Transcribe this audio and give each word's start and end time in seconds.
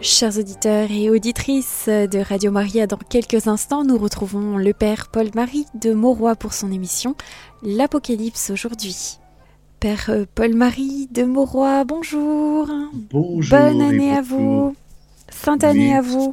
Chers 0.00 0.38
auditeurs 0.38 0.92
et 0.92 1.10
auditrices 1.10 1.88
de 1.88 2.18
Radio 2.18 2.52
Maria, 2.52 2.86
dans 2.86 2.98
quelques 2.98 3.48
instants, 3.48 3.84
nous 3.84 3.98
retrouvons 3.98 4.56
le 4.56 4.72
Père 4.72 5.08
Paul-Marie 5.08 5.64
de 5.74 5.92
Mauroy 5.92 6.36
pour 6.36 6.52
son 6.52 6.70
émission 6.70 7.16
L'Apocalypse 7.64 8.50
aujourd'hui. 8.50 9.18
Père 9.80 10.08
euh, 10.10 10.24
Paul-Marie 10.36 11.08
de 11.12 11.24
Mauroy, 11.24 11.84
bonjour. 11.84 12.70
Bonjour. 13.10 13.58
Bonne 13.58 13.82
année 13.82 14.12
à 14.12 14.22
vous. 14.22 14.76
Sainte 15.30 15.64
année 15.64 15.92
à 15.92 16.00
vous. 16.00 16.32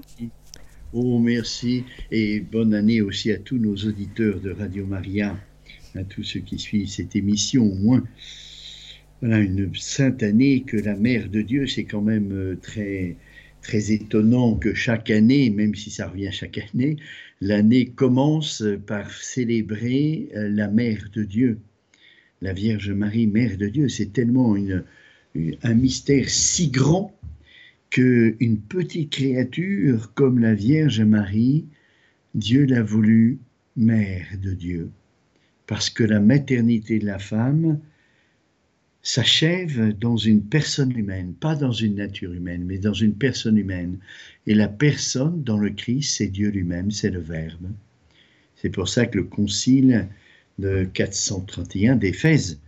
Oh, 0.94 1.18
merci. 1.18 1.86
Et 2.12 2.42
bonne 2.42 2.76
année 2.76 3.02
aussi 3.02 3.32
à 3.32 3.40
tous 3.40 3.58
nos 3.58 3.76
auditeurs 3.76 4.42
de 4.42 4.52
Radio 4.52 4.86
Maria, 4.86 5.36
à 5.96 6.04
tous 6.04 6.24
ceux 6.24 6.42
qui 6.42 6.60
suivent 6.60 6.90
cette 6.90 7.16
émission 7.16 7.64
au 7.64 7.76
moins. 7.76 8.04
Voilà, 9.22 9.40
une 9.40 9.74
sainte 9.74 10.22
année 10.22 10.62
que 10.62 10.78
la 10.78 10.96
Mère 10.96 11.30
de 11.30 11.42
Dieu, 11.42 11.66
c'est 11.66 11.86
quand 11.86 12.02
même 12.02 12.32
euh, 12.32 12.60
très 12.62 13.16
très 13.66 13.92
étonnant 13.92 14.56
que 14.56 14.76
chaque 14.76 15.10
année, 15.10 15.50
même 15.50 15.74
si 15.74 15.90
ça 15.90 16.08
revient 16.08 16.32
chaque 16.32 16.60
année, 16.60 16.98
l'année 17.42 17.88
commence 17.88 18.64
par 18.86 19.12
célébrer 19.12 20.30
euh, 20.36 20.50
la 20.50 20.68
Mère 20.68 21.10
de 21.14 21.24
Dieu. 21.24 21.58
La 22.42 22.54
Vierge 22.54 22.92
Marie, 22.92 23.26
Mère 23.26 23.58
de 23.58 23.68
Dieu, 23.68 23.90
c'est 23.90 24.14
tellement 24.14 24.56
un 25.64 25.74
mystère 25.74 26.30
si 26.30 26.70
grand 26.70 27.18
que 27.90 28.36
une 28.40 28.60
petite 28.60 29.10
créature 29.10 30.14
comme 30.14 30.38
la 30.38 30.54
Vierge 30.54 31.02
Marie, 31.02 31.66
Dieu 32.36 32.66
l'a 32.66 32.84
voulu 32.84 33.40
Mère 33.76 34.28
de 34.44 34.54
Dieu. 34.54 34.92
Parce 35.66 35.90
que 35.90 36.04
la 36.04 36.20
maternité 36.20 37.00
de 37.00 37.06
la 37.08 37.18
femme, 37.18 37.80
s'achève 39.06 39.96
dans 40.00 40.18
une 40.18 40.42
personne 40.42 40.98
humaine, 40.98 41.36
pas 41.36 41.56
dans 41.56 41.72
une 41.72 41.94
nature 41.94 42.34
humaine, 42.34 42.64
mais 42.66 42.80
dans 42.80 42.94
une 42.94 43.14
personne 43.14 43.56
humaine. 43.56 44.00
Et 44.48 44.56
la 44.56 44.68
personne 44.68 45.44
dans 45.44 45.60
le 45.60 45.70
Christ, 45.70 46.16
c'est 46.18 46.28
Dieu 46.28 46.50
lui-même, 46.50 46.90
c'est 46.90 47.12
le 47.12 47.20
Verbe. 47.20 47.70
C'est 48.56 48.72
pour 48.72 48.90
ça 48.90 49.06
que 49.06 49.20
le 49.20 49.26
concile 49.26 50.10
de 50.58 50.86
431 50.86 51.98
d'Éphèse 51.98 52.60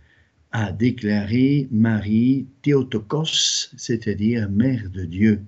a 0.52 0.70
déclaré 0.70 1.66
Marie 1.72 2.46
Théotokos, 2.62 3.72
c'est-à-dire 3.76 4.48
Mère 4.48 4.90
de 4.90 5.04
Dieu, 5.04 5.40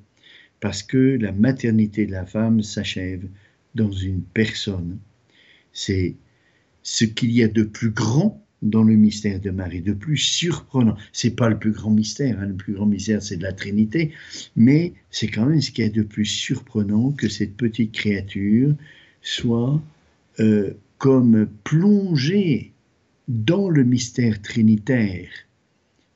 parce 0.58 0.82
que 0.82 1.16
la 1.20 1.30
maternité 1.30 2.04
de 2.04 2.12
la 2.12 2.27
femme 2.27 2.64
s'achève 2.64 3.28
dans 3.77 3.92
une 3.92 4.22
personne. 4.22 4.98
C'est 5.72 6.16
ce 6.82 7.04
qu'il 7.04 7.30
y 7.30 7.44
a 7.44 7.48
de 7.48 7.62
plus 7.62 7.91
grand 7.91 8.44
dans 8.62 8.83
le 8.83 8.94
mystère 8.94 9.41
de 9.41 9.50
Marie, 9.50 9.80
de 9.80 9.92
plus 9.92 10.19
surprenant. 10.19 10.97
C'est 11.12 11.34
pas 11.36 11.48
le 11.48 11.58
plus 11.58 11.72
grand 11.72 11.91
mystère, 11.91 12.39
hein. 12.41 12.47
le 12.47 12.55
plus 12.55 12.75
grand 12.75 12.86
mystère 12.86 13.22
c'est 13.22 13.36
de 13.36 13.42
la 13.42 13.53
Trinité, 13.53 14.12
mais 14.56 14.92
c'est 15.11 15.28
quand 15.28 15.47
même 15.47 15.61
ce 15.61 15.70
qu'il 15.70 15.84
y 15.84 15.89
a 15.89 15.91
de 15.91 16.03
plus 16.03 16.27
surprenant 16.27 17.12
que 17.12 17.28
cette 17.28 17.56
petite 17.56 17.92
créature 17.92 18.75
soit 19.22 19.81
euh, 20.41 20.75
comme 20.98 21.48
plongée 21.64 22.72
dans 23.28 23.70
le 23.70 23.84
mystère 23.84 24.42
trinitaire, 24.42 25.28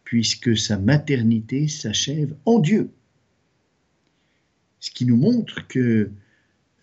puisque 0.05 0.57
sa 0.57 0.79
maternité 0.79 1.69
s'achève 1.69 2.35
en 2.45 2.59
Dieu. 2.59 2.91
Ce 4.81 4.91
qui 4.91 5.07
nous 5.07 5.17
montre 5.17 5.67
que 5.67 6.11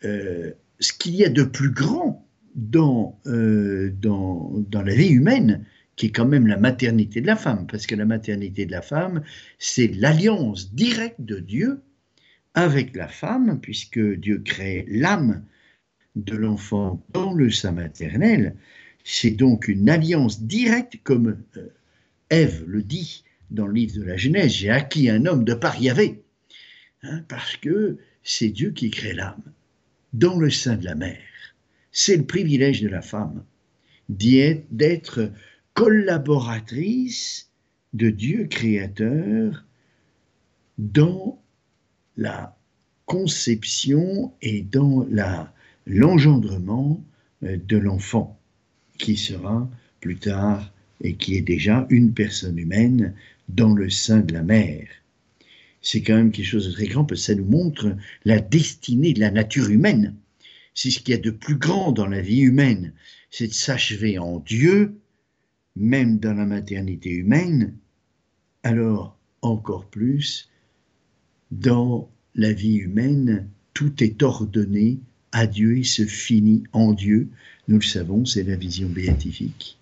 euh, 0.04 0.52
ce 0.80 0.94
qu'il 0.94 1.16
y 1.16 1.23
a 1.23 1.30
de 1.30 1.44
plus 1.44 1.70
grand 1.70 2.26
dans, 2.55 3.19
euh, 3.27 3.91
dans 4.02 4.81
la 4.83 4.94
vie 4.94 5.09
humaine, 5.09 5.66
qui 5.95 6.07
est 6.07 6.11
quand 6.11 6.25
même 6.25 6.47
la 6.47 6.58
maternité 6.58 7.21
de 7.21 7.27
la 7.27 7.35
femme, 7.35 7.67
parce 7.67 7.85
que 7.85 7.95
la 7.95 8.05
maternité 8.05 8.66
de 8.66 8.71
la 8.71 8.81
femme, 8.81 9.21
c'est 9.59 9.88
l'alliance 9.88 10.73
directe 10.73 11.21
de 11.21 11.39
Dieu 11.39 11.81
avec 12.53 12.95
la 12.95 13.08
femme, 13.08 13.59
puisque 13.61 13.99
Dieu 13.99 14.41
crée 14.43 14.85
l'âme 14.88 15.43
de 16.16 16.35
l'enfant 16.35 17.03
dans 17.13 17.33
le 17.33 17.49
sein 17.49 17.71
maternel. 17.71 18.55
C'est 19.03 19.31
donc 19.31 19.67
une 19.67 19.89
alliance 19.89 20.43
directe, 20.43 20.97
comme 21.03 21.37
euh, 21.58 21.70
Ève 22.30 22.64
le 22.67 22.83
dit 22.83 23.23
dans 23.49 23.67
le 23.67 23.73
livre 23.73 23.97
de 23.97 24.03
la 24.03 24.17
Genèse, 24.17 24.53
j'ai 24.53 24.70
acquis 24.70 25.09
un 25.09 25.26
homme 25.26 25.43
de 25.43 25.53
par 25.53 25.81
Yahvé, 25.81 26.23
hein, 27.03 27.21
parce 27.27 27.58
que 27.58 27.97
c'est 28.23 28.49
Dieu 28.49 28.71
qui 28.71 28.89
crée 28.89 29.14
l'âme 29.14 29.43
dans 30.14 30.37
le 30.37 30.49
sein 30.49 30.77
de 30.77 30.86
la 30.86 30.95
mère. 30.95 31.20
C'est 31.91 32.17
le 32.17 32.25
privilège 32.25 32.81
de 32.81 32.87
la 32.87 33.02
femme 33.02 33.43
d'être 34.09 35.31
collaboratrice 35.73 37.49
de 37.93 38.09
Dieu 38.09 38.45
créateur 38.45 39.65
dans 40.77 41.41
la 42.17 42.57
conception 43.05 44.33
et 44.41 44.61
dans 44.61 45.05
l'engendrement 45.85 47.03
euh, 47.43 47.57
de 47.67 47.77
l'enfant 47.77 48.39
qui 48.97 49.17
sera 49.17 49.69
plus 49.99 50.17
tard 50.17 50.71
et 51.02 51.15
qui 51.15 51.35
est 51.35 51.41
déjà 51.41 51.87
une 51.89 52.13
personne 52.13 52.58
humaine 52.58 53.13
dans 53.49 53.73
le 53.73 53.89
sein 53.89 54.19
de 54.21 54.33
la 54.33 54.43
mère. 54.43 54.87
C'est 55.81 56.02
quand 56.02 56.15
même 56.15 56.31
quelque 56.31 56.45
chose 56.45 56.67
de 56.67 56.73
très 56.73 56.87
grand 56.87 57.03
parce 57.03 57.21
que 57.21 57.25
ça 57.27 57.35
nous 57.35 57.45
montre 57.45 57.95
la 58.23 58.39
destinée 58.39 59.13
de 59.13 59.19
la 59.19 59.31
nature 59.31 59.69
humaine 59.69 60.15
c'est 60.73 60.89
ce 60.89 60.99
qu'il 60.99 61.14
y 61.14 61.17
a 61.17 61.21
de 61.21 61.32
plus 61.32 61.55
grand 61.55 61.92
dans 61.92 62.08
la 62.08 62.21
vie 62.21 62.42
humaine, 62.42 62.93
c'est 63.30 63.48
de 63.48 63.54
s'achever 63.54 64.20
en 64.20 64.39
Dieu, 64.39 64.99
même 65.76 66.20
dans 66.20 66.33
la 66.33 66.45
maternité 66.45 67.09
humaine, 67.09 67.73
alors 68.64 69.17
encore 69.42 69.86
plus, 69.86 70.49
dans 71.52 72.09
la 72.36 72.54
vie 72.54 72.76
humaine, 72.76 73.48
tout 73.73 74.04
est 74.04 74.21
ordonné 74.23 74.99
à 75.32 75.48
Dieu 75.48 75.77
et 75.77 75.83
se 75.83 76.05
finit 76.05 76.64
en 76.73 76.93
Dieu. 76.93 77.30
Nous 77.67 77.77
le 77.77 77.83
savons, 77.83 78.26
c'est 78.26 78.43
la 78.43 78.55
vision 78.55 78.89
béatifique. 78.89 79.77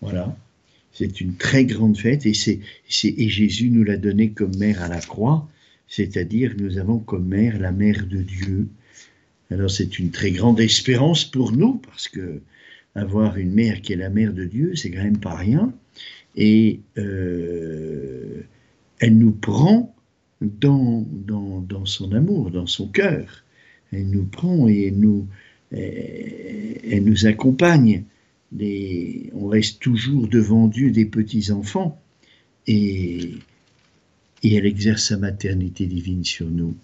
Voilà. 0.00 0.36
C'est 0.92 1.20
une 1.20 1.36
très 1.36 1.64
grande 1.64 1.96
fête 1.96 2.26
et, 2.26 2.34
c'est, 2.34 2.60
et 3.04 3.28
Jésus 3.28 3.70
nous 3.70 3.84
l'a 3.84 3.96
donné 3.96 4.30
comme 4.30 4.56
mère 4.56 4.82
à 4.82 4.88
la 4.88 5.00
croix, 5.00 5.48
c'est-à-dire 5.86 6.54
nous 6.58 6.78
avons 6.78 6.98
comme 6.98 7.26
mère 7.26 7.58
la 7.58 7.72
mère 7.72 8.06
de 8.06 8.22
Dieu, 8.22 8.68
alors 9.50 9.70
c'est 9.70 9.98
une 9.98 10.10
très 10.10 10.30
grande 10.30 10.60
espérance 10.60 11.24
pour 11.24 11.52
nous, 11.52 11.74
parce 11.78 12.08
que 12.08 12.40
avoir 12.94 13.36
une 13.36 13.52
mère 13.52 13.82
qui 13.82 13.92
est 13.92 13.96
la 13.96 14.10
mère 14.10 14.32
de 14.32 14.44
Dieu, 14.44 14.74
c'est 14.76 14.90
quand 14.90 15.02
même 15.02 15.18
pas 15.18 15.34
rien. 15.34 15.72
Et 16.36 16.80
euh, 16.98 18.42
elle 18.98 19.18
nous 19.18 19.32
prend 19.32 19.94
dans, 20.40 21.04
dans, 21.10 21.84
son 21.84 22.12
amour, 22.12 22.50
dans 22.50 22.66
son 22.66 22.88
cœur. 22.88 23.44
Elle 23.92 24.08
nous 24.08 24.24
prend 24.24 24.68
et 24.68 24.90
nous, 24.90 25.26
elle 25.72 27.04
nous 27.04 27.26
accompagne. 27.26 28.04
on 28.52 29.48
reste 29.48 29.80
toujours 29.80 30.28
devant 30.28 30.68
Dieu 30.68 30.90
des 30.90 31.06
petits-enfants 31.06 32.00
et, 32.66 33.34
et 34.42 34.54
elle 34.54 34.66
exerce 34.66 35.08
sa 35.08 35.16
maternité 35.16 35.86
divine 35.86 36.24
sur 36.24 36.48
nous. 36.48 36.76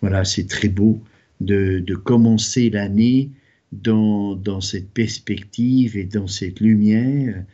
Voilà, 0.00 0.24
c'est 0.24 0.48
très 0.48 0.68
beau 0.68 1.00
de, 1.44 1.94
commencer 1.94 2.70
l'année 2.70 3.30
dans, 3.72 4.36
dans, 4.36 4.60
cette 4.60 4.90
perspective 4.90 5.96
et 5.96 6.04
dans 6.04 6.26
cette 6.26 6.60
lumière 6.60 7.44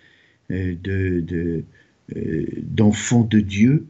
euh, 0.50 0.74
de, 0.82 1.64
euh, 2.16 2.46
d'enfant 2.62 3.22
de, 3.24 3.40
Dieu, 3.40 3.86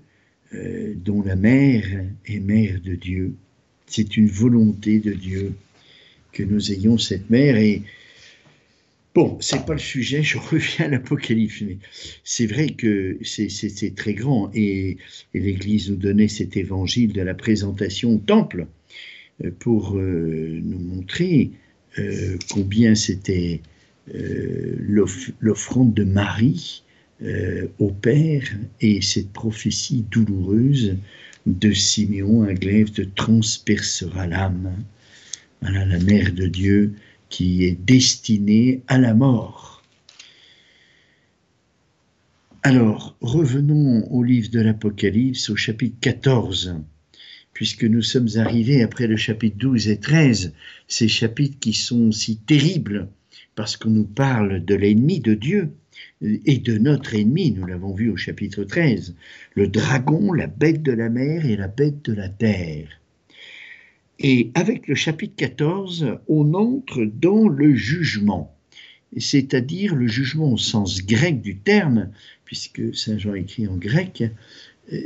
euh, 0.55 0.95
dont 0.97 1.23
la 1.23 1.37
mère 1.37 1.85
est 2.27 2.41
mère 2.41 2.81
de 2.81 2.95
Dieu. 2.95 3.35
C'est 3.87 4.17
une 4.17 4.29
volonté 4.29 4.99
de 4.99 5.13
Dieu 5.13 5.55
que 6.33 6.43
nous 6.43 6.73
ayons 6.73 6.99
cette 6.99 7.31
mère. 7.31 7.57
Et 7.57 7.83
Bon, 9.15 9.37
c'est 9.41 9.67
pas 9.67 9.73
le 9.73 9.81
sujet, 9.81 10.23
je 10.23 10.39
reviens 10.39 10.87
à 10.87 10.89
l'Apocalypse, 10.89 11.63
mais 11.63 11.79
c'est 12.23 12.47
vrai 12.47 12.69
que 12.69 13.19
c'est 13.25 13.95
très 13.97 14.15
grand. 14.15 14.49
Et 14.55 14.99
l'Église 15.35 15.91
nous 15.91 15.97
donnait 15.97 16.29
cet 16.29 16.57
évangile 16.57 17.13
de 17.13 17.23
la 17.23 17.35
présentation 17.35 18.15
au 18.15 18.19
temple 18.19 18.69
pour 19.59 19.97
euh, 19.97 20.61
nous 20.63 20.79
montrer 20.79 21.53
euh, 21.99 22.37
combien 22.51 22.95
c'était 22.95 23.61
euh, 24.15 24.77
l'offrande 25.41 25.95
de 25.95 26.05
Marie 26.05 26.83
au 27.81 27.91
Père 27.91 28.45
et 28.81 29.03
cette 29.03 29.33
prophétie 29.33 30.05
douloureuse 30.09 30.95
de 31.47 31.73
Siméon, 31.73 32.45
un 32.45 32.55
glaive 32.55 32.93
te 32.93 33.03
transpercera 33.03 34.29
l'âme. 34.29 34.73
Voilà 35.61 35.85
la 35.85 35.99
mère 35.99 36.33
de 36.33 36.47
Dieu 36.47 36.95
qui 37.29 37.65
est 37.65 37.77
destinée 37.85 38.83
à 38.87 38.99
la 38.99 39.15
mort. 39.15 39.83
Alors, 42.63 43.17
revenons 43.21 44.07
au 44.13 44.23
livre 44.23 44.51
de 44.51 44.61
l'Apocalypse, 44.61 45.51
au 45.51 45.57
chapitre 45.57 45.97
14 46.01 46.77
puisque 47.59 47.83
nous 47.83 48.03
sommes 48.03 48.29
arrivés 48.37 48.85
après 48.85 49.09
le 49.09 49.17
chapitre 49.17 49.57
12 49.59 49.89
et 49.89 49.99
13, 49.99 50.55
ces 50.87 51.09
chapitres 51.09 51.59
qui 51.59 51.73
sont 51.73 52.13
si 52.13 52.37
terribles, 52.37 53.09
parce 53.57 53.77
qu'on 53.77 53.91
nous 53.91 54.05
parle 54.05 54.65
de 54.65 54.77
l'ennemi 54.77 55.19
de 55.19 55.35
Dieu, 55.35 55.73
et 56.23 56.59
de 56.59 56.79
notre 56.79 57.17
ennemi, 57.17 57.51
nous 57.51 57.67
l'avons 57.67 57.93
vu 57.93 58.11
au 58.11 58.17
chapitre 58.17 58.63
13, 58.63 59.17
le 59.57 59.67
dragon, 59.67 60.33
la 60.33 60.47
bête 60.47 60.85
de 60.85 60.93
la 60.93 61.09
mer 61.09 61.47
et 61.47 61.57
la 61.57 61.67
bête 61.67 62.05
de 62.05 62.13
la 62.13 62.29
terre. 62.29 62.87
Et 64.21 64.53
avec 64.55 64.87
le 64.87 64.95
chapitre 64.95 65.35
14, 65.35 66.19
on 66.29 66.55
entre 66.55 67.05
dans 67.07 67.49
le 67.49 67.75
jugement, 67.75 68.57
c'est-à-dire 69.17 69.97
le 69.97 70.07
jugement 70.07 70.53
au 70.53 70.59
sens 70.59 71.05
grec 71.05 71.43
du 71.43 71.57
terme, 71.57 72.11
puisque 72.45 72.95
Saint 72.95 73.19
Jean 73.19 73.35
écrit 73.35 73.67
en 73.67 73.77
grec, 73.77 74.23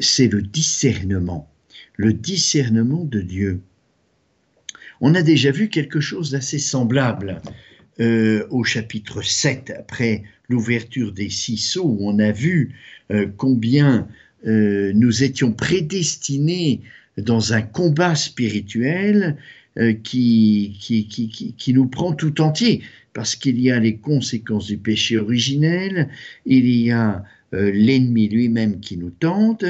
c'est 0.00 0.28
le 0.28 0.42
discernement, 0.42 1.48
le 1.96 2.12
discernement 2.12 3.04
de 3.04 3.20
Dieu. 3.20 3.60
On 5.00 5.14
a 5.14 5.22
déjà 5.22 5.50
vu 5.50 5.68
quelque 5.68 6.00
chose 6.00 6.30
d'assez 6.30 6.58
semblable 6.58 7.42
euh, 8.00 8.46
au 8.50 8.64
chapitre 8.64 9.22
7, 9.22 9.72
après 9.78 10.22
l'ouverture 10.48 11.12
des 11.12 11.28
six 11.28 11.58
sceaux, 11.58 11.84
où 11.84 12.08
on 12.08 12.18
a 12.18 12.32
vu 12.32 12.74
euh, 13.10 13.26
combien 13.36 14.08
euh, 14.46 14.92
nous 14.94 15.22
étions 15.24 15.52
prédestinés 15.52 16.80
dans 17.18 17.52
un 17.52 17.62
combat 17.62 18.14
spirituel 18.14 19.36
qui, 20.02 20.76
qui, 20.80 21.06
qui, 21.06 21.54
qui, 21.56 21.72
nous 21.72 21.86
prend 21.86 22.12
tout 22.12 22.40
entier, 22.40 22.82
parce 23.14 23.36
qu'il 23.36 23.60
y 23.60 23.70
a 23.70 23.78
les 23.78 23.96
conséquences 23.96 24.66
du 24.66 24.76
péché 24.76 25.18
originel, 25.18 26.08
il 26.46 26.68
y 26.68 26.90
a 26.90 27.24
euh, 27.54 27.70
l'ennemi 27.72 28.28
lui-même 28.28 28.80
qui 28.80 28.96
nous 28.96 29.10
tente, 29.10 29.64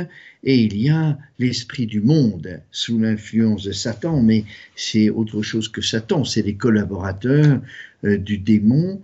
et 0.45 0.57
il 0.57 0.77
y 0.77 0.91
a 0.91 1.19
l'esprit 1.39 1.87
du 1.87 2.01
monde 2.01 2.61
sous 2.71 2.99
l'influence 2.99 3.65
de 3.65 3.73
Satan, 3.73 4.23
mais 4.23 4.45
c'est 4.75 5.11
autre 5.11 5.43
chose 5.43 5.69
que 5.69 5.83
Satan, 5.83 6.25
c'est 6.25 6.43
les 6.43 6.55
collaborateurs 6.55 7.61
euh, 8.05 8.19
du 8.19 8.39
démon 8.39 9.01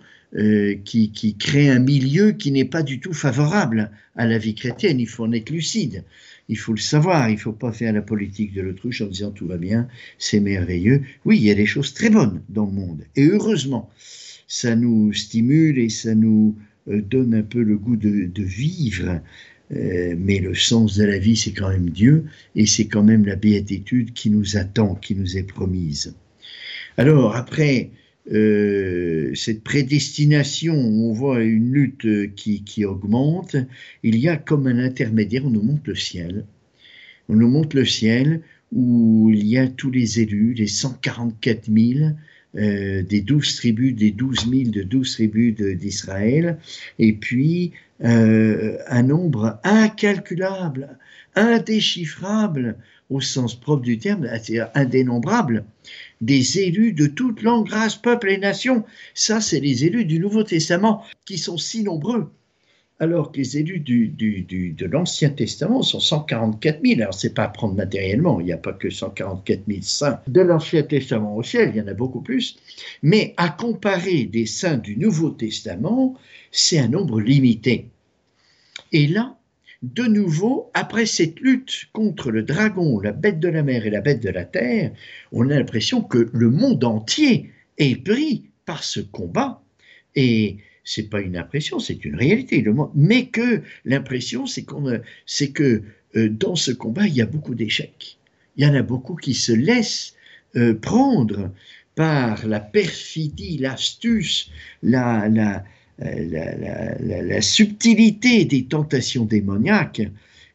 qui, 0.85 1.11
qui 1.11 1.37
créent 1.37 1.71
un 1.71 1.79
milieu 1.79 2.33
qui 2.33 2.53
n'est 2.53 2.67
pas 2.67 2.83
du 2.83 3.01
tout 3.01 3.15
favorable 3.15 3.91
à 4.15 4.27
la 4.27 4.37
vie 4.37 4.55
chrétienne, 4.55 5.01
il 5.01 5.09
faut 5.09 5.25
en 5.25 5.33
être 5.33 5.49
lucide 5.49 6.05
il 6.49 6.56
faut 6.56 6.73
le 6.73 6.79
savoir, 6.79 7.29
il 7.29 7.35
ne 7.35 7.41
faut 7.41 7.53
pas 7.53 7.73
faire 7.73 7.93
la 7.93 8.03
politique 8.03 8.55
de 8.55 8.62
l'autruche 8.62 9.03
en 9.03 9.06
disant 9.06 9.31
tout 9.31 9.47
va 9.47 9.59
bien, 9.59 9.89
c'est 10.19 10.41
merveilleux. 10.41 11.03
Oui, 11.25 11.37
il 11.39 11.45
y 11.45 11.50
a 11.50 11.55
des 11.55 11.67
choses 11.67 11.93
très 11.95 12.11
bonnes 12.11 12.43
dans 12.49 12.67
le 12.67 12.73
monde, 12.73 13.05
et 13.17 13.27
heureusement, 13.27 13.91
ça 14.47 14.75
nous 14.75 15.12
stimule 15.12 15.79
et 15.79 15.91
ça 15.91 16.15
nous 16.15 16.56
euh, 16.89 17.03
donne 17.03 17.35
un 17.35 17.43
peu 17.43 17.62
le 17.62 17.77
goût 17.77 17.97
de, 17.97 18.31
vivre. 18.43 19.21
Euh, 19.71 20.15
mais 20.19 20.39
le 20.39 20.55
sens 20.55 20.97
de 20.97 21.05
la 21.05 21.19
vie, 21.19 21.37
c'est 21.37 21.53
quand 21.53 21.69
même 21.69 21.91
Dieu, 21.91 22.25
et 22.56 22.65
c'est 22.65 22.87
quand 22.87 23.03
même 23.03 23.27
la 23.27 23.37
béatitude 23.37 24.15
qui 24.15 24.31
nous 24.31 24.56
attend, 24.56 24.94
qui 24.94 25.15
nous 25.15 25.37
est 25.37 25.43
promise. 25.43 26.15
Alors, 26.97 27.37
après 27.37 27.91
euh, 28.33 29.35
cette 29.35 29.65
prédestination, 29.65 30.75
on 30.75 31.13
voit 31.13 31.43
une 31.43 31.73
lutte 31.73 32.35
qui, 32.35 32.63
qui, 32.63 32.85
augmente, 32.85 33.57
il 34.03 34.19
y 34.19 34.29
a 34.29 34.37
comme 34.37 34.67
un 34.67 34.79
intermédiaire, 34.79 35.47
on 35.47 35.51
nous 35.51 35.63
montre 35.63 35.83
le 35.87 35.95
ciel, 35.95 36.45
on 37.29 37.37
nous 37.37 37.49
montre 37.49 37.77
le 37.77 37.85
ciel 37.85 38.43
où 38.73 39.31
il 39.33 39.47
y 39.47 39.57
a 39.57 39.67
tous 39.67 39.91
les 39.91 40.21
élus, 40.21 40.53
les 40.53 40.67
144 40.67 41.71
000 41.73 42.11
euh, 42.57 43.03
des 43.03 43.21
12 43.21 43.57
tribus, 43.57 43.95
des 43.95 44.11
12 44.11 44.51
000 44.51 44.71
de 44.71 44.83
12 44.83 45.13
tribus 45.13 45.55
d'Israël, 45.55 46.59
et 46.99 47.13
puis 47.13 47.73
euh, 48.05 48.79
un 48.89 49.03
nombre 49.03 49.59
incalculable, 49.65 50.99
indéchiffrable 51.35 52.77
au 53.11 53.21
sens 53.21 53.59
propre 53.59 53.83
du 53.83 53.99
terme, 53.99 54.27
indénombrable, 54.75 55.65
des 56.20 56.61
élus 56.61 56.93
de 56.93 57.06
toute 57.06 57.43
langue, 57.43 57.69
race, 57.69 57.97
peuple 57.97 58.31
et 58.31 58.38
nation. 58.38 58.85
Ça, 59.15 59.41
c'est 59.41 59.61
les 59.61 59.85
élus 59.85 60.05
du 60.05 60.19
Nouveau 60.19 60.43
Testament 60.43 61.05
qui 61.25 61.38
sont 61.38 61.59
si 61.59 61.82
nombreux. 61.82 62.31
Alors 63.00 63.31
que 63.31 63.38
les 63.38 63.59
élus 63.59 63.79
du, 63.79 64.09
de 64.09 64.87
l'Ancien 64.87 65.31
Testament 65.31 65.82
sont 65.82 66.00
144 66.00 66.81
000. 66.85 67.00
Alors, 67.00 67.15
c'est 67.15 67.32
pas 67.32 67.44
à 67.44 67.49
prendre 67.49 67.75
matériellement, 67.75 68.41
il 68.41 68.47
n'y 68.47 68.53
a 68.53 68.56
pas 68.56 68.73
que 68.73 68.91
144 68.91 69.62
000 69.69 69.81
saints 69.82 70.20
de 70.26 70.41
l'Ancien 70.41 70.82
Testament 70.82 71.37
au 71.37 71.44
ciel, 71.44 71.70
il 71.73 71.79
y 71.79 71.81
en 71.81 71.87
a 71.87 71.94
beaucoup 71.94 72.20
plus. 72.20 72.59
Mais 73.03 73.35
à 73.37 73.50
comparer 73.50 74.25
des 74.25 74.47
saints 74.47 74.79
du 74.79 74.97
Nouveau 74.97 75.31
Testament, 75.31 76.17
c'est 76.50 76.81
un 76.81 76.88
nombre 76.88 77.20
limité. 77.20 77.88
Et 78.91 79.06
là, 79.06 79.38
de 79.83 80.05
nouveau, 80.05 80.71
après 80.75 81.07
cette 81.07 81.39
lutte 81.41 81.87
contre 81.93 82.31
le 82.31 82.43
dragon, 82.43 83.01
la 83.01 83.13
bête 83.13 83.39
de 83.39 83.49
la 83.49 83.63
mer 83.63 83.87
et 83.87 83.91
la 83.91 84.01
bête 84.01 84.23
de 84.23 84.31
la 84.31 84.45
terre, 84.45 84.93
on 85.31 85.49
a 85.51 85.55
l'impression 85.55 86.03
que 86.03 86.29
le 86.33 86.51
monde 86.51 86.83
entier 86.85 87.51
est 87.79 88.03
pris 88.03 88.51
par 88.65 88.83
ce 88.83 89.01
combat. 89.01 89.63
Et 90.17 90.57
c'est 90.83 91.09
pas 91.09 91.21
une 91.21 91.37
impression, 91.37 91.79
c'est 91.79 92.05
une 92.05 92.17
réalité. 92.17 92.65
Mais 92.95 93.27
que 93.27 93.63
l'impression, 93.85 94.47
c'est 94.47 94.65
que 94.65 95.83
euh, 96.17 96.29
dans 96.29 96.57
ce 96.57 96.73
combat, 96.73 97.07
il 97.07 97.15
y 97.15 97.23
a 97.23 97.27
beaucoup 97.27 97.55
d'échecs. 97.55 98.19
Il 98.57 98.65
y 98.65 98.67
en 98.67 98.75
a 98.75 98.83
beaucoup 98.83 99.15
qui 99.15 99.35
se 99.35 99.53
laissent 99.53 100.15
euh, 100.57 100.75
prendre 100.75 101.53
par 101.95 102.47
la 102.47 102.61
perfidie, 102.61 103.59
l'astuce, 103.59 104.51
la, 104.83 105.29
la, 105.29 105.65
la, 105.99 107.41
subtilité 107.41 108.45
des 108.45 108.65
tentations 108.65 109.25
démoniaques. 109.25 110.03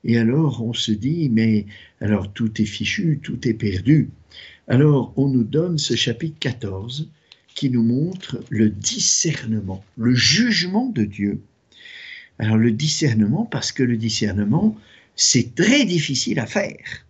Et 0.05 0.17
alors 0.17 0.63
on 0.63 0.73
se 0.73 0.91
dit, 0.91 1.29
mais 1.29 1.65
alors 2.01 2.31
tout 2.31 2.61
est 2.61 2.65
fichu, 2.65 3.19
tout 3.21 3.47
est 3.47 3.53
perdu. 3.53 4.09
Alors 4.67 5.13
on 5.17 5.27
nous 5.27 5.43
donne 5.43 5.77
ce 5.77 5.95
chapitre 5.95 6.37
14 6.39 7.09
qui 7.55 7.69
nous 7.69 7.83
montre 7.83 8.43
le 8.49 8.69
discernement, 8.69 9.83
le 9.97 10.15
jugement 10.15 10.89
de 10.89 11.03
Dieu. 11.03 11.39
Alors 12.39 12.57
le 12.57 12.71
discernement, 12.71 13.45
parce 13.45 13.71
que 13.71 13.83
le 13.83 13.95
discernement, 13.95 14.75
c'est 15.15 15.53
très 15.55 15.85
difficile 15.85 16.39
à 16.39 16.47
faire 16.47 17.05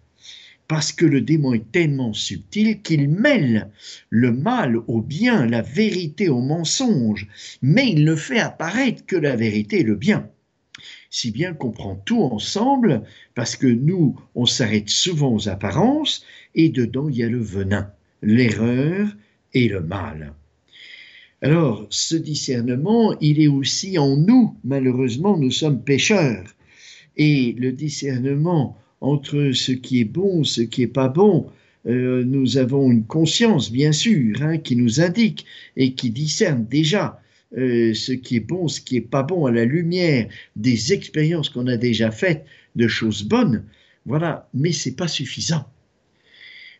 parce 0.68 0.92
que 0.92 1.06
le 1.06 1.22
démon 1.22 1.54
est 1.54 1.72
tellement 1.72 2.14
subtil 2.14 2.82
qu'il 2.82 3.10
mêle 3.10 3.70
le 4.10 4.32
mal 4.32 4.78
au 4.88 5.02
bien, 5.02 5.46
la 5.46 5.62
vérité 5.62 6.30
au 6.30 6.42
mensonge, 6.42 7.28
mais 7.62 7.92
il 7.92 8.06
ne 8.06 8.16
fait 8.16 8.40
apparaître 8.40 9.06
que 9.06 9.16
la 9.16 9.36
vérité 9.36 9.82
et 9.82 9.84
le 9.84 9.96
bien. 9.96 10.30
Si 11.10 11.32
bien 11.32 11.54
qu'on 11.54 11.72
prend 11.72 11.96
tout 11.96 12.24
ensemble, 12.24 13.04
parce 13.36 13.56
que 13.56 13.68
nous, 13.68 14.20
on 14.36 14.46
s'arrête 14.46 14.90
souvent 14.90 15.34
aux 15.34 15.48
apparences, 15.48 16.26
et 16.56 16.70
dedans 16.70 17.08
il 17.10 17.18
y 17.18 17.24
a 17.24 17.30
le 17.30 17.42
venin, 17.42 17.92
l'erreur 18.22 19.08
et 19.54 19.68
le 19.68 19.82
mal. 19.82 20.34
Alors, 21.44 21.86
ce 21.90 22.16
discernement, 22.16 23.20
il 23.20 23.42
est 23.42 23.50
aussi 23.50 23.98
en 24.00 24.16
nous. 24.16 24.56
Malheureusement, 24.64 25.38
nous 25.38 25.52
sommes 25.52 25.84
pécheurs. 25.84 26.46
Et 27.18 27.54
le 27.60 27.74
discernement 27.74 28.78
entre 29.04 29.52
ce 29.52 29.74
qui 29.74 30.00
est 30.00 30.06
bon, 30.06 30.46
ce 30.46 30.62
qui 30.62 30.82
est 30.82 30.88
pas 30.88 31.10
bon. 31.10 31.48
Euh, 31.86 32.24
nous 32.24 32.58
avons 32.58 32.90
une 32.90 33.04
conscience, 33.04 33.70
bien 33.70 33.92
sûr, 33.92 34.42
hein, 34.42 34.58
qui 34.58 34.78
nous 34.78 35.02
indique 35.02 35.46
et 35.76 35.94
qui 35.94 36.10
discerne 36.10 36.66
déjà 36.66 37.22
euh, 37.58 37.94
ce 37.94 38.14
qui 38.14 38.38
est 38.38 38.48
bon, 38.48 38.70
ce 38.70 38.80
qui 38.80 38.96
est 38.96 39.02
pas 39.02 39.22
bon 39.22 39.46
à 39.46 39.52
la 39.52 39.66
lumière 39.66 40.30
des 40.56 40.94
expériences 40.94 41.50
qu'on 41.50 41.68
a 41.68 41.76
déjà 41.76 42.12
faites 42.12 42.46
de 42.78 42.88
choses 42.88 43.24
bonnes. 43.24 43.66
Voilà, 44.06 44.48
mais 44.54 44.72
c'est 44.72 44.96
pas 44.96 45.10
suffisant. 45.10 45.68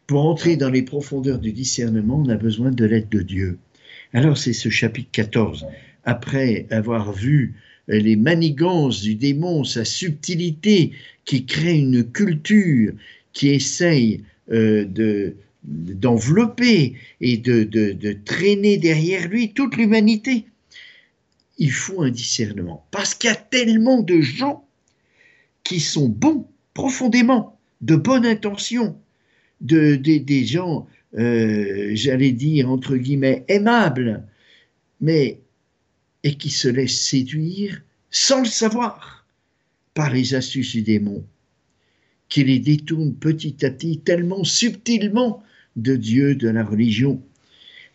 Pour 0.08 0.26
entrer 0.26 0.56
dans 0.56 0.70
les 0.70 0.84
profondeurs 0.84 1.40
du 1.40 1.52
discernement, 1.52 2.24
on 2.26 2.30
a 2.30 2.38
besoin 2.38 2.72
de 2.72 2.86
l'aide 2.86 3.10
de 3.10 3.22
Dieu. 3.22 3.58
Alors 4.14 4.38
c'est 4.38 4.54
ce 4.54 4.70
chapitre 4.70 5.10
14. 5.12 5.66
Après 6.06 6.68
avoir 6.70 7.12
vu 7.12 7.56
les 7.88 8.16
manigances 8.16 9.02
du 9.02 9.16
démon, 9.16 9.64
sa 9.64 9.86
subtilité 9.86 10.92
qui 11.26 11.46
crée 11.46 11.78
une 11.78 12.04
culture 12.04 12.94
qui 13.34 13.50
essaye 13.50 14.24
euh, 14.52 14.86
de 14.86 15.36
d'envelopper 15.66 16.96
et 17.22 17.38
de, 17.38 17.64
de, 17.64 17.94
de, 17.94 18.12
traîner 18.26 18.76
derrière 18.76 19.30
lui 19.30 19.54
toute 19.54 19.78
l'humanité. 19.78 20.46
Il 21.58 21.72
faut 21.72 22.02
un 22.02 22.12
discernement. 22.12 22.86
Parce 22.92 23.16
qu'il 23.16 23.30
y 23.30 23.34
a 23.34 23.38
tellement 23.38 24.02
de 24.02 24.20
gens 24.20 24.68
qui 25.64 25.80
sont 25.80 26.10
bons, 26.10 26.46
profondément, 26.74 27.58
de 27.80 27.96
bonne 27.96 28.26
intention, 28.26 28.98
de, 29.62 29.96
des 29.96 30.46
gens, 30.46 30.86
euh, 31.18 31.92
j'allais 31.94 32.34
dire, 32.34 32.70
entre 32.70 32.98
guillemets, 32.98 33.46
aimables, 33.48 34.28
mais 35.00 35.40
et 36.24 36.36
qui 36.36 36.50
se 36.50 36.68
laisse 36.68 37.00
séduire 37.00 37.82
sans 38.10 38.42
le 38.42 38.48
savoir 38.48 39.26
par 39.94 40.12
les 40.12 40.36
astuces 40.36 40.72
du 40.72 40.82
démon, 40.82 41.24
qui 42.30 42.44
les 42.44 42.60
détourne 42.60 43.14
petit 43.14 43.66
à 43.66 43.70
petit 43.70 44.00
tellement 44.00 44.44
subtilement 44.44 45.44
de 45.76 45.96
Dieu, 45.96 46.36
de 46.36 46.48
la 46.48 46.64
religion. 46.64 47.22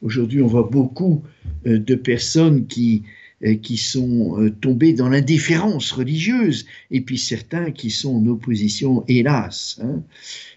Aujourd'hui, 0.03 0.43
on 0.43 0.47
voit 0.47 0.69
beaucoup 0.71 1.23
euh, 1.67 1.79
de 1.79 1.95
personnes 1.95 2.67
qui, 2.67 3.03
euh, 3.45 3.55
qui 3.55 3.77
sont 3.77 4.41
euh, 4.41 4.51
tombées 4.51 4.93
dans 4.93 5.09
l'indifférence 5.09 5.93
religieuse, 5.93 6.67
et 6.91 7.01
puis 7.01 7.19
certains 7.19 7.73
qui 7.73 7.91
sont 7.91 8.17
en 8.17 8.27
opposition, 8.27 9.05
hélas, 9.09 9.81
hein, 9.83 10.03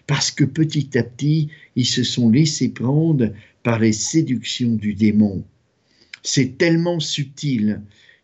parce 0.06 0.30
que 0.30 0.44
petit 0.44 0.96
à 0.96 1.02
petit, 1.02 1.48
ils 1.74 1.86
se 1.86 2.04
sont 2.04 2.30
laissés 2.30 2.68
prendre 2.68 3.32
par 3.62 3.78
les 3.78 3.92
séductions 3.92 4.74
du 4.74 4.94
démon 4.94 5.44
c'est 6.22 6.58
tellement 6.58 7.00
subtil 7.00 7.80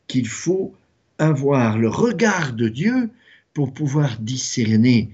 qu'il 0.06 0.28
faut 0.28 0.74
avoir 1.18 1.78
le 1.78 1.88
regard 1.88 2.52
de 2.52 2.68
Dieu 2.68 3.10
pour 3.52 3.72
pouvoir 3.72 4.18
discerner. 4.20 5.10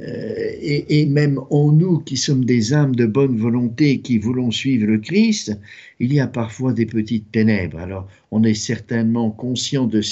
Euh, 0.00 0.50
et, 0.60 1.06
même 1.06 1.38
en 1.50 1.70
nous 1.70 2.00
qui 2.00 2.16
sommes 2.16 2.44
des 2.44 2.74
âmes 2.74 2.96
de 2.96 3.06
bonne 3.06 3.38
volonté 3.38 4.00
qui 4.00 4.18
voulons 4.18 4.50
suivre 4.50 4.86
le 4.86 4.98
Christ, 4.98 5.56
il 6.00 6.12
y 6.12 6.18
a 6.18 6.26
parfois 6.26 6.72
des 6.72 6.86
petites 6.86 7.30
ténèbres. 7.30 7.78
Alors 7.78 8.08
on 8.32 8.42
est 8.42 8.54
certainement 8.54 9.30
conscient 9.30 9.86
de, 9.86 10.02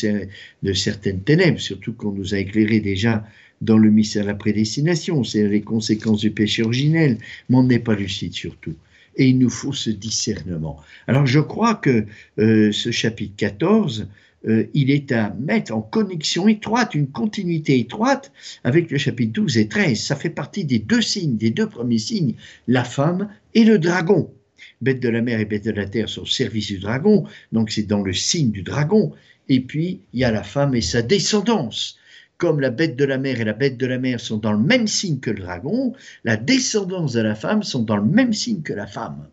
de 0.62 0.72
certaines 0.72 1.22
ténèbres, 1.22 1.58
surtout 1.58 1.94
qu'on 1.94 2.12
nous 2.12 2.32
a 2.32 2.38
éclairé 2.38 2.78
déjà 2.78 3.26
dans 3.60 3.78
le 3.78 3.90
mystère 3.90 4.22
de 4.22 4.28
la 4.28 4.34
prédestination, 4.34 5.24
c'est 5.24 5.48
les 5.48 5.62
conséquences 5.62 6.20
du 6.20 6.30
péché 6.30 6.62
originel, 6.62 7.18
mais 7.48 7.56
on 7.56 7.64
n'est 7.64 7.78
pas 7.78 7.94
lucide 7.94 8.34
surtout. 8.34 8.74
Et 9.16 9.28
il 9.28 9.38
nous 9.38 9.50
faut 9.50 9.72
ce 9.72 9.90
discernement. 9.90 10.80
Alors 11.06 11.26
je 11.26 11.40
crois 11.40 11.74
que 11.74 12.06
euh, 12.38 12.72
ce 12.72 12.90
chapitre 12.90 13.34
14 13.36 14.08
euh, 14.48 14.66
il 14.74 14.90
est 14.90 15.12
à 15.12 15.34
mettre 15.38 15.72
en 15.72 15.82
connexion 15.82 16.48
étroite, 16.48 16.94
une 16.94 17.08
continuité 17.08 17.78
étroite 17.78 18.32
avec 18.64 18.90
le 18.90 18.98
chapitre 18.98 19.32
12 19.32 19.58
et 19.58 19.68
13. 19.68 20.00
Ça 20.00 20.16
fait 20.16 20.30
partie 20.30 20.64
des 20.64 20.78
deux 20.78 21.02
signes, 21.02 21.36
des 21.36 21.50
deux 21.50 21.68
premiers 21.68 21.98
signes, 21.98 22.34
la 22.66 22.84
femme 22.84 23.28
et 23.54 23.64
le 23.64 23.78
dragon. 23.78 24.32
Bête 24.80 25.00
de 25.00 25.08
la 25.08 25.22
mer 25.22 25.38
et 25.38 25.44
bête 25.44 25.64
de 25.64 25.70
la 25.70 25.86
terre 25.86 26.08
sont 26.08 26.22
au 26.22 26.26
service 26.26 26.66
du 26.66 26.78
dragon, 26.78 27.24
donc 27.52 27.70
c'est 27.70 27.84
dans 27.84 28.02
le 28.02 28.12
signe 28.12 28.50
du 28.50 28.62
dragon. 28.62 29.12
Et 29.48 29.60
puis, 29.60 30.00
il 30.12 30.20
y 30.20 30.24
a 30.24 30.30
la 30.32 30.42
femme 30.42 30.74
et 30.74 30.80
sa 30.80 31.02
descendance. 31.02 31.98
Comme 32.42 32.58
la 32.58 32.70
bête 32.70 32.96
de 32.96 33.04
la 33.04 33.18
mer 33.18 33.40
et 33.40 33.44
la 33.44 33.52
bête 33.52 33.78
de 33.78 33.86
la 33.86 33.98
mer 33.98 34.18
sont 34.18 34.36
dans 34.36 34.50
le 34.50 34.58
même 34.58 34.88
signe 34.88 35.20
que 35.20 35.30
le 35.30 35.42
dragon, 35.42 35.92
la 36.24 36.36
descendance 36.36 37.12
de 37.12 37.20
la 37.20 37.36
femme 37.36 37.62
sont 37.62 37.84
dans 37.84 37.96
le 37.96 38.04
même 38.04 38.32
signe 38.32 38.62
que 38.62 38.72
la 38.72 38.88
femme, 38.88 39.28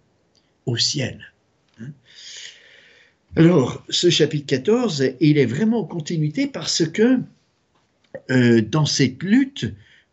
au 0.67 0.77
ciel. 0.77 1.33
Alors, 3.35 3.83
ce 3.89 4.11
chapitre 4.11 4.45
14, 4.45 5.13
il 5.21 5.39
est 5.39 5.47
vraiment 5.47 5.79
en 5.79 5.85
continuité 5.85 6.45
parce 6.45 6.87
que 6.87 7.17
euh, 8.29 8.61
dans 8.61 8.85
cette 8.85 9.23
lutte 9.23 9.65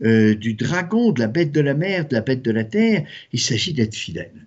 euh, 0.03 0.35
du 0.35 0.55
dragon, 0.55 1.12
de 1.12 1.21
la 1.21 1.29
bête 1.29 1.53
de 1.53 1.61
la 1.61 1.75
mer, 1.75 2.09
de 2.09 2.15
la 2.15 2.23
bête 2.23 2.41
de 2.41 2.50
la 2.50 2.65
terre, 2.65 3.07
il 3.31 3.41
s'agit 3.41 3.75
d'être 3.75 3.95
fidèle. 3.95 4.47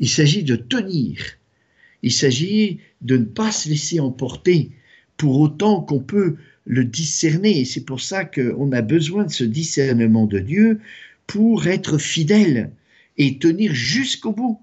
Il 0.00 0.08
s'agit 0.08 0.42
de 0.42 0.56
tenir. 0.56 1.20
Il 2.02 2.10
s'agit 2.10 2.80
de 3.00 3.16
ne 3.16 3.26
pas 3.26 3.52
se 3.52 3.68
laisser 3.68 4.00
emporter 4.00 4.72
pour 5.16 5.38
autant 5.38 5.80
qu'on 5.82 6.00
peut 6.00 6.34
le 6.66 6.84
discerner. 6.84 7.60
Et 7.60 7.64
c'est 7.64 7.84
pour 7.84 8.00
ça 8.00 8.24
qu'on 8.24 8.72
a 8.72 8.82
besoin 8.82 9.24
de 9.24 9.30
ce 9.30 9.44
discernement 9.44 10.26
de 10.26 10.38
Dieu 10.38 10.80
pour 11.26 11.66
être 11.66 11.98
fidèle 11.98 12.70
et 13.18 13.38
tenir 13.38 13.74
jusqu'au 13.74 14.32
bout. 14.32 14.60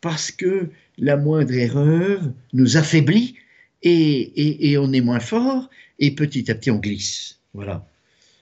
Parce 0.00 0.30
que 0.30 0.70
la 0.98 1.16
moindre 1.16 1.54
erreur 1.54 2.20
nous 2.52 2.76
affaiblit 2.76 3.36
et, 3.82 4.76
on 4.78 4.92
est 4.92 5.00
moins 5.00 5.20
fort 5.20 5.70
et 5.98 6.10
petit 6.12 6.50
à 6.50 6.54
petit 6.54 6.70
on 6.70 6.78
glisse. 6.78 7.38
Voilà. 7.54 7.86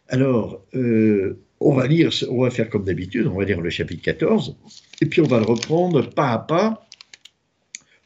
Alors, 0.08 0.62
euh, 0.74 1.38
on 1.60 1.74
va 1.74 1.86
lire, 1.86 2.10
on 2.30 2.42
va 2.42 2.50
faire 2.50 2.68
comme 2.68 2.84
d'habitude, 2.84 3.26
on 3.26 3.38
va 3.38 3.44
lire 3.44 3.60
le 3.60 3.70
chapitre 3.70 4.02
14 4.02 4.56
et 5.00 5.06
puis 5.06 5.20
on 5.20 5.26
va 5.26 5.38
le 5.38 5.44
reprendre 5.44 6.08
pas 6.10 6.32
à 6.32 6.38
pas 6.38 6.86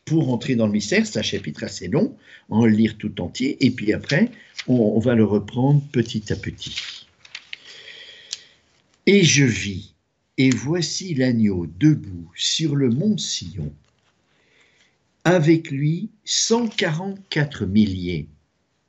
pour 0.05 0.33
entrer 0.33 0.57
dans 0.57 0.67
le 0.67 0.73
mystère. 0.73 1.07
C'est 1.07 1.19
un 1.19 1.23
chapitre 1.23 1.65
assez 1.65 1.89
long, 1.89 2.17
on 2.49 2.61
va 2.61 2.69
le 2.69 2.75
lire 2.75 2.97
tout 2.99 3.21
entier 3.21 3.57
et 3.65 3.71
puis 3.71 3.93
après 3.93 4.31
on 4.67 4.99
va 4.99 5.15
le 5.15 5.25
reprendre 5.25 5.83
petit 5.93 6.33
à 6.33 6.37
petit. 6.37 7.07
Et 9.07 9.25
je 9.25 9.45
vis, 9.45 9.95
et 10.39 10.51
voici 10.51 11.15
l'agneau 11.15 11.67
debout 11.67 12.31
sur 12.35 12.77
le 12.77 12.91
mont 12.91 13.19
Sion 13.19 13.73
avec 15.25 15.71
lui 15.71 16.11
144 16.25 17.67
milliers, 17.67 18.27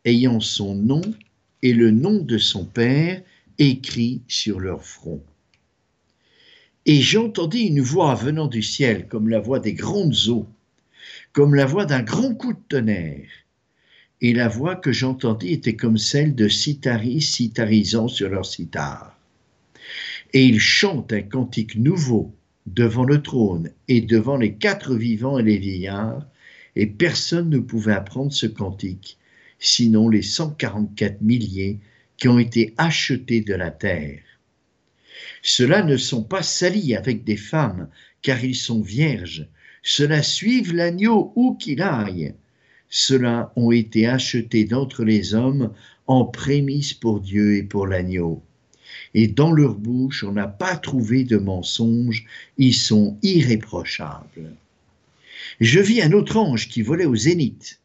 ayant 0.05 0.39
son 0.39 0.75
nom 0.75 1.01
et 1.61 1.73
le 1.73 1.91
nom 1.91 2.19
de 2.19 2.37
son 2.37 2.65
Père 2.65 3.21
écrit 3.57 4.21
sur 4.27 4.59
leur 4.59 4.83
front. 4.83 5.21
Et 6.85 7.01
j'entendis 7.01 7.63
une 7.63 7.81
voix 7.81 8.15
venant 8.15 8.47
du 8.47 8.63
ciel 8.63 9.07
comme 9.07 9.29
la 9.29 9.39
voix 9.39 9.59
des 9.59 9.73
grandes 9.73 10.27
eaux, 10.29 10.47
comme 11.33 11.53
la 11.53 11.65
voix 11.65 11.85
d'un 11.85 12.01
grand 12.01 12.33
coup 12.33 12.53
de 12.53 12.61
tonnerre. 12.69 13.29
Et 14.21 14.33
la 14.33 14.47
voix 14.47 14.75
que 14.75 14.91
j'entendis 14.91 15.53
était 15.53 15.75
comme 15.75 15.97
celle 15.97 16.35
de 16.35 16.47
citaris 16.47 17.21
citarisant 17.21 18.07
sur 18.07 18.29
leur 18.29 18.45
cithare. 18.45 19.17
Et 20.33 20.45
ils 20.45 20.59
chantent 20.59 21.11
un 21.11 21.23
cantique 21.23 21.75
nouveau 21.75 22.33
devant 22.67 23.03
le 23.03 23.21
trône 23.21 23.71
et 23.87 24.01
devant 24.01 24.37
les 24.37 24.53
quatre 24.53 24.95
vivants 24.95 25.39
et 25.39 25.43
les 25.43 25.57
vieillards, 25.57 26.25
et 26.75 26.87
personne 26.87 27.49
ne 27.49 27.59
pouvait 27.59 27.93
apprendre 27.93 28.31
ce 28.31 28.45
cantique, 28.45 29.17
sinon 29.59 30.07
les 30.07 30.21
144 30.21 31.21
milliers 31.21 31.79
qui 32.17 32.27
ont 32.27 32.39
été 32.39 32.73
achetés 32.77 33.41
de 33.41 33.55
la 33.55 33.71
terre. 33.71 34.21
Ceux-là 35.41 35.83
ne 35.83 35.97
sont 35.97 36.23
pas 36.23 36.43
salis 36.43 36.95
avec 36.95 37.23
des 37.23 37.37
femmes, 37.37 37.89
car 38.21 38.43
ils 38.43 38.55
sont 38.55 38.81
vierges. 38.81 39.47
Ceux-là 39.83 40.21
suivent 40.21 40.73
l'agneau 40.73 41.33
où 41.35 41.55
qu'il 41.55 41.81
aille. 41.81 42.35
Ceux-là 42.91 43.51
ont 43.55 43.71
été 43.71 44.05
achetés 44.05 44.65
d'entre 44.65 45.03
les 45.03 45.33
hommes 45.33 45.73
en 46.05 46.25
prémisse 46.25 46.93
pour 46.93 47.19
Dieu 47.19 47.55
et 47.55 47.63
pour 47.63 47.87
l'agneau 47.87 48.43
et 49.13 49.27
dans 49.27 49.51
leur 49.51 49.75
bouche 49.75 50.23
on 50.23 50.31
n'a 50.31 50.47
pas 50.47 50.75
trouvé 50.75 51.23
de 51.23 51.37
mensonge, 51.37 52.25
ils 52.57 52.73
sont 52.73 53.17
irréprochables. 53.21 54.55
Je 55.59 55.79
vis 55.79 56.01
un 56.01 56.11
autre 56.11 56.37
ange 56.37 56.69
qui 56.69 56.81
volait 56.81 57.05
au 57.05 57.15
zénith. 57.15 57.79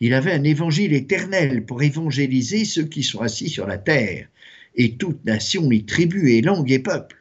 Il 0.00 0.14
avait 0.14 0.32
un 0.32 0.44
évangile 0.44 0.92
éternel 0.92 1.64
pour 1.64 1.82
évangéliser 1.82 2.64
ceux 2.64 2.84
qui 2.84 3.02
sont 3.02 3.20
assis 3.20 3.48
sur 3.48 3.66
la 3.66 3.78
terre, 3.78 4.28
et 4.76 4.94
toute 4.94 5.24
nation, 5.24 5.70
et 5.72 5.84
tribu, 5.84 6.32
et 6.32 6.40
langue, 6.40 6.70
et 6.70 6.78
peuple. 6.78 7.16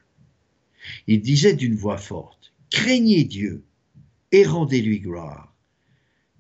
Il 1.07 1.21
disait 1.21 1.55
d'une 1.55 1.75
voix 1.75 1.97
forte, 1.97 2.53
Craignez 2.69 3.23
Dieu, 3.23 3.63
et 4.31 4.45
rendez-lui 4.45 4.99
gloire, 4.99 5.53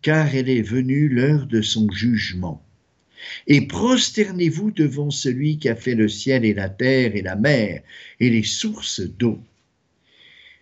car 0.07 0.33
elle 0.33 0.47
est 0.47 0.61
venue 0.61 1.09
l'heure 1.09 1.47
de 1.47 1.61
son 1.61 1.91
jugement 1.91 2.65
et 3.45 3.67
prosternez-vous 3.67 4.71
devant 4.71 5.11
celui 5.11 5.57
qui 5.57 5.67
a 5.67 5.75
fait 5.75 5.95
le 5.95 6.07
ciel 6.07 6.45
et 6.45 6.53
la 6.53 6.69
terre 6.69 7.13
et 7.17 7.21
la 7.21 7.35
mer 7.35 7.81
et 8.21 8.29
les 8.29 8.43
sources 8.43 9.01
d'eau. 9.01 9.43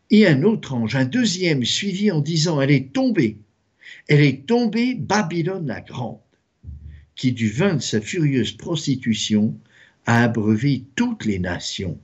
Et 0.10 0.26
un 0.26 0.42
autre 0.42 0.74
ange, 0.74 0.96
un 0.96 1.06
deuxième, 1.06 1.64
suivit 1.64 2.10
en 2.10 2.22
disant, 2.22 2.60
Elle 2.60 2.72
est 2.72 2.92
tombée, 2.92 3.38
elle 4.08 4.22
est 4.22 4.48
tombée 4.48 4.96
Babylone 4.96 5.68
la 5.68 5.82
grande, 5.82 6.18
qui 7.16 7.32
du 7.32 7.48
vin 7.48 7.76
de 7.76 7.84
sa 7.84 8.02
furieuse 8.02 8.54
prostitution 8.54 9.56
a 10.08 10.24
abreuvé 10.24 10.86
toutes 10.96 11.24
les 11.24 11.38
nations. 11.38 12.00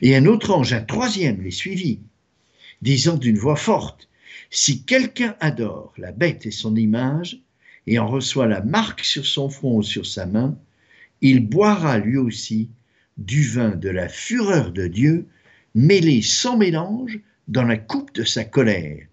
Et 0.00 0.16
un 0.16 0.24
autre 0.24 0.54
ange, 0.54 0.72
un 0.72 0.80
troisième, 0.80 1.42
les 1.42 1.50
suivit, 1.50 2.00
disant 2.80 3.18
d'une 3.18 3.36
voix 3.36 3.56
forte, 3.56 4.08
Si 4.50 4.84
quelqu'un 4.84 5.36
adore 5.40 5.92
la 5.96 6.12
bête 6.12 6.46
et 6.46 6.50
son 6.50 6.76
image, 6.76 7.40
et 7.86 7.98
en 7.98 8.08
reçoit 8.08 8.46
la 8.46 8.62
marque 8.62 9.04
sur 9.04 9.26
son 9.26 9.48
front 9.48 9.76
ou 9.76 9.82
sur 9.82 10.06
sa 10.06 10.26
main, 10.26 10.58
il 11.20 11.46
boira 11.46 11.98
lui 11.98 12.16
aussi 12.16 12.70
du 13.18 13.42
vin 13.42 13.70
de 13.70 13.88
la 13.88 14.08
fureur 14.08 14.72
de 14.72 14.86
Dieu, 14.86 15.26
mêlé 15.74 16.22
sans 16.22 16.56
mélange 16.56 17.18
dans 17.48 17.64
la 17.64 17.76
coupe 17.76 18.14
de 18.14 18.24
sa 18.24 18.44
colère, 18.44 19.06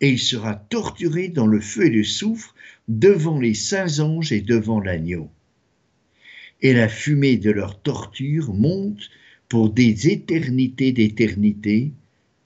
et 0.00 0.10
il 0.10 0.18
sera 0.18 0.54
torturé 0.54 1.28
dans 1.28 1.46
le 1.46 1.60
feu 1.60 1.86
et 1.86 1.90
le 1.90 2.04
soufre 2.04 2.54
devant 2.88 3.38
les 3.38 3.54
saints 3.54 4.00
anges 4.00 4.32
et 4.32 4.40
devant 4.40 4.80
l'agneau. 4.80 5.30
Et 6.60 6.72
la 6.72 6.88
fumée 6.88 7.36
de 7.36 7.50
leur 7.50 7.80
torture 7.80 8.52
monte 8.52 9.10
pour 9.48 9.70
des 9.70 10.08
éternités 10.08 10.92
d'éternité, 10.92 11.92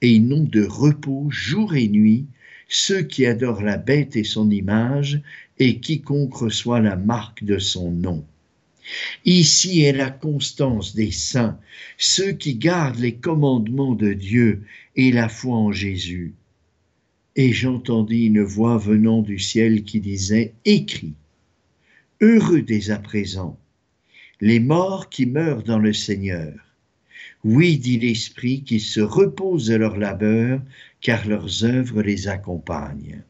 et 0.03 0.19
n'ont 0.19 0.45
de 0.45 0.65
repos 0.65 1.29
jour 1.31 1.75
et 1.75 1.89
nuit, 1.89 2.27
ceux 2.69 3.03
qui 3.03 3.27
adorent 3.27 3.63
la 3.63 3.79
bête 3.79 4.17
et 4.17 4.25
son 4.25 4.51
image, 4.51 5.21
et 5.59 5.81
quiconque 5.81 6.35
reçoit 6.35 6.81
la 6.81 6.97
marque 6.97 7.45
de 7.45 7.59
son 7.59 7.91
nom. 7.91 8.25
Ici 9.25 9.83
est 9.83 9.93
la 9.93 10.11
constance 10.11 10.95
des 10.95 11.11
saints, 11.11 11.59
ceux 11.99 12.33
qui 12.33 12.55
gardent 12.55 13.01
les 13.01 13.15
commandements 13.15 13.95
de 13.95 14.13
Dieu 14.13 14.63
et 14.95 15.11
la 15.11 15.29
foi 15.29 15.57
en 15.57 15.73
Jésus. 15.73 16.35
Et 17.35 17.53
j'entendis 17.53 18.27
une 18.27 18.43
voix 18.43 18.79
venant 18.79 19.23
du 19.23 19.39
ciel 19.39 19.85
qui 19.85 20.01
disait, 20.01 20.55
Écris, 20.65 21.15
heureux 22.21 22.63
dès 22.63 22.91
à 22.91 22.99
présent, 22.99 23.59
les 24.41 24.61
morts 24.61 25.09
qui 25.09 25.27
meurent 25.27 25.63
dans 25.63 25.79
le 25.79 25.93
Seigneur. 25.93 26.55
Oui, 27.49 27.79
dit 27.79 28.01
l'Esprit, 28.01 28.65
qu'ils 28.65 28.81
se 28.81 28.99
reposent 28.99 29.69
de 29.69 29.77
leur 29.77 29.99
labeur, 29.99 30.61
car 31.01 31.29
leurs 31.29 31.63
œuvres 31.63 32.03
les 32.03 32.27
accompagnent. 32.27 33.23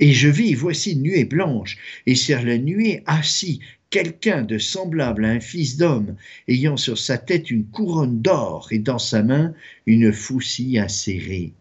Et 0.00 0.12
je 0.12 0.26
vis, 0.26 0.54
voici 0.54 0.94
une 0.94 1.02
nuée 1.02 1.24
blanche, 1.24 1.78
et 2.06 2.16
sur 2.16 2.42
la 2.42 2.58
nuée 2.58 3.04
assis 3.06 3.60
quelqu'un 3.90 4.42
de 4.42 4.58
semblable 4.58 5.24
à 5.24 5.28
un 5.28 5.38
fils 5.38 5.76
d'homme, 5.76 6.16
ayant 6.48 6.76
sur 6.76 6.98
sa 6.98 7.16
tête 7.16 7.48
une 7.52 7.64
couronne 7.66 8.20
d'or 8.22 8.66
et 8.72 8.80
dans 8.80 8.98
sa 8.98 9.22
main 9.22 9.54
une 9.86 10.12
faucille 10.12 10.80
acérée. 10.80 11.52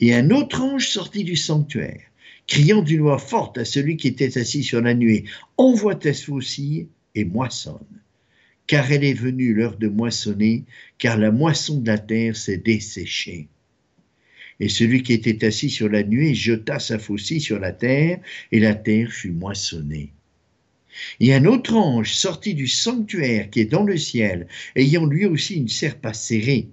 Et 0.00 0.14
un 0.14 0.30
autre 0.30 0.60
ange 0.60 0.90
sortit 0.90 1.24
du 1.24 1.36
sanctuaire, 1.36 2.02
criant 2.46 2.82
d'une 2.82 3.00
voix 3.00 3.18
forte 3.18 3.56
à 3.56 3.64
celui 3.64 3.96
qui 3.96 4.08
était 4.08 4.36
assis 4.36 4.64
sur 4.64 4.82
la 4.82 4.92
nuée, 4.92 5.24
envoie 5.56 5.94
ta 5.94 6.12
faucille 6.12 6.88
et 7.14 7.24
moissonne. 7.24 8.02
Car 8.68 8.92
elle 8.92 9.02
est 9.02 9.14
venue 9.14 9.54
l'heure 9.54 9.78
de 9.78 9.88
moissonner, 9.88 10.64
car 10.98 11.18
la 11.18 11.32
moisson 11.32 11.80
de 11.80 11.86
la 11.88 11.98
terre 11.98 12.36
s'est 12.36 12.58
desséchée. 12.58 13.48
Et 14.60 14.68
celui 14.68 15.02
qui 15.02 15.14
était 15.14 15.44
assis 15.44 15.70
sur 15.70 15.88
la 15.88 16.02
nuée 16.02 16.34
jeta 16.34 16.78
sa 16.78 16.98
faucille 16.98 17.40
sur 17.40 17.58
la 17.58 17.72
terre, 17.72 18.20
et 18.52 18.60
la 18.60 18.74
terre 18.74 19.10
fut 19.10 19.30
moissonnée. 19.30 20.12
Et 21.20 21.32
un 21.32 21.46
autre 21.46 21.74
ange 21.74 22.12
sortit 22.12 22.54
du 22.54 22.66
sanctuaire 22.66 23.50
qui 23.50 23.60
est 23.60 23.72
dans 23.72 23.84
le 23.84 23.96
ciel, 23.96 24.48
ayant 24.76 25.06
lui 25.06 25.24
aussi 25.24 25.56
une 25.56 25.68
serpe 25.68 26.04
acérée. 26.04 26.68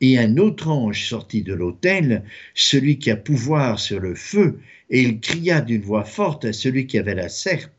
Et 0.00 0.18
un 0.18 0.38
autre 0.38 0.68
ange 0.68 1.06
sortit 1.08 1.42
de 1.42 1.52
l'autel, 1.52 2.24
celui 2.54 2.98
qui 2.98 3.10
a 3.10 3.16
pouvoir 3.16 3.78
sur 3.78 4.00
le 4.00 4.14
feu, 4.14 4.60
et 4.88 5.02
il 5.02 5.20
cria 5.20 5.60
d'une 5.60 5.82
voix 5.82 6.04
forte 6.04 6.46
à 6.46 6.52
celui 6.52 6.86
qui 6.86 6.98
avait 6.98 7.14
la 7.14 7.28
serpe, 7.28 7.72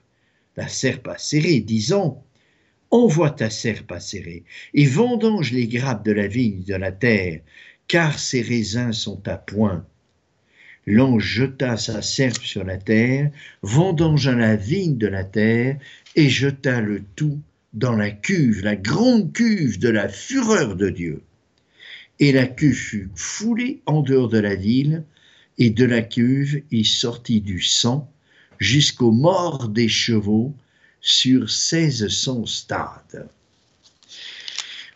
la 0.55 0.67
serpe 0.67 1.07
acérée, 1.07 1.61
disant, 1.61 2.23
Envoie 2.93 3.31
ta 3.31 3.49
serpe 3.49 3.91
acérée, 3.91 4.43
et 4.75 4.85
vendange 4.85 5.51
les 5.51 5.65
grappes 5.65 6.05
de 6.05 6.11
la 6.11 6.27
vigne 6.27 6.63
de 6.63 6.75
la 6.75 6.91
terre, 6.91 7.39
car 7.87 8.19
ses 8.19 8.43
raisins 8.43 8.93
sont 8.93 9.27
à 9.27 9.35
point. 9.35 9.83
L'ange 10.85 11.25
jeta 11.25 11.75
sa 11.75 12.03
serpe 12.03 12.43
sur 12.43 12.63
la 12.63 12.77
terre, 12.77 13.31
vendangea 13.63 14.35
la 14.35 14.55
vigne 14.55 14.99
de 14.99 15.07
la 15.07 15.23
terre, 15.23 15.79
et 16.15 16.29
jeta 16.29 16.81
le 16.81 17.01
tout 17.15 17.41
dans 17.73 17.95
la 17.95 18.11
cuve, 18.11 18.61
la 18.61 18.75
grande 18.75 19.33
cuve 19.33 19.79
de 19.79 19.89
la 19.89 20.07
fureur 20.07 20.75
de 20.75 20.91
Dieu. 20.91 21.23
Et 22.19 22.31
la 22.31 22.45
cuve 22.45 22.75
fut 22.75 23.09
foulée 23.15 23.81
en 23.87 24.03
dehors 24.03 24.29
de 24.29 24.37
la 24.37 24.53
ville, 24.53 25.03
et 25.57 25.71
de 25.71 25.85
la 25.85 26.03
cuve 26.03 26.61
il 26.69 26.85
sortit 26.85 27.41
du 27.41 27.59
sang 27.59 28.07
jusqu'aux 28.59 29.11
morts 29.11 29.67
des 29.67 29.89
chevaux 29.89 30.53
sur 31.03 31.49
seize 31.49 32.07
cents 32.07 32.45
stades. 32.45 33.27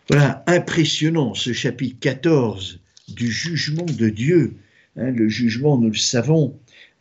Voilà, 0.08 0.42
impressionnant 0.46 1.34
ce 1.34 1.52
chapitre 1.52 1.98
14 2.00 2.80
du 3.08 3.30
jugement 3.30 3.84
de 3.84 4.08
Dieu. 4.08 4.56
Hein, 4.96 5.10
le 5.10 5.28
jugement, 5.28 5.76
nous 5.76 5.90
le 5.90 5.98
savons, 5.98 6.58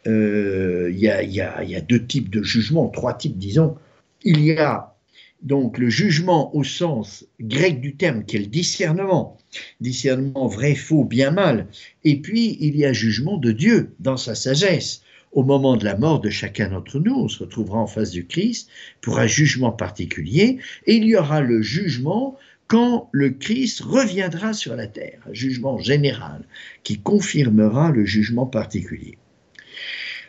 euh, 0.08 0.92
il 0.92 1.00
y, 1.00 1.10
a, 1.10 1.82
deux 1.82 2.06
types 2.06 2.30
de 2.30 2.44
jugement, 2.44 2.90
trois 2.90 3.14
types, 3.14 3.38
disons. 3.38 3.78
Il 4.24 4.42
y 4.42 4.52
a 4.58 4.94
donc 5.42 5.78
le 5.78 5.90
jugement 5.90 6.54
au 6.54 6.66
sens 6.66 7.26
grec 7.40 7.80
du 7.80 7.96
terme, 7.96 8.26
qui 8.26 8.36
est 8.36 8.40
le 8.42 8.48
discernement, 8.48 9.38
discernement 9.80 10.48
vrai, 10.48 10.76
faux, 10.76 11.06
bien, 11.06 11.32
mal. 11.32 11.68
Et 12.04 12.20
puis, 12.20 12.58
il 12.60 12.76
y 12.76 12.84
a 12.84 12.92
jugement 12.92 13.38
de 13.38 13.54
Dieu 13.54 13.96
dans 14.00 14.18
sa 14.18 14.36
sagesse. 14.36 15.02
Au 15.38 15.44
moment 15.44 15.78
de 15.78 15.86
la 15.86 15.96
mort 15.96 16.20
de 16.20 16.32
chacun 16.32 16.70
d'entre 16.70 17.00
nous, 17.00 17.14
on 17.14 17.28
se 17.28 17.44
retrouvera 17.44 17.78
en 17.78 17.86
face 17.86 18.10
du 18.10 18.26
Christ 18.26 18.72
pour 19.02 19.20
un 19.20 19.28
jugement 19.28 19.72
particulier, 19.72 20.58
et 20.88 20.96
il 20.96 21.06
y 21.06 21.16
aura 21.16 21.42
le 21.42 21.62
jugement 21.62 22.36
quand 22.66 23.08
le 23.12 23.30
Christ 23.30 23.82
reviendra 23.82 24.54
sur 24.54 24.76
la 24.76 24.88
terre, 24.88 25.20
un 25.30 25.34
jugement 25.36 25.78
général 25.78 26.44
qui 26.82 26.98
confirmera 26.98 27.92
le 27.92 28.04
jugement 28.04 28.48
particulier. 28.48 29.20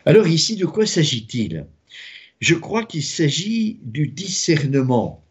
Alors 0.05 0.27
ici, 0.27 0.57
de 0.57 0.67
quoi 0.67 0.85
s'agit-il? 0.85 1.65
Je 2.39 2.53
crois 2.53 2.85
qu'il 2.85 3.01
s'agit 3.01 3.79
du 3.81 4.09
discernement 4.09 5.23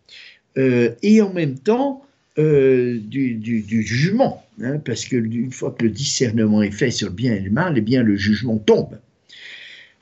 euh, 0.57 0.97
et 1.05 1.23
en 1.23 1.33
même 1.33 1.57
temps 1.57 2.03
euh, 2.39 2.99
du, 2.99 3.85
jugement, 3.87 4.45
hein, 4.61 4.79
parce 4.79 5.05
que 5.05 5.15
une 5.15 5.53
fois 5.53 5.71
que 5.71 5.85
le 5.85 5.91
discernement 5.91 6.63
est 6.63 6.73
fait 6.73 6.91
sur 6.91 7.11
le 7.11 7.15
bien 7.15 7.33
et 7.33 7.41
le 7.41 7.53
mal, 7.53 7.75
eh 7.77 7.81
bien 7.81 8.03
le 8.03 8.17
jugement 8.17 8.59
tombe. 8.59 8.99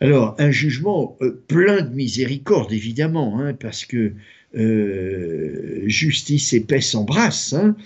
Alors, 0.00 0.34
un 0.38 0.50
jugement 0.50 1.16
euh, 1.22 1.42
plein 1.48 1.82
de 1.82 1.94
miséricorde, 1.94 2.72
évidemment, 2.72 3.40
hein, 3.40 3.54
parce 3.54 3.86
que 3.86 4.12
euh, 4.54 5.82
justice 5.86 6.52
et 6.52 6.60
paix 6.60 6.82
s'embrassent, 6.82 7.54
hein, 7.54 7.76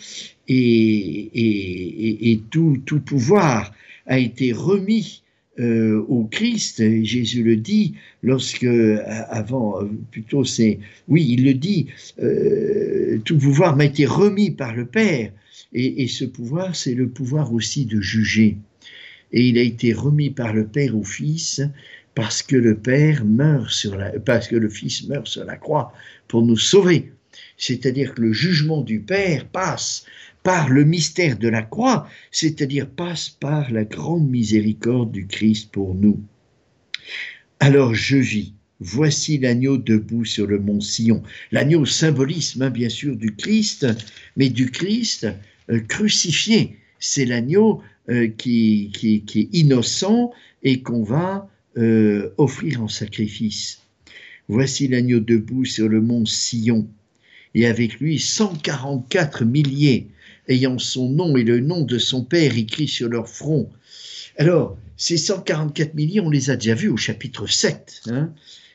et, 0.49 2.41
tout, 2.51 2.83
pouvoir 3.05 3.73
a 4.07 4.19
été 4.19 4.53
remis 4.53 5.23
euh, 5.61 6.05
au 6.09 6.25
Christ. 6.25 6.83
Jésus 7.05 7.45
le 7.45 7.55
dit 7.55 7.95
lorsque, 8.25 8.65
avant, 8.65 9.77
plutôt 10.11 10.45
c'est, 10.45 10.81
oui, 11.07 11.25
il 11.29 11.45
le 11.45 11.55
dit, 11.55 11.87
tout 13.25 13.39
pouvoir 13.39 13.77
m'a 13.77 13.85
été 13.85 14.07
remis 14.07 14.51
par 14.51 14.75
le 14.75 14.87
Père, 14.87 15.31
et, 15.73 16.03
et 16.03 16.09
ce 16.09 16.25
pouvoir, 16.25 16.75
c'est 16.75 16.95
le 16.95 17.09
pouvoir 17.09 17.55
aussi 17.55 17.85
de 17.85 18.01
juger. 18.01 18.57
Et 19.33 19.47
il 19.49 19.59
a 19.59 19.63
été 19.63 19.93
remis 19.93 20.31
par 20.31 20.53
le 20.53 20.67
Père 20.67 20.97
au 20.97 21.05
Fils 21.05 21.63
parce 22.15 22.43
que 22.43 22.57
le 22.57 22.77
Père 22.77 23.25
meurt 23.25 23.71
sur 23.71 23.97
la, 23.97 24.11
parce 24.21 24.49
que 24.49 24.57
le 24.57 24.69
Fils 24.69 25.07
meurt 25.09 25.27
sur 25.27 25.45
la 25.45 25.57
croix 25.57 25.93
pour 26.29 26.43
nous 26.43 26.57
sauver. 26.57 27.13
C'est-à-dire 27.57 28.15
que 28.15 28.23
le 28.23 28.33
jugement 28.33 28.83
du 28.83 29.01
Père 29.01 29.47
passe 29.47 30.05
par 30.43 30.69
le 30.69 30.85
mystère 30.85 31.39
de 31.39 31.49
la 31.49 31.63
croix, 31.63 32.09
c'est-à-dire 32.31 32.89
passe 32.89 33.29
par 33.29 33.71
la 33.71 33.85
grande 33.85 34.29
miséricorde 34.29 35.13
du 35.13 35.27
Christ 35.27 35.71
pour 35.71 35.95
nous. 35.95 36.21
Alors 37.61 37.95
je 37.95 38.17
vis, 38.17 38.55
voici 38.81 39.39
l'agneau 39.39 39.77
debout 39.77 40.25
sur 40.25 40.47
le 40.47 40.59
mont 40.59 40.81
Sion. 40.81 41.23
L'agneau 41.53 41.85
symbolisme 41.85 42.63
hein, 42.63 42.71
bien 42.71 42.89
sûr 42.89 43.17
du 43.17 43.35
Christ, 43.35 43.87
mais 44.37 44.49
du 44.49 44.71
Christ 44.71 45.27
euh, 45.71 45.81
crucifié. 45.81 46.79
C'est 46.99 47.27
l'agneau 47.27 47.83
euh, 48.09 48.29
qui, 48.29 48.91
qui, 48.95 49.23
qui, 49.23 49.41
est 49.41 49.49
innocent 49.53 50.33
et 50.63 50.83
qu'on 50.83 51.03
va 51.03 51.49
euh, 51.77 52.35
offrir 52.39 52.83
en 52.83 52.89
sacrifice. 52.89 53.83
Voici 54.49 54.89
l'agneau 54.89 55.21
debout 55.21 55.65
sur 55.65 55.89
le 55.89 56.01
mont 56.01 56.27
Sion, 56.27 56.89
et 57.55 57.67
avec 57.67 58.01
lui 58.01 58.19
144 58.19 59.45
milliers, 59.45 60.09
ayant 60.49 60.79
son 60.79 61.09
nom 61.09 61.37
et 61.37 61.45
le 61.45 61.61
nom 61.61 61.83
de 61.83 61.99
son 61.99 62.25
Père 62.25 62.57
écrit 62.57 62.89
sur 62.89 63.09
leur 63.09 63.29
front. 63.29 63.71
Alors, 64.37 64.77
ces 64.97 65.17
144 65.17 65.95
milliers, 65.95 66.21
on 66.21 66.31
les 66.31 66.51
a 66.51 66.57
déjà 66.57 66.75
vus 66.75 66.89
au 66.89 66.97
chapitre 66.97 67.47
7, 67.47 68.03
hein, 68.09 68.33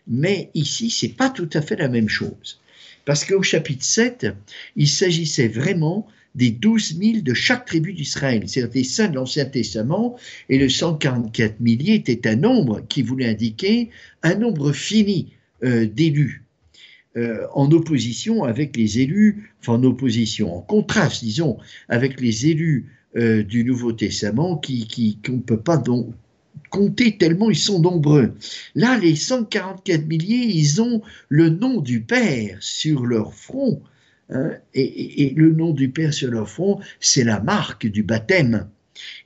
mais 0.08 0.50
ici, 0.54 0.90
c'est 0.90 1.10
pas 1.10 1.30
tout 1.30 1.50
à 1.54 1.62
fait 1.62 1.76
la 1.76 1.90
même 1.90 2.10
chose. 2.10 2.62
Parce 3.06 3.26
qu'au 3.26 3.44
chapitre 3.44 3.84
7, 3.84 4.28
il 4.76 4.88
s'agissait 4.88 5.48
vraiment 5.48 6.08
des 6.36 6.52
12 6.52 6.98
000 6.98 7.22
de 7.22 7.34
chaque 7.34 7.66
tribu 7.66 7.94
d'Israël, 7.94 8.44
c'est-à-dire 8.48 8.74
des 8.74 8.84
saints 8.84 9.08
de 9.08 9.16
l'Ancien 9.16 9.46
Testament, 9.46 10.18
et 10.50 10.58
le 10.58 10.70
144 10.70 11.60
milliers 11.60 11.96
était 11.96 12.28
un 12.28 12.36
nombre 12.36 12.82
qui 12.88 13.02
voulait 13.02 13.30
indiquer 13.30 13.90
un 14.22 14.36
nombre 14.36 14.72
fini 14.72 15.34
euh, 15.64 15.86
d'élus. 15.86 16.44
Euh, 17.18 17.48
en 17.54 17.72
opposition 17.72 18.44
avec 18.44 18.76
les 18.76 19.00
élus, 19.00 19.54
enfin 19.62 19.76
en 19.76 19.84
opposition, 19.86 20.58
en 20.58 20.60
contraste, 20.60 21.24
disons, 21.24 21.58
avec 21.88 22.20
les 22.20 22.48
élus 22.48 22.88
euh, 23.16 23.42
du 23.42 23.64
Nouveau 23.64 23.94
Testament 23.94 24.58
qui 24.58 25.18
qu'on 25.26 25.38
ne 25.38 25.40
peut 25.40 25.62
pas 25.62 25.78
donc 25.78 26.14
compter 26.70 27.18
tellement 27.18 27.50
ils 27.50 27.56
sont 27.56 27.80
nombreux. 27.80 28.34
Là, 28.76 28.98
les 28.98 29.16
144 29.16 30.06
milliers, 30.08 30.46
ils 30.46 30.82
ont 30.82 31.02
le 31.30 31.50
nom 31.50 31.80
du 31.80 32.02
Père 32.02 32.58
sur 32.60 33.06
leur 33.06 33.34
front. 33.34 33.82
Hein, 34.30 34.52
et, 34.74 35.34
le 35.36 35.52
nom 35.52 35.72
du 35.72 35.90
Père 35.90 36.14
sur 36.14 36.32
leur 36.32 36.50
front, 36.50 36.80
c'est 37.00 37.24
la 37.24 37.40
marque 37.40 37.88
du 37.88 38.04
baptême. 38.04 38.68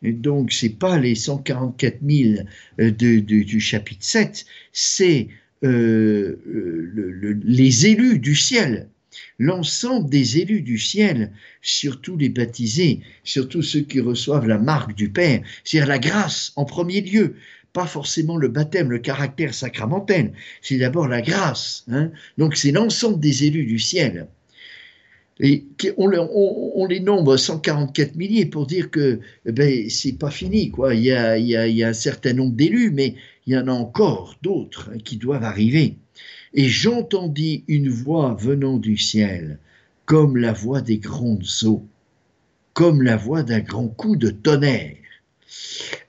Donc, 0.01 0.51
c'est 0.51 0.77
pas 0.77 0.97
les 0.97 1.15
144 1.15 1.99
000 2.07 2.43
euh, 2.79 2.91
du 2.91 3.59
chapitre 3.59 4.03
7, 4.03 4.45
c'est 4.73 5.27
euh, 5.63 6.37
les 7.43 7.87
élus 7.87 8.19
du 8.19 8.35
ciel, 8.35 8.87
l'ensemble 9.37 10.09
des 10.09 10.39
élus 10.39 10.61
du 10.61 10.77
ciel, 10.77 11.31
surtout 11.61 12.17
les 12.17 12.29
baptisés, 12.29 13.01
surtout 13.23 13.61
ceux 13.61 13.81
qui 13.81 13.99
reçoivent 13.99 14.47
la 14.47 14.57
marque 14.57 14.95
du 14.95 15.09
Père, 15.09 15.41
c'est-à-dire 15.63 15.89
la 15.89 15.99
grâce 15.99 16.53
en 16.55 16.65
premier 16.65 17.01
lieu, 17.01 17.35
pas 17.73 17.85
forcément 17.85 18.37
le 18.37 18.47
baptême, 18.47 18.89
le 18.89 18.99
caractère 18.99 19.53
sacramentel, 19.53 20.33
c'est 20.61 20.77
d'abord 20.77 21.07
la 21.07 21.21
grâce. 21.21 21.83
Hein. 21.89 22.11
Donc 22.37 22.55
c'est 22.55 22.71
l'ensemble 22.71 23.19
des 23.19 23.45
élus 23.45 23.65
du 23.65 23.79
ciel. 23.79 24.27
Et 25.41 25.65
on, 25.97 26.85
les 26.85 26.99
nombre 26.99 27.37
144 27.37 28.15
milliers 28.15 28.45
pour 28.45 28.67
dire 28.67 28.91
que 28.91 29.21
eh 29.45 29.51
ben, 29.51 29.89
c'est 29.89 30.17
pas 30.17 30.31
fini. 30.31 30.69
Quoi. 30.69 30.95
Il, 30.95 31.01
y 31.03 31.11
a, 31.11 31.37
il, 31.37 31.47
y 31.47 31.83
a, 31.83 31.87
un 31.87 31.93
certain 31.93 32.33
nombre 32.33 32.55
d'élus, 32.55 32.91
mais 32.91 33.15
il 33.47 33.53
y 33.53 33.57
en 33.57 33.67
a 33.67 33.71
encore 33.71 34.35
d'autres 34.41 34.91
hein, 34.93 34.97
qui 35.03 35.15
doivent 35.15 35.45
arriver. 35.45 35.95
Et 36.53 36.67
j'entendis 36.67 37.63
une 37.69 37.89
voix 37.89 38.35
venant 38.37 38.77
du 38.77 38.97
ciel, 38.97 39.59
comme 40.05 40.35
la 40.35 40.51
voix 40.51 40.81
des 40.81 40.97
grandes 40.97 41.45
eaux, 41.63 41.85
comme 42.73 43.01
la 43.01 43.15
voix 43.15 43.43
d'un 43.43 43.59
grand 43.59 43.87
coup 43.87 44.17
de 44.17 44.31
tonnerre. 44.31 44.97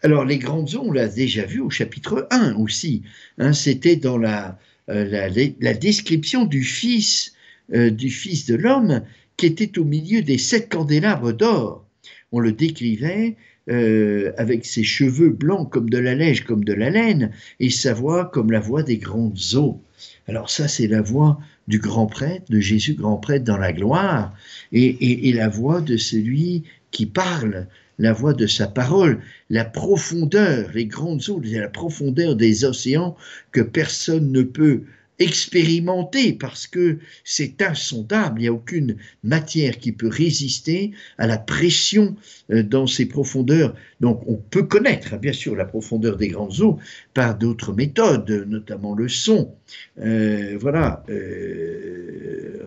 Alors 0.02 0.24
les 0.24 0.38
grandes 0.38 0.74
eaux, 0.74 0.82
on 0.86 0.92
l'a 0.92 1.06
déjà 1.06 1.44
vu 1.44 1.60
au 1.60 1.70
chapitre 1.70 2.26
1 2.30 2.56
aussi. 2.56 3.02
Hein, 3.38 3.52
C'était 3.52 3.96
dans 3.96 4.18
la, 4.18 4.58
euh, 4.88 5.04
la, 5.04 5.28
la, 5.60 5.74
description 5.74 6.46
du 6.46 6.64
Fils, 6.64 7.34
euh, 7.72 7.90
du 7.90 8.10
Fils 8.10 8.46
de 8.46 8.56
l'homme 8.56 9.02
qui 9.40 9.46
était 9.46 9.78
au 9.78 9.84
milieu 9.84 10.20
des 10.20 10.36
sept 10.36 10.70
candélabres 10.70 11.32
d'or. 11.32 11.86
On 12.30 12.40
le 12.40 12.52
décrivait 12.52 13.36
euh, 13.70 14.32
avec 14.36 14.66
ses 14.66 14.84
cheveux 14.84 15.30
blancs 15.30 15.70
comme 15.70 15.88
de 15.88 15.96
la 15.96 16.14
neige, 16.14 16.44
comme 16.44 16.62
de 16.62 16.74
la 16.74 16.90
laine, 16.90 17.30
et 17.58 17.70
sa 17.70 17.94
voix 17.94 18.26
comme 18.26 18.50
la 18.50 18.60
voix 18.60 18.82
des 18.82 18.98
grandes 18.98 19.40
eaux. 19.54 19.80
Alors 20.28 20.50
ça, 20.50 20.68
c'est 20.68 20.88
la 20.88 21.00
voix 21.00 21.40
du 21.68 21.78
grand 21.78 22.06
prêtre, 22.06 22.52
de 22.52 22.60
Jésus 22.60 22.92
grand 22.92 23.16
prêtre 23.16 23.44
dans 23.44 23.56
la 23.56 23.72
gloire, 23.72 24.34
et, 24.72 25.28
et 25.30 25.32
la 25.32 25.48
voix 25.48 25.80
de 25.80 25.96
celui 25.96 26.64
qui 26.90 27.06
parle, 27.06 27.66
la 27.98 28.12
voix 28.12 28.34
de 28.34 28.46
sa 28.46 28.66
parole, 28.66 29.20
la 29.48 29.64
profondeur, 29.64 30.68
les 30.74 30.84
grandes 30.84 31.30
eaux, 31.30 31.40
la 31.42 31.68
profondeur 31.68 32.36
des 32.36 32.66
océans 32.66 33.16
que 33.52 33.62
personne 33.62 34.32
ne 34.32 34.42
peut 34.42 34.82
expérimenté 35.20 36.32
parce 36.32 36.66
que 36.66 36.98
c'est 37.24 37.62
insondable. 37.62 38.40
Il 38.40 38.42
n'y 38.42 38.48
a 38.48 38.52
aucune 38.52 38.96
matière 39.22 39.78
qui 39.78 39.92
peut 39.92 40.08
résister 40.08 40.92
à 41.18 41.26
la 41.26 41.38
pression 41.38 42.16
euh, 42.50 42.62
dans 42.62 42.86
ces 42.86 43.06
profondeurs. 43.06 43.74
Donc 44.00 44.22
on 44.26 44.36
peut 44.36 44.64
connaître, 44.64 45.18
bien 45.18 45.32
sûr, 45.32 45.54
la 45.54 45.66
profondeur 45.66 46.16
des 46.16 46.28
grandes 46.28 46.60
eaux 46.60 46.78
par 47.14 47.36
d'autres 47.36 47.72
méthodes, 47.72 48.46
notamment 48.48 48.94
le 48.94 49.08
son. 49.08 49.54
Euh, 50.00 50.56
voilà. 50.58 51.04
Euh, 51.10 52.64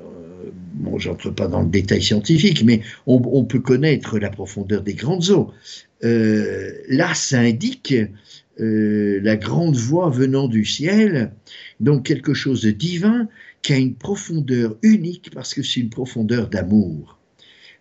bon, 0.74 1.00
j'entre 1.00 1.32
pas 1.32 1.48
dans 1.48 1.64
le 1.64 1.70
détail 1.70 2.02
scientifique, 2.02 2.64
mais 2.64 2.82
on, 3.08 3.22
on, 3.26 3.44
peut 3.46 3.60
connaître 3.60 4.20
la 4.20 4.30
profondeur 4.30 4.84
des 4.84 4.94
grandes 4.94 5.30
eaux. 5.30 5.52
Euh, 6.04 6.72
là, 6.90 7.14
ça 7.14 7.40
indique 7.40 7.96
euh, 8.60 9.20
la 9.24 9.36
grande 9.36 9.76
voix 9.76 10.10
venant 10.10 10.48
du 10.48 10.64
ciel, 10.64 11.32
donc 11.80 12.06
quelque 12.06 12.34
chose 12.34 12.62
de 12.62 12.72
divin 12.72 13.28
qui 13.64 13.74
a 13.74 13.78
une 13.78 13.96
profondeur 13.96 14.78
unique 14.84 15.32
parce 15.34 15.54
que 15.54 15.64
c'est 15.64 15.80
une 15.80 15.90
profondeur 15.90 16.50
d'amour. 16.50 17.18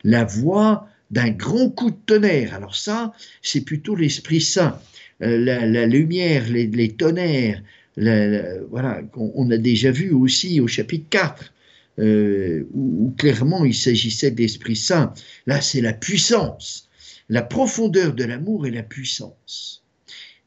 La 0.02 0.24
voix 0.24 0.88
d'un 1.10 1.30
grand 1.30 1.68
coup 1.68 1.90
de 1.90 1.96
tonnerre, 2.06 2.54
alors 2.54 2.74
ça, 2.74 3.12
c'est 3.42 3.60
plutôt 3.62 3.94
l'Esprit 3.94 4.40
Saint. 4.40 4.80
Euh, 5.22 5.38
la, 5.38 5.86
lumière, 5.86 6.48
les, 6.48 6.92
tonnerres, 6.92 7.62
voilà, 7.96 9.02
on, 9.14 9.50
a 9.50 9.58
déjà 9.58 9.90
vu 9.90 10.10
aussi 10.10 10.58
au 10.60 10.66
chapitre 10.66 11.06
4, 11.10 11.52
euh, 11.98 12.66
où, 12.72 13.14
clairement 13.18 13.66
il 13.66 13.74
s'agissait 13.74 14.30
de 14.30 14.40
l'Esprit 14.40 14.76
Saint. 14.76 15.12
Là, 15.46 15.60
c'est 15.60 15.82
la 15.82 15.92
puissance, 15.92 16.88
la 17.28 17.42
profondeur 17.42 18.14
de 18.14 18.24
l'amour 18.24 18.66
et 18.66 18.70
la 18.70 18.82
puissance. 18.82 19.81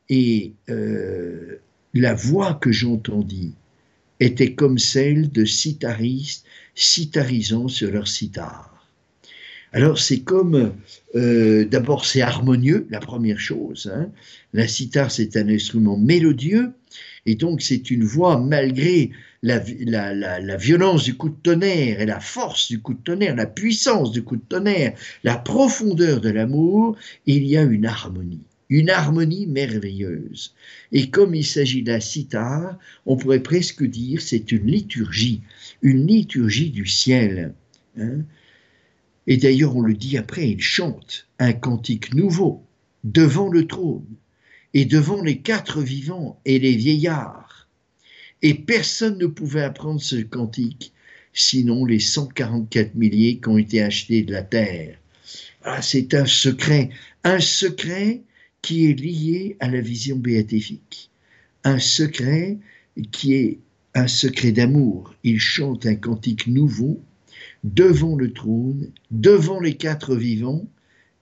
Et 0.10 0.54
euh, 0.70 1.60
la 1.94 2.14
voix 2.14 2.56
que 2.56 2.72
j'entendis 2.72 3.54
était 4.20 4.54
comme 4.54 4.78
celle 4.78 5.32
de 5.32 5.46
citaristes 5.46 6.46
citarisant 6.76 7.68
sur 7.68 7.92
leur 7.92 8.08
sitar. 8.08 8.72
Alors 9.72 10.00
c'est 10.00 10.22
comme, 10.22 10.74
euh, 11.16 11.66
d'abord 11.66 12.06
c'est 12.06 12.22
harmonieux, 12.22 12.88
la 12.90 13.00
première 13.00 13.40
chose. 13.40 13.92
Hein. 13.94 14.10
La 14.54 14.68
sitar 14.68 15.12
c'est 15.12 15.36
un 15.36 15.50
instrument 15.50 15.98
mélodieux 15.98 16.72
et 17.26 17.36
donc 17.36 17.62
c'est 17.62 17.92
une 17.92 18.04
voix 18.04 18.38
malgré 18.40 19.12
la, 19.44 19.62
la, 20.14 20.58
violence 20.58 21.04
du 21.04 21.16
coup 21.16 21.30
de 21.30 21.36
tonnerre 21.44 22.00
et 22.00 22.06
la 22.06 22.20
force 22.20 22.70
du 22.70 22.80
coup 22.80 22.94
de 22.94 23.02
tonnerre, 23.02 23.36
la 23.36 23.46
puissance 23.46 24.12
du 24.12 24.24
coup 24.24 24.38
de 24.38 24.46
tonnerre, 24.48 24.94
la 25.24 25.38
profondeur 25.38 26.22
de 26.22 26.30
l'amour, 26.30 26.96
il 27.26 27.46
y 27.46 27.58
a 27.58 27.64
une 27.64 27.86
harmonie 27.86 28.44
une 28.70 28.90
harmonie 28.90 29.48
merveilleuse. 29.48 30.54
Et 30.92 31.10
comme 31.10 31.36
il 31.36 31.46
s'agit 31.46 31.84
d'un 31.84 32.00
sitar, 32.00 32.78
on 33.06 33.18
pourrait 33.18 33.44
presque 33.44 33.84
dire 33.84 34.22
c'est 34.22 34.52
une 34.52 34.68
liturgie, 34.68 35.42
une 35.82 36.08
liturgie 36.08 36.72
du 36.72 36.86
ciel. 36.86 37.54
Hein. 37.98 38.24
Et 39.28 39.38
d'ailleurs, 39.38 39.76
on 39.76 39.82
le 39.82 39.94
dit 39.94 40.18
après, 40.18 40.50
il 40.50 40.62
chante 40.62 41.28
un 41.40 41.54
cantique 41.54 42.14
nouveau 42.14 42.64
devant 43.04 43.50
le 43.50 43.68
trône 43.68 44.06
et 44.74 44.86
devant 44.86 45.22
les 45.22 45.40
quatre 45.40 45.82
vivants 45.82 46.40
et 46.46 46.60
les 46.60 46.76
vieillards. 46.76 47.68
Et 48.42 48.54
personne 48.54 49.18
ne 49.18 49.28
pouvait 49.28 49.64
apprendre 49.64 50.02
ce 50.02 50.18
cantique, 50.18 50.94
sinon 51.34 51.86
les 51.86 52.00
144 52.00 52.96
milliers 52.96 53.40
qui 53.40 53.48
ont 53.48 53.58
été 53.58 53.82
achetés 53.82 54.24
de 54.24 54.34
la 54.34 54.44
terre. 54.44 54.98
Ah, 55.64 55.82
c'est 55.82 56.14
un 56.14 56.26
secret, 56.26 56.90
un 57.24 57.40
secret 57.40 58.22
qui 58.66 58.90
est 58.90 59.00
lié 59.00 59.58
à 59.60 59.70
la 59.70 59.80
vision 59.80 60.16
béatifique. 60.16 61.12
Un 61.64 61.78
secret 61.78 62.58
qui 63.12 63.36
est 63.36 63.60
un 63.94 64.08
secret 64.08 64.52
d'amour. 64.52 65.14
Il 65.24 65.40
chante 65.40 65.86
un 65.86 65.94
cantique 65.94 66.48
nouveau 66.48 67.00
devant 67.64 68.16
le 68.16 68.34
trône, 68.34 68.90
devant 69.12 69.60
les 69.60 69.76
quatre 69.76 70.16
vivants 70.16 70.66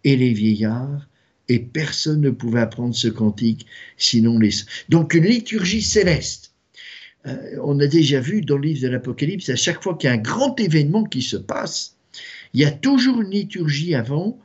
et 0.06 0.16
les 0.16 0.32
vieillards, 0.32 1.10
et 1.50 1.60
personne 1.60 2.22
ne 2.22 2.30
pouvait 2.30 2.62
apprendre 2.62 2.96
ce 2.96 3.10
cantique 3.10 3.66
sinon 3.98 4.40
les... 4.40 4.52
Donc 4.88 5.14
une 5.14 5.26
liturgie 5.26 5.82
céleste. 5.82 6.54
Euh, 7.26 7.58
on 7.62 7.78
a 7.82 7.88
déjà 7.88 8.22
vu 8.22 8.40
dans 8.40 8.56
le 8.56 8.70
livre 8.70 8.84
de 8.84 8.88
l'Apocalypse, 8.88 9.50
à 9.50 9.58
chaque 9.58 9.84
fois 9.84 9.98
qu'il 9.98 10.08
y 10.08 10.12
a 10.12 10.16
un 10.16 10.18
grand 10.18 10.58
événement 10.62 11.04
qui 11.04 11.22
se 11.22 11.36
passe, 11.36 11.98
il 12.54 12.62
y 12.62 12.66
a 12.66 12.72
toujours 12.72 13.20
une 13.20 13.32
liturgie 13.32 13.96
avant, 13.96 14.40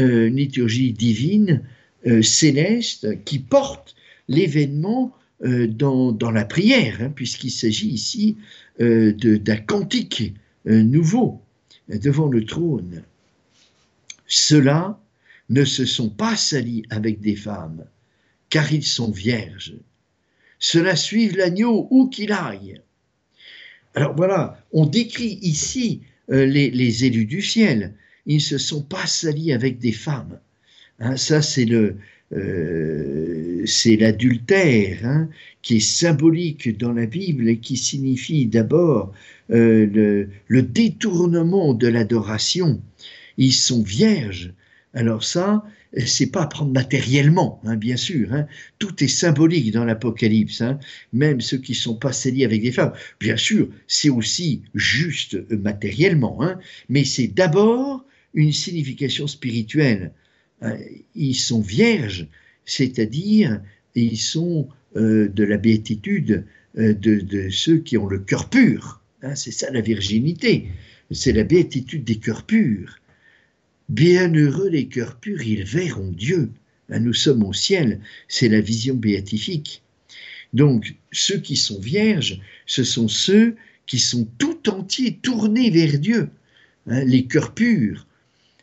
euh, 0.00 0.26
une 0.26 0.36
liturgie 0.36 0.92
divine, 0.92 1.62
euh, 2.06 2.22
céleste 2.22 3.22
qui 3.24 3.38
porte 3.38 3.94
l'événement 4.26 5.14
euh, 5.44 5.66
dans, 5.66 6.12
dans, 6.12 6.30
la 6.30 6.46
prière, 6.46 6.96
hein, 7.02 7.12
puisqu'il 7.14 7.50
s'agit 7.50 7.90
ici 7.90 8.38
euh, 8.80 9.12
d'un 9.12 9.58
cantique 9.58 10.32
nouveau 10.64 11.42
devant 11.88 12.28
le 12.28 12.44
trône. 12.46 13.02
Ceux-là 14.28 14.98
ne 15.50 15.64
se 15.64 15.84
sont 15.84 16.08
pas 16.08 16.36
salis 16.36 16.84
avec 16.88 17.20
des 17.20 17.36
femmes, 17.36 17.84
car 18.48 18.72
ils 18.72 18.84
sont 18.84 19.10
vierges. 19.10 19.74
Cela 20.58 20.96
suivent 20.96 21.36
l'agneau 21.36 21.86
où 21.90 22.08
qu'il 22.08 22.32
aille. 22.32 22.80
Alors 23.94 24.14
voilà, 24.14 24.64
on 24.72 24.86
décrit 24.86 25.38
ici 25.42 26.00
les, 26.28 26.70
les, 26.70 27.04
élus 27.04 27.26
du 27.26 27.42
ciel. 27.42 27.94
Ils 28.24 28.36
ne 28.36 28.40
se 28.40 28.58
sont 28.58 28.82
pas 28.82 29.06
salis 29.06 29.52
avec 29.52 29.78
des 29.78 29.92
femmes. 29.92 30.38
Hein, 31.00 31.16
ça, 31.16 31.42
c'est 31.42 31.64
le, 31.64 31.96
euh, 32.32 33.62
c'est 33.66 33.96
l'adultère 33.96 35.00
hein, 35.04 35.28
qui 35.62 35.76
est 35.76 35.80
symbolique 35.80 36.78
dans 36.78 36.92
la 36.92 37.06
Bible 37.06 37.48
et 37.48 37.58
qui 37.58 37.76
signifie 37.76 38.46
d'abord 38.46 39.12
euh, 39.50 40.28
le, 40.48 40.62
détournement 40.62 41.74
de 41.74 41.88
l'adoration. 41.88 42.80
Ils 43.36 43.52
sont 43.52 43.82
vierges. 43.82 44.52
Alors 44.94 45.24
ça, 45.24 45.64
c'est 46.06 46.30
pas 46.30 46.42
à 46.42 46.46
prendre 46.46 46.72
matériellement, 46.72 47.60
hein, 47.64 47.76
bien 47.76 47.96
sûr. 47.96 48.28
Tout 48.78 49.02
est 49.02 49.08
symbolique 49.08 49.72
dans 49.72 49.84
l'Apocalypse, 49.84 50.62
même 51.12 51.40
ceux 51.40 51.58
qui 51.58 51.74
sont 51.74 51.96
pas 51.96 52.12
scellés 52.12 52.44
avec 52.44 52.62
des 52.62 52.72
femmes. 52.72 52.92
Bien 53.18 53.36
sûr, 53.36 53.70
c'est 53.88 54.10
aussi 54.10 54.62
juste 54.74 55.36
matériellement, 55.50 56.40
mais 56.88 57.04
c'est 57.04 57.28
d'abord 57.28 58.04
une 58.34 58.52
signification 58.52 59.26
spirituelle. 59.26 60.12
Euh, 60.62 60.76
ils 61.14 61.34
sont 61.34 61.60
vierges, 61.60 62.26
c'est-à-dire 62.64 63.60
ils 63.94 64.18
sont 64.18 64.68
euh, 64.96 65.28
de 65.28 65.44
la 65.44 65.56
béatitude 65.56 66.44
euh, 66.78 66.94
de, 66.94 67.48
ceux 67.50 67.78
qui 67.78 67.96
ont 67.96 68.06
le 68.06 68.18
cœur 68.18 68.48
pur. 68.48 69.00
Hein, 69.22 69.34
c'est 69.34 69.52
ça 69.52 69.70
la 69.70 69.80
virginité, 69.80 70.68
c'est 71.10 71.32
la 71.32 71.44
béatitude 71.44 72.04
des 72.04 72.16
cœurs 72.16 72.44
purs. 72.44 72.98
Bienheureux 73.88 74.68
les 74.68 74.86
cœurs 74.86 75.16
purs, 75.16 75.42
ils 75.42 75.64
verront 75.64 76.12
Dieu. 76.12 76.50
Ben, 76.88 77.02
nous 77.02 77.14
sommes 77.14 77.42
au 77.42 77.52
ciel, 77.52 78.00
c'est 78.28 78.48
la 78.48 78.60
vision 78.60 78.94
béatifique. 78.94 79.82
Donc, 80.52 80.94
ceux 81.12 81.38
qui 81.38 81.56
sont 81.56 81.80
vierges, 81.80 82.40
ce 82.66 82.84
sont 82.84 83.08
ceux 83.08 83.56
qui 83.86 83.98
sont 83.98 84.28
tout 84.38 84.68
entiers 84.68 85.18
tournés 85.22 85.70
vers 85.70 85.98
Dieu. 85.98 86.30
Hein, 86.86 87.04
les 87.04 87.26
cœurs 87.26 87.54
purs, 87.54 88.06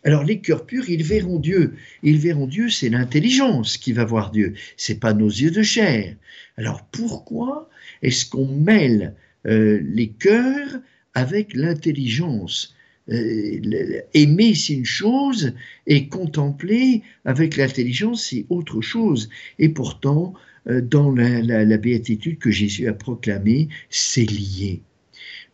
alors 0.03 0.23
les 0.23 0.39
cœurs 0.39 0.65
purs, 0.65 0.89
ils 0.89 1.03
verront 1.03 1.39
Dieu. 1.39 1.73
Ils 2.03 2.17
verront 2.17 2.47
Dieu, 2.47 2.69
c'est 2.69 2.89
l'intelligence 2.89 3.77
qui 3.77 3.93
va 3.93 4.05
voir 4.05 4.31
Dieu. 4.31 4.53
C'est 4.77 4.99
pas 4.99 5.13
nos 5.13 5.29
yeux 5.29 5.51
de 5.51 5.63
chair. 5.63 6.15
Alors 6.57 6.85
pourquoi 6.85 7.69
est-ce 8.01 8.25
qu'on 8.25 8.47
mêle 8.47 9.15
euh, 9.45 9.81
les 9.83 10.09
cœurs 10.09 10.79
avec 11.13 11.53
l'intelligence 11.53 12.75
euh, 13.09 14.01
Aimer, 14.13 14.53
c'est 14.55 14.73
une 14.73 14.85
chose, 14.85 15.53
et 15.85 16.07
contempler 16.09 17.03
avec 17.25 17.55
l'intelligence, 17.55 18.25
c'est 18.29 18.45
autre 18.49 18.81
chose. 18.81 19.29
Et 19.59 19.69
pourtant, 19.69 20.33
euh, 20.67 20.81
dans 20.81 21.11
la 21.11 21.77
béatitude 21.77 22.39
que 22.39 22.51
Jésus 22.51 22.87
a 22.87 22.93
proclamée, 22.93 23.69
c'est 23.89 24.29
lié. 24.29 24.81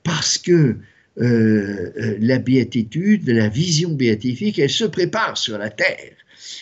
Parce 0.03 0.37
que 0.37 0.77
euh, 1.19 1.91
euh, 1.97 2.17
la 2.19 2.39
béatitude, 2.39 3.29
la 3.29 3.49
vision 3.49 3.91
béatifique, 3.91 4.59
elle 4.59 4.69
se 4.69 4.85
prépare 4.85 5.37
sur 5.37 5.57
la 5.57 5.69
terre. 5.69 6.13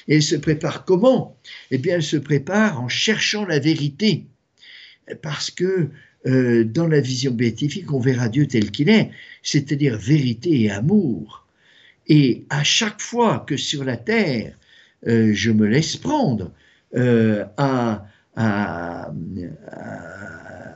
Et 0.07 0.15
elle 0.15 0.23
se 0.23 0.35
prépare 0.35 0.85
comment? 0.85 1.37
Eh 1.71 1.77
bien, 1.77 1.95
elle 1.95 2.03
se 2.03 2.17
prépare 2.17 2.81
en 2.81 2.87
cherchant 2.87 3.45
la 3.45 3.59
vérité. 3.59 4.25
Parce 5.21 5.51
que 5.51 5.89
euh, 6.27 6.63
dans 6.63 6.87
la 6.87 7.01
vision 7.01 7.31
béatifique, 7.31 7.91
on 7.91 7.99
verra 7.99 8.29
Dieu 8.29 8.47
tel 8.47 8.71
qu'il 8.71 8.89
est, 8.89 9.09
c'est-à-dire 9.41 9.97
vérité 9.97 10.61
et 10.61 10.71
amour. 10.71 11.47
Et 12.07 12.45
à 12.49 12.63
chaque 12.63 13.01
fois 13.01 13.43
que 13.47 13.57
sur 13.57 13.83
la 13.83 13.97
terre, 13.97 14.55
euh, 15.07 15.31
je 15.33 15.51
me 15.51 15.65
laisse 15.65 15.97
prendre 15.97 16.51
euh, 16.95 17.45
à, 17.57 18.05
à, 18.35 19.11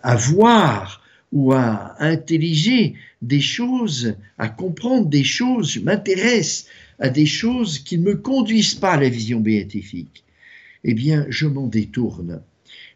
à, 0.02 0.16
voir 0.16 1.05
ou 1.32 1.54
à 1.54 1.96
intelliger 2.02 2.96
des 3.22 3.42
choses, 3.42 4.16
à 4.38 4.48
comprendre 4.48 5.08
des 5.08 5.24
choses, 5.24 5.72
je 5.72 5.80
m'intéresse 5.80 6.68
à 7.00 7.10
des 7.10 7.26
choses 7.26 7.80
qui 7.80 7.98
ne 7.98 8.04
me 8.04 8.16
conduisent 8.16 8.76
pas 8.76 8.94
à 8.94 9.00
la 9.00 9.10
vision 9.10 9.40
béatifique, 9.40 10.24
eh 10.84 10.94
bien, 10.94 11.26
je 11.30 11.48
m'en 11.48 11.68
détourne. 11.68 12.42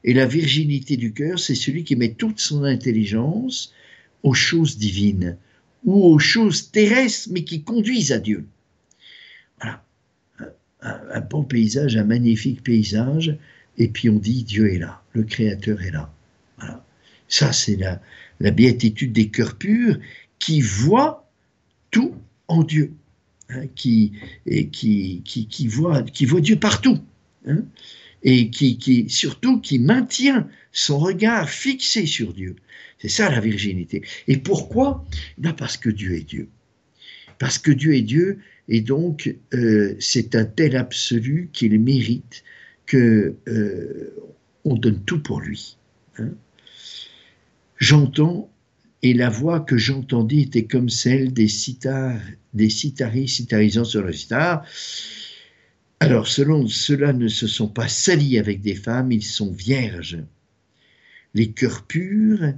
Et 0.04 0.13
la 0.13 0.26
virginité 0.26 0.96
du 0.96 1.12
cœur, 1.12 1.39
c'est 1.39 1.56
celui 1.56 1.84
qui 1.84 1.96
met 1.96 2.13
toute 2.13 2.39
son 2.39 2.63
intelligence 2.63 3.74
aux 4.24 4.34
choses 4.34 4.78
divines 4.78 5.38
ou 5.84 6.04
aux 6.06 6.20
choses 6.20 6.72
terrestres, 6.72 7.30
mais 7.32 7.44
qui 7.44 7.63
conduisent 7.63 8.12
à 8.12 8.20
Dieu. 8.20 8.46
Voilà. 9.60 9.84
Un, 10.82 11.20
bon 11.20 11.44
paysage, 11.44 11.98
un 11.98 12.06
magnifique 12.06 12.63
paysage, 12.63 13.38
et 13.78 13.89
puis 13.89 14.10
on 14.10 14.18
dit 14.18 14.44
Dieu 14.44 14.74
est 14.74 14.80
là, 14.80 15.04
le 15.12 15.24
Créateur 15.24 15.82
est 15.82 15.92
là. 15.92 16.13
Ça, 17.30 17.54
c'est 17.54 17.78
la, 17.78 18.02
la 18.42 18.52
béatitude 18.52 19.13
des 19.13 19.30
cœurs 19.30 19.58
purs 19.58 19.98
qui 20.39 20.62
voient 20.62 21.32
tout 21.92 22.15
en 22.48 22.63
Dieu, 22.63 22.94
hein, 23.50 23.68
qui, 23.76 24.13
et 24.46 24.68
qui, 24.68 25.68
voit, 25.68 26.02
Dieu 26.02 26.56
partout. 26.58 27.00
Hein 27.48 27.63
et 28.24 28.50
qui, 28.50 28.78
qui, 28.78 29.10
surtout 29.10 29.60
qui 29.62 29.80
maintient 29.80 30.48
son 30.72 31.00
regard 31.00 31.50
fixé 31.50 32.06
sur 32.06 32.34
Dieu. 32.34 32.56
C'est 33.00 33.10
ça 33.10 33.30
la 33.30 33.39
virginité. 33.39 34.04
Et 34.28 34.38
pourquoi? 34.38 35.06
Ben 35.38 35.54
Parce 35.54 35.78
que 35.78 35.89
Dieu 35.89 36.15
est 36.15 36.28
Dieu. 36.28 36.50
Parce 37.38 37.58
que 37.58 37.72
Dieu 37.72 37.96
est 37.96 38.02
Dieu, 38.02 38.39
et 38.68 38.82
donc 38.82 39.34
euh, 39.54 39.96
c'est 40.00 40.36
un 40.36 40.44
tel 40.44 40.76
absolu 40.76 41.50
qu'il 41.54 41.80
mérite 41.80 42.44
que 42.86 43.36
euh, 43.48 44.13
on 44.65 44.76
donne 44.76 45.02
tout 45.06 45.22
pour 45.22 45.39
lui. 45.39 45.78
Hein. 46.18 46.32
J'entends, 47.80 48.52
et 49.02 49.13
la 49.13 49.30
voix 49.30 49.62
que 49.62 49.78
j'entendis 49.78 50.42
était 50.42 50.65
comme 50.65 50.89
celle 50.89 51.32
des 51.32 51.48
citars, 51.48 52.20
des 52.54 52.70
citaris 52.70 53.30
citarisant 53.30 53.86
sur 53.86 54.04
le 54.04 54.12
sitar. 54.12 54.65
Alors, 56.02 56.28
selon 56.28 56.68
cela 56.68 57.13
ne 57.13 57.30
se 57.30 57.48
sont 57.48 57.70
pas 57.70 57.88
salis 57.88 58.38
avec 58.38 58.62
des 58.62 58.76
femmes, 58.76 59.12
ils 59.13 59.24
sont 59.24 59.52
vierges. 59.52 60.20
Les 61.34 61.52
cœurs 61.52 61.84
purs, 61.84 62.54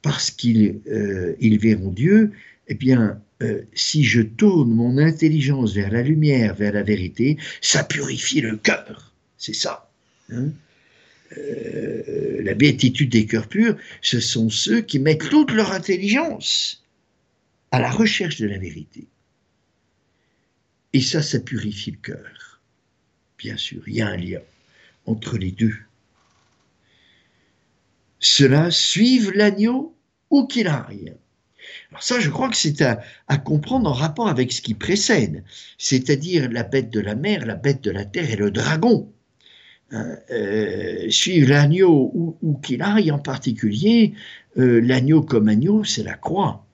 parce 0.00 0.30
qu'ils 0.30 0.80
euh, 0.90 1.34
verront 1.40 1.90
Dieu, 1.90 2.32
eh 2.68 2.74
bien, 2.74 3.20
euh, 3.42 3.62
si 3.74 4.04
je 4.04 4.22
tourne 4.22 4.70
mon 4.70 4.96
intelligence 4.96 5.74
vers 5.74 5.90
la 5.92 6.02
lumière, 6.02 6.54
vers 6.54 6.72
la 6.72 6.82
vérité, 6.82 7.36
ça 7.60 7.84
purifie 7.84 8.40
le 8.40 8.56
cœur. 8.56 9.12
C'est 9.36 9.54
ça. 9.54 9.90
Hein. 10.32 10.50
Euh, 11.36 12.42
la 12.42 12.54
béatitude 12.54 13.10
des 13.10 13.26
cœurs 13.26 13.48
purs, 13.48 13.76
ce 14.02 14.20
sont 14.20 14.50
ceux 14.50 14.80
qui 14.80 14.98
mettent 14.98 15.28
toute 15.28 15.52
leur 15.52 15.72
intelligence 15.72 16.84
à 17.70 17.80
la 17.80 17.90
recherche 17.90 18.36
de 18.38 18.46
la 18.46 18.58
vérité. 18.58 19.06
Et 20.92 21.00
ça, 21.00 21.22
ça 21.22 21.40
purifie 21.40 21.90
le 21.90 21.98
cœur 21.98 22.46
bien 23.38 23.56
sûr, 23.56 23.82
il 23.86 23.94
y 23.94 24.02
a 24.02 24.08
un 24.08 24.16
lien 24.16 24.40
entre 25.04 25.38
les 25.38 25.50
deux. 25.50 25.76
Cela 28.18 28.70
suive 28.70 29.30
l'agneau 29.32 29.94
où 30.30 30.46
qu'il 30.46 30.68
aille. 30.68 31.14
Alors 31.90 32.02
ça, 32.02 32.18
je 32.18 32.30
crois 32.30 32.48
que 32.48 32.56
c'est 32.56 32.82
à, 32.82 33.38
comprendre 33.38 33.88
en 33.88 33.92
rapport 33.92 34.28
avec 34.28 34.52
ce 34.52 34.62
qui 34.62 34.74
précède, 34.74 35.44
c'est-à-dire 35.78 36.50
la 36.50 36.62
bête 36.62 36.90
de 36.90 37.00
la 37.00 37.14
mer, 37.14 37.46
la 37.46 37.54
bête 37.54 37.82
de 37.82 37.90
la 37.90 38.04
terre 38.04 38.30
et 38.30 38.36
le 38.36 38.50
dragon. 38.50 39.12
Hein, 39.92 40.16
euh, 40.32 41.08
suivre 41.10 41.50
l'agneau 41.50 42.36
où, 42.42 42.54
qu'il 42.58 42.82
aille, 42.82 43.12
en 43.12 43.20
particulier, 43.20 44.14
euh, 44.58 44.80
l'agneau 44.80 45.22
comme 45.22 45.48
agneau, 45.48 45.84
c'est 45.84 46.02
la 46.02 46.14
croix. 46.14 46.66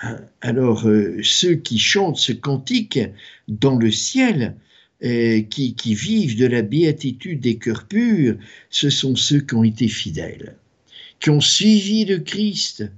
Hein, 0.00 0.16
alors, 0.40 0.88
euh, 0.88 1.18
ceux 1.22 1.56
qui 1.56 1.78
chantent 1.78 2.16
ce 2.16 2.32
cantique 2.32 3.00
dans 3.48 3.76
le 3.76 3.90
ciel, 3.90 4.54
euh, 5.04 5.42
qui, 5.42 5.74
qui, 5.74 5.94
vivent 5.94 6.38
de 6.38 6.46
la 6.46 6.62
béatitude 6.62 7.40
des 7.40 7.58
cœurs 7.58 7.86
purs, 7.86 8.36
ce 8.70 8.88
sont 8.88 9.14
ceux 9.14 9.40
qui 9.40 9.54
ont 9.54 9.64
été 9.64 9.86
fidèles, 9.86 10.56
qui 11.20 11.30
ont 11.30 11.40
suivi 11.40 12.06
le 12.06 12.18
Christ, 12.18 12.90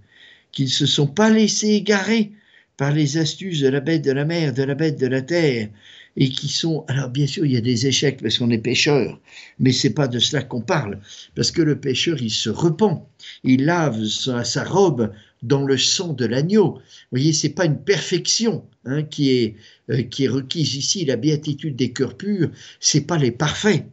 qui 0.53 0.65
ne 0.65 0.69
se 0.69 0.87
sont 0.87 1.09
pas 1.09 1.29
laissés 1.29 1.71
égarer 1.71 2.33
par 2.77 2.93
les 2.93 3.19
astuces 3.19 3.61
de 3.61 3.69
la 3.69 3.81
bête 3.81 4.03
de 4.03 4.13
la 4.13 4.25
mer, 4.25 4.55
de 4.55 4.63
la 4.63 4.75
bête 4.75 4.99
de 4.99 5.07
la 5.07 5.23
terre, 5.23 5.69
et 6.17 6.29
qui 6.29 6.49
sont, 6.49 6.85
alors 6.89 7.09
bien 7.09 7.27
sûr, 7.27 7.47
il 7.47 7.53
y 7.53 7.57
a 7.57 7.61
des 7.61 7.87
échecs 7.87 8.21
parce 8.23 8.39
qu'on 8.39 8.51
est 8.51 8.59
pécheur, 8.59 9.21
mais 9.59 9.73
c'est 9.73 9.95
pas 9.95 10.09
de 10.09 10.19
cela 10.19 10.43
qu'on 10.43 10.61
parle, 10.61 11.01
parce 11.35 11.51
que 11.51 11.63
le 11.63 11.79
pécheur, 11.79 12.21
il 12.21 12.31
se 12.31 12.51
repent, 12.51 13.09
il 13.45 13.65
lave 13.65 14.05
sa, 14.05 14.65
robe 14.65 15.13
dans 15.43 15.65
le 15.65 15.79
sang 15.79 16.13
de 16.13 16.27
l'agneau. 16.27 16.75
Vous 16.75 17.19
voyez, 17.19 17.33
c'est 17.33 17.51
pas 17.51 17.65
une 17.65 17.83
perfection 17.83 18.65
hein, 18.85 19.03
qui, 19.03 19.31
est, 19.31 19.55
euh, 19.91 20.03
qui 20.03 20.25
est 20.25 20.29
requise 20.29 20.75
ici. 20.75 21.05
La 21.05 21.17
béatitude 21.17 21.77
des 21.77 21.93
cœurs 21.93 22.17
purs, 22.17 22.51
c'est 22.81 23.07
pas 23.07 23.19
les 23.19 23.31
parfaits, 23.31 23.87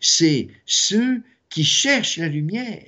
c'est 0.00 0.48
ceux 0.66 1.22
qui 1.50 1.64
cherchent 1.64 2.18
la 2.18 2.28
lumière 2.28 2.82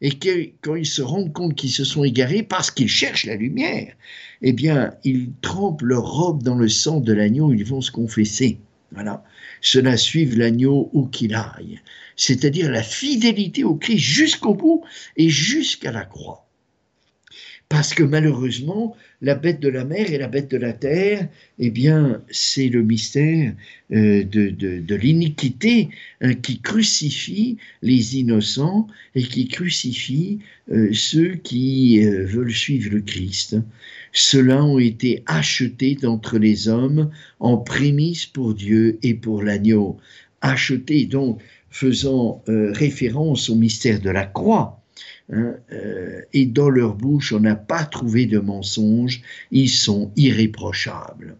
et 0.00 0.18
quand 0.62 0.76
ils 0.76 0.86
se 0.86 1.02
rendent 1.02 1.32
compte 1.32 1.54
qu'ils 1.54 1.70
se 1.70 1.84
sont 1.84 2.04
égarés 2.04 2.42
parce 2.42 2.70
qu'ils 2.70 2.88
cherchent 2.88 3.26
la 3.26 3.36
lumière, 3.36 3.94
eh 4.42 4.52
bien, 4.52 4.94
ils 5.04 5.30
trempent 5.42 5.82
leur 5.82 6.10
robe 6.10 6.42
dans 6.42 6.56
le 6.56 6.68
sang 6.68 7.00
de 7.00 7.12
l'agneau, 7.12 7.52
ils 7.52 7.64
vont 7.64 7.80
se 7.80 7.90
confesser. 7.90 8.58
Voilà. 8.92 9.22
Cela 9.60 9.96
suive 9.96 10.38
l'agneau 10.38 10.90
où 10.92 11.06
qu'il 11.06 11.34
aille. 11.34 11.80
C'est-à-dire 12.16 12.70
la 12.70 12.82
fidélité 12.82 13.64
au 13.64 13.74
Christ 13.74 13.98
jusqu'au 13.98 14.54
bout 14.54 14.82
et 15.16 15.28
jusqu'à 15.28 15.92
la 15.92 16.04
croix 16.04 16.46
parce 17.70 17.94
que 17.94 18.02
malheureusement, 18.02 18.96
la 19.22 19.36
bête 19.36 19.60
de 19.60 19.68
la 19.68 19.84
mer 19.84 20.12
et 20.12 20.18
la 20.18 20.26
bête 20.26 20.50
de 20.50 20.56
la 20.56 20.72
terre, 20.72 21.28
eh 21.60 21.70
bien, 21.70 22.20
c'est 22.28 22.68
le 22.68 22.82
mystère 22.82 23.54
euh, 23.92 24.24
de, 24.24 24.94
l'iniquité 24.96 25.88
hein, 26.20 26.34
qui 26.34 26.60
crucifie 26.60 27.58
les 27.82 28.18
innocents 28.18 28.88
et 29.14 29.22
qui 29.22 29.46
crucifie 29.46 30.40
euh, 30.72 30.92
ceux 30.92 31.36
qui 31.36 32.04
euh, 32.04 32.26
veulent 32.26 32.52
suivre 32.52 32.90
le 32.90 33.02
Christ. 33.02 33.56
Ceux-là 34.12 34.64
ont 34.64 34.78
été 34.78 35.22
achetés 35.26 35.94
d'entre 35.94 36.38
les 36.38 36.68
hommes 36.68 37.10
en 37.38 37.56
prémisse 37.56 38.26
pour 38.26 38.54
Dieu 38.54 38.98
et 39.02 39.14
pour 39.14 39.42
l'agneau. 39.42 39.98
Achetés 40.40 41.06
donc 41.06 41.40
faisant 41.70 42.42
référence 42.46 43.48
au 43.48 43.54
mystère 43.54 44.00
de 44.00 44.10
la 44.10 44.26
croix 44.26 44.80
Hein, 45.32 45.54
euh, 45.72 46.22
et 46.32 46.46
dans 46.46 46.70
leur 46.70 46.94
bouche 46.94 47.32
on 47.32 47.40
n'a 47.40 47.54
pas 47.54 47.84
trouvé 47.84 48.26
de 48.26 48.40
mensonge, 48.40 49.22
ils 49.52 49.68
sont 49.68 50.10
irréprochables. 50.16 51.36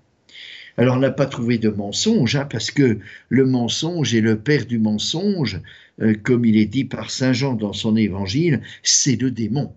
Alors 0.76 0.96
on 0.96 1.00
n'a 1.00 1.11
pas 1.11 1.26
trouvé 1.26 1.59
de 1.59 1.70
mensonge, 1.70 2.37
hein, 2.37 2.46
parce 2.48 2.70
que 2.70 2.98
le 3.28 3.46
mensonge 3.46 4.14
est 4.14 4.20
le 4.20 4.38
père 4.38 4.66
du 4.66 4.78
mensonge, 4.78 5.61
euh, 6.00 6.14
comme 6.22 6.44
il 6.44 6.56
est 6.56 6.66
dit 6.66 6.85
par 6.85 7.11
Saint 7.11 7.33
Jean 7.33 7.54
dans 7.54 7.72
son 7.72 7.96
évangile, 7.96 8.61
c'est 8.85 9.20
le 9.20 9.33
démon. 9.33 9.72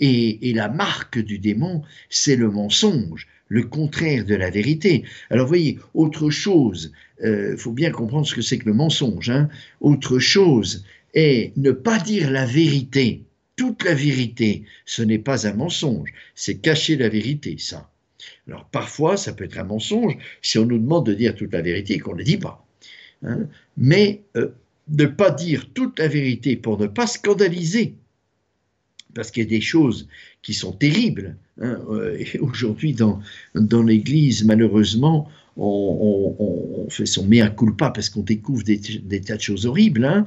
Et, 0.00 0.52
la 0.54 0.68
marque 0.68 1.18
du 1.18 1.38
démon, 1.38 1.82
c'est 2.10 2.36
le 2.36 2.50
mensonge, 2.50 3.28
le 3.48 3.62
contraire 3.62 4.24
de 4.24 4.34
la 4.34 4.50
vérité. 4.50 5.04
Alors 5.30 5.46
voyez, 5.46 5.78
autre 5.94 6.30
chose, 6.30 6.92
il 7.20 7.26
euh, 7.26 7.56
faut 7.56 7.72
bien 7.72 7.90
comprendre 7.90 8.26
ce 8.26 8.34
que 8.34 8.42
c'est 8.42 8.58
que 8.58 8.66
le 8.66 8.74
mensonge. 8.74 9.30
Hein. 9.30 9.48
Autre 9.80 10.18
chose 10.18 10.84
est 11.14 11.52
ne 11.56 11.70
pas 11.70 11.98
dire 11.98 12.30
la 12.30 12.46
vérité 12.46 13.22
toute 13.56 13.84
la 13.84 13.94
vérité. 13.94 14.64
Ce 14.86 15.02
n'est 15.02 15.18
pas 15.18 15.46
un 15.46 15.54
mensonge, 15.54 16.12
c'est 16.34 16.56
cacher 16.56 16.96
la 16.96 17.08
vérité, 17.08 17.56
ça. 17.58 17.90
Alors 18.48 18.64
parfois, 18.66 19.16
ça 19.16 19.32
peut 19.32 19.44
être 19.44 19.58
un 19.58 19.64
mensonge 19.64 20.16
si 20.42 20.58
on 20.58 20.64
nous 20.64 20.78
demande 20.78 21.06
de 21.06 21.14
dire 21.14 21.34
toute 21.34 21.52
la 21.52 21.62
vérité 21.62 21.94
et 21.94 21.98
qu'on 21.98 22.12
ne 22.12 22.18
le 22.18 22.24
dit 22.24 22.38
pas. 22.38 22.66
Hein. 23.22 23.46
Mais 23.76 24.22
euh, 24.36 24.48
ne 24.88 25.06
pas 25.06 25.30
dire 25.30 25.68
toute 25.72 25.98
la 25.98 26.08
vérité 26.08 26.56
pour 26.56 26.78
ne 26.78 26.86
pas 26.86 27.06
scandaliser, 27.06 27.94
parce 29.14 29.30
qu'il 29.30 29.42
y 29.42 29.46
a 29.46 29.48
des 29.48 29.60
choses 29.60 30.08
qui 30.42 30.54
sont 30.54 30.72
terribles. 30.72 31.36
Hein. 31.60 31.78
Euh, 31.90 32.22
aujourd'hui, 32.40 32.94
dans, 32.94 33.82
l'Église, 33.82 34.44
malheureusement, 34.44 35.28
on, 35.56 36.86
fait 36.88 37.06
son 37.06 37.26
mea 37.26 37.48
culpa 37.48 37.90
parce 37.90 38.08
qu'on 38.08 38.22
découvre 38.22 38.62
des, 38.64 38.80
tas 39.20 39.36
de 39.36 39.40
choses 39.40 39.66
horribles 39.66 40.04
hein, 40.04 40.26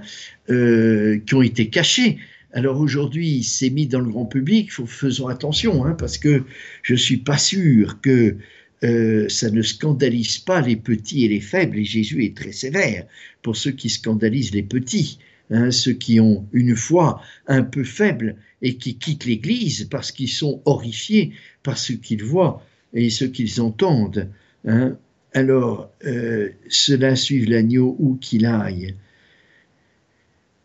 euh, 0.50 1.20
qui 1.26 1.36
ont 1.36 1.42
été 1.42 1.70
cachées. 1.70 2.18
Alors 2.54 2.80
aujourd'hui, 2.80 3.44
c'est 3.44 3.70
mis 3.70 3.86
dans 3.86 4.00
le 4.00 4.10
grand 4.10 4.26
public, 4.26 4.72
faisons 4.72 5.28
attention, 5.28 5.84
hein, 5.86 5.94
parce 5.94 6.18
que 6.18 6.44
je 6.84 6.94
ne 6.94 6.98
suis 6.98 7.18
pas 7.18 7.38
sûr 7.38 8.00
que 8.02 8.38
euh, 8.84 9.28
ça 9.30 9.50
ne 9.50 9.62
scandalise 9.62 10.38
pas 10.38 10.62
les 10.62 10.76
petits 10.76 11.26
et 11.26 11.28
les 11.28 11.42
faibles, 11.42 11.78
et 11.78 11.84
Jésus 11.84 12.24
est 12.24 12.36
très 12.36 12.52
sévère 12.52 13.06
pour 13.42 13.58
ceux 13.58 13.72
qui 13.72 13.90
scandalisent 13.90 14.54
les 14.54 14.64
petits, 14.64 15.20
hein, 15.52 15.72
ceux 15.72 15.94
qui 15.94 16.20
ont 16.20 16.48
une 16.52 16.76
foi 16.76 17.22
un 17.48 17.64
peu 17.64 17.84
faible 17.84 18.36
et 18.62 18.78
qui 18.78 18.98
quittent 18.98 19.26
l'Église 19.26 19.88
parce 19.90 20.12
qu'ils 20.12 20.30
sont 20.30 20.62
horrifiés 20.66 21.34
par 21.64 21.78
ce 21.78 21.94
qu'ils 21.94 22.24
voient 22.24 22.64
et 22.94 23.10
ce 23.10 23.26
qu'ils 23.26 23.62
entendent. 23.62 24.30
Hein. 24.68 24.98
alors 25.34 25.92
euh, 26.06 26.50
cela 26.70 27.16
suive 27.16 27.50
l'agneau 27.50 27.96
où 28.00 28.16
qu'il 28.16 28.48
aille, 28.48 28.96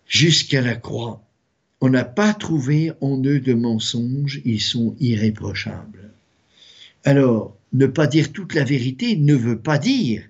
jusqu'à 0.07 0.63
la 0.63 0.75
croix. 0.75 1.23
On 1.83 1.89
n'a 1.89 2.05
pas 2.05 2.35
trouvé 2.35 2.93
en 3.01 3.23
eux 3.25 3.41
de 3.41 3.55
mensonges, 3.55 4.43
ils 4.45 4.61
sont 4.61 4.95
irréprochables. 5.01 6.11
Alors, 7.05 7.57
ne 7.73 7.87
pas 7.87 8.07
dire 8.07 8.33
toute 8.33 8.55
la 8.55 8.65
vérité 8.65 9.17
ne 9.17 9.35
veut 9.35 9.59
pas 9.59 9.79
dire 9.79 10.23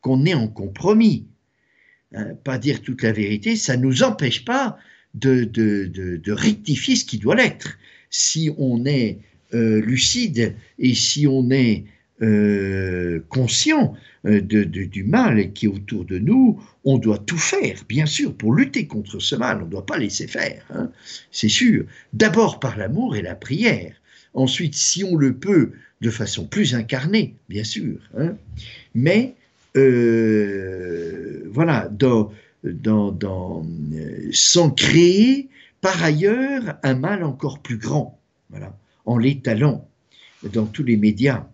qu'on 0.00 0.24
est 0.24 0.34
en 0.34 0.48
compromis. 0.48 1.26
Hein, 2.14 2.34
pas 2.42 2.58
dire 2.58 2.80
toute 2.80 3.02
la 3.02 3.12
vérité, 3.12 3.56
ça 3.56 3.76
ne 3.76 3.82
nous 3.82 4.02
empêche 4.02 4.44
pas 4.44 4.78
de, 5.14 5.44
de, 5.44 6.32
rectifier 6.32 6.96
ce 6.96 7.04
qui 7.04 7.18
doit 7.18 7.34
l'être. 7.34 7.78
Si 8.08 8.50
on 8.56 8.86
est 8.86 9.18
euh, 9.52 9.80
lucide 9.82 10.54
et 10.78 10.94
si 10.94 11.26
on 11.26 11.50
est 11.50 11.84
euh, 12.22 13.20
conscient 13.28 13.94
euh, 14.24 14.40
du 14.40 15.04
mal 15.04 15.52
qui 15.52 15.66
est 15.66 15.68
autour 15.68 16.04
de 16.06 16.18
nous, 16.18 16.62
on 16.84 16.96
doit 16.98 17.18
tout 17.18 17.38
faire, 17.38 17.84
bien 17.88 18.06
sûr, 18.06 18.34
pour 18.34 18.54
lutter 18.54 18.86
contre 18.86 19.20
ce 19.20 19.36
mal. 19.36 19.58
On 19.62 19.66
ne 19.66 19.70
doit 19.70 19.86
pas 19.86 19.98
laisser 19.98 20.26
faire, 20.26 20.64
hein, 20.70 20.90
c'est 21.30 21.48
sûr. 21.48 21.84
D'abord 22.14 22.58
par 22.58 22.78
l'amour 22.78 23.16
et 23.16 23.22
la 23.22 23.34
prière. 23.34 23.94
Ensuite, 24.34 24.74
si 24.74 25.04
on 25.04 25.16
le 25.16 25.34
peut, 25.34 25.72
de 26.00 26.10
façon 26.10 26.46
plus 26.46 26.74
incarnée, 26.74 27.34
bien 27.48 27.64
sûr. 27.64 27.98
Hein. 28.16 28.36
Mais 28.94 29.34
euh, 29.34 29.47
voilà, 31.52 31.88
dans, 31.90 32.30
dans, 32.64 33.66
sans 34.32 34.70
créer 34.70 35.48
par 35.80 36.02
ailleurs 36.02 36.78
un 36.82 36.94
mal 36.94 37.24
encore 37.24 37.60
plus 37.60 37.78
grand, 37.78 38.20
voilà, 38.50 38.76
en 39.06 39.18
l'étalant 39.18 39.88
dans 40.52 40.66
tous 40.66 40.84
les 40.84 40.96
médias. 40.96 41.46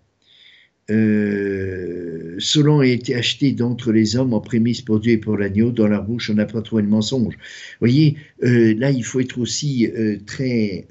Euh, 0.90 2.36
Solon 2.38 2.80
a 2.80 2.86
été 2.86 3.14
acheté 3.14 3.52
d'entre 3.52 3.90
les 3.90 4.16
hommes 4.16 4.34
en 4.34 4.40
prémisse 4.40 4.82
pour 4.82 5.00
Dieu 5.00 5.12
et 5.12 5.18
pour 5.18 5.38
l'agneau, 5.38 5.70
dans 5.70 5.88
leur 5.88 6.04
bouche 6.04 6.28
on 6.28 6.34
n'a 6.34 6.44
pas 6.44 6.60
trouvé 6.60 6.82
de 6.82 6.88
mensonge. 6.88 7.34
Vous 7.34 7.80
voyez, 7.80 8.16
euh, 8.42 8.74
là 8.76 8.90
il 8.90 9.02
faut 9.02 9.20
être 9.20 9.38
aussi 9.38 9.86
euh, 9.86 10.18
très, 10.26 10.86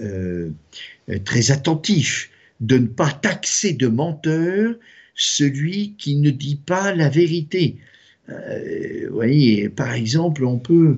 très 1.25 1.51
attentif 1.51 2.31
de 2.59 2.77
ne 2.77 2.87
pas 2.87 3.11
taxer 3.11 3.73
de 3.73 3.87
menteur 3.87 4.75
celui 5.15 5.93
qui 5.97 6.15
ne 6.15 6.29
dit 6.29 6.55
pas 6.55 6.93
la 6.93 7.09
vérité. 7.09 7.77
vous 8.27 9.13
voyez, 9.13 9.69
par 9.69 9.93
exemple, 9.93 10.43
on 10.45 10.57
peut, 10.57 10.97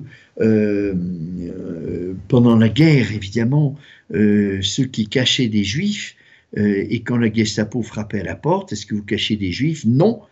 pendant 2.28 2.56
la 2.56 2.68
guerre 2.68 3.12
évidemment, 3.12 3.76
ceux 4.10 4.86
qui 4.90 5.08
cachaient 5.08 5.48
des 5.48 5.64
juifs, 5.64 6.16
euh, 6.56 6.86
et 6.88 7.02
quand 7.02 7.18
la 7.18 7.32
Gestapo 7.32 7.82
frappait 7.82 8.20
à 8.20 8.24
la 8.24 8.36
porte, 8.36 8.72
est-ce 8.72 8.86
que 8.86 8.94
vous 8.94 9.02
cachez 9.02 9.36
des 9.36 9.52
juifs? 9.52 9.84
Non, 9.84 10.22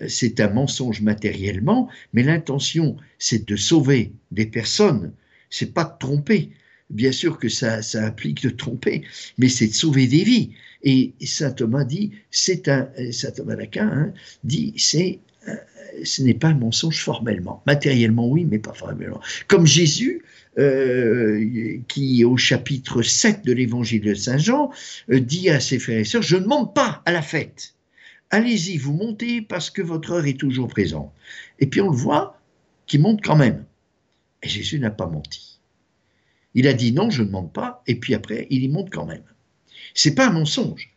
euh, 0.00 0.06
c'est 0.08 0.40
un 0.40 0.48
mensonge 0.48 1.00
matériellement, 1.00 1.88
mais 2.12 2.22
l'intention, 2.22 2.96
c'est 3.18 3.48
de 3.48 3.56
sauver 3.56 4.12
des 4.30 4.46
personnes, 4.46 5.12
c'est 5.50 5.72
pas 5.72 5.84
de 5.84 5.98
tromper. 5.98 6.50
Bien 6.92 7.12
sûr 7.12 7.38
que 7.38 7.48
ça, 7.48 7.82
ça 7.82 8.04
implique 8.04 8.42
de 8.42 8.50
tromper, 8.50 9.02
mais 9.38 9.48
c'est 9.48 9.68
de 9.68 9.74
sauver 9.74 10.06
des 10.06 10.24
vies. 10.24 10.50
Et 10.84 11.12
saint 11.24 11.52
Thomas 11.52 11.84
dit, 11.84 12.12
c'est 12.30 12.68
un, 12.68 12.88
saint 13.12 13.30
Thomas 13.30 13.56
d'Aquin 13.56 13.88
hein, 13.88 14.12
dit, 14.44 14.74
c'est 14.76 15.20
ce 16.04 16.22
n'est 16.22 16.34
pas 16.34 16.48
un 16.48 16.54
mensonge 16.54 17.02
formellement. 17.02 17.62
Matériellement, 17.66 18.28
oui, 18.28 18.44
mais 18.44 18.58
pas 18.58 18.72
formellement. 18.72 19.20
Comme 19.48 19.66
Jésus, 19.66 20.22
euh, 20.58 21.78
qui 21.88 22.24
au 22.24 22.36
chapitre 22.36 23.02
7 23.02 23.44
de 23.44 23.52
l'évangile 23.52 24.02
de 24.02 24.14
Saint 24.14 24.38
Jean 24.38 24.70
euh, 25.10 25.20
dit 25.20 25.48
à 25.48 25.60
ses 25.60 25.78
frères 25.78 25.98
et 25.98 26.04
sœurs, 26.04 26.22
je 26.22 26.36
ne 26.36 26.46
monte 26.46 26.74
pas 26.74 27.02
à 27.06 27.12
la 27.12 27.22
fête. 27.22 27.74
Allez-y, 28.30 28.76
vous 28.76 28.92
montez 28.92 29.42
parce 29.42 29.70
que 29.70 29.82
votre 29.82 30.12
heure 30.12 30.26
est 30.26 30.38
toujours 30.38 30.68
présente. 30.68 31.12
Et 31.58 31.66
puis 31.66 31.80
on 31.80 31.90
le 31.90 31.96
voit 31.96 32.38
qu'il 32.86 33.00
monte 33.00 33.22
quand 33.22 33.36
même. 33.36 33.64
Et 34.42 34.48
Jésus 34.48 34.78
n'a 34.78 34.90
pas 34.90 35.06
menti. 35.06 35.51
Il 36.54 36.68
a 36.68 36.72
dit 36.72 36.92
non, 36.92 37.10
je 37.10 37.22
ne 37.22 37.30
monte 37.30 37.52
pas, 37.52 37.82
et 37.86 37.94
puis 37.94 38.14
après, 38.14 38.46
il 38.50 38.62
y 38.62 38.68
monte 38.68 38.90
quand 38.90 39.06
même. 39.06 39.22
C'est 39.94 40.14
pas 40.14 40.28
un 40.28 40.32
mensonge 40.32 40.92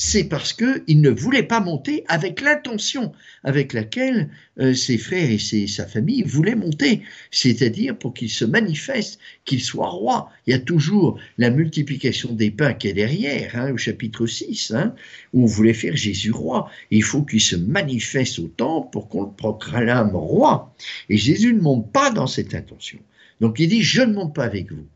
c'est 0.00 0.28
parce 0.28 0.52
qu'il 0.52 1.00
ne 1.00 1.10
voulait 1.10 1.42
pas 1.42 1.58
monter 1.58 2.04
avec 2.06 2.40
l'intention 2.40 3.10
avec 3.42 3.72
laquelle 3.72 4.30
euh, 4.60 4.72
ses 4.72 4.96
frères 4.96 5.28
et 5.28 5.66
sa 5.66 5.88
famille 5.88 6.22
voulaient 6.22 6.54
monter, 6.54 7.02
c'est-à-dire 7.32 7.98
pour 7.98 8.14
qu'il 8.14 8.30
se 8.30 8.44
manifeste, 8.44 9.18
qu'il 9.44 9.60
soit 9.60 9.88
roi. 9.88 10.30
Il 10.46 10.52
y 10.52 10.54
a 10.54 10.60
toujours 10.60 11.18
la 11.36 11.50
multiplication 11.50 12.32
des 12.32 12.52
pains 12.52 12.74
qui 12.74 12.86
est 12.86 12.92
derrière, 12.92 13.56
hein, 13.56 13.72
au 13.72 13.76
chapitre 13.76 14.24
6, 14.28 14.70
hein, 14.70 14.94
où 15.32 15.42
on 15.42 15.46
voulait 15.46 15.74
faire 15.74 15.96
Jésus 15.96 16.30
roi. 16.30 16.70
il 16.92 17.02
faut 17.02 17.22
qu'il 17.22 17.40
se 17.40 17.56
manifeste 17.56 18.38
au 18.38 18.46
temple 18.46 18.90
pour 18.92 19.08
qu'on 19.08 19.22
le 19.22 19.32
proclame 19.32 20.14
roi. 20.14 20.76
Et 21.08 21.16
Jésus 21.16 21.52
ne 21.52 21.60
monte 21.60 21.90
pas 21.90 22.12
dans 22.12 22.28
cette 22.28 22.54
intention. 22.54 23.00
Donc 23.40 23.58
il 23.58 23.68
dit, 23.68 23.82
je 23.82 24.02
ne 24.02 24.12
monte 24.12 24.34
pas 24.34 24.44
avec 24.44 24.72
vous. 24.72 24.86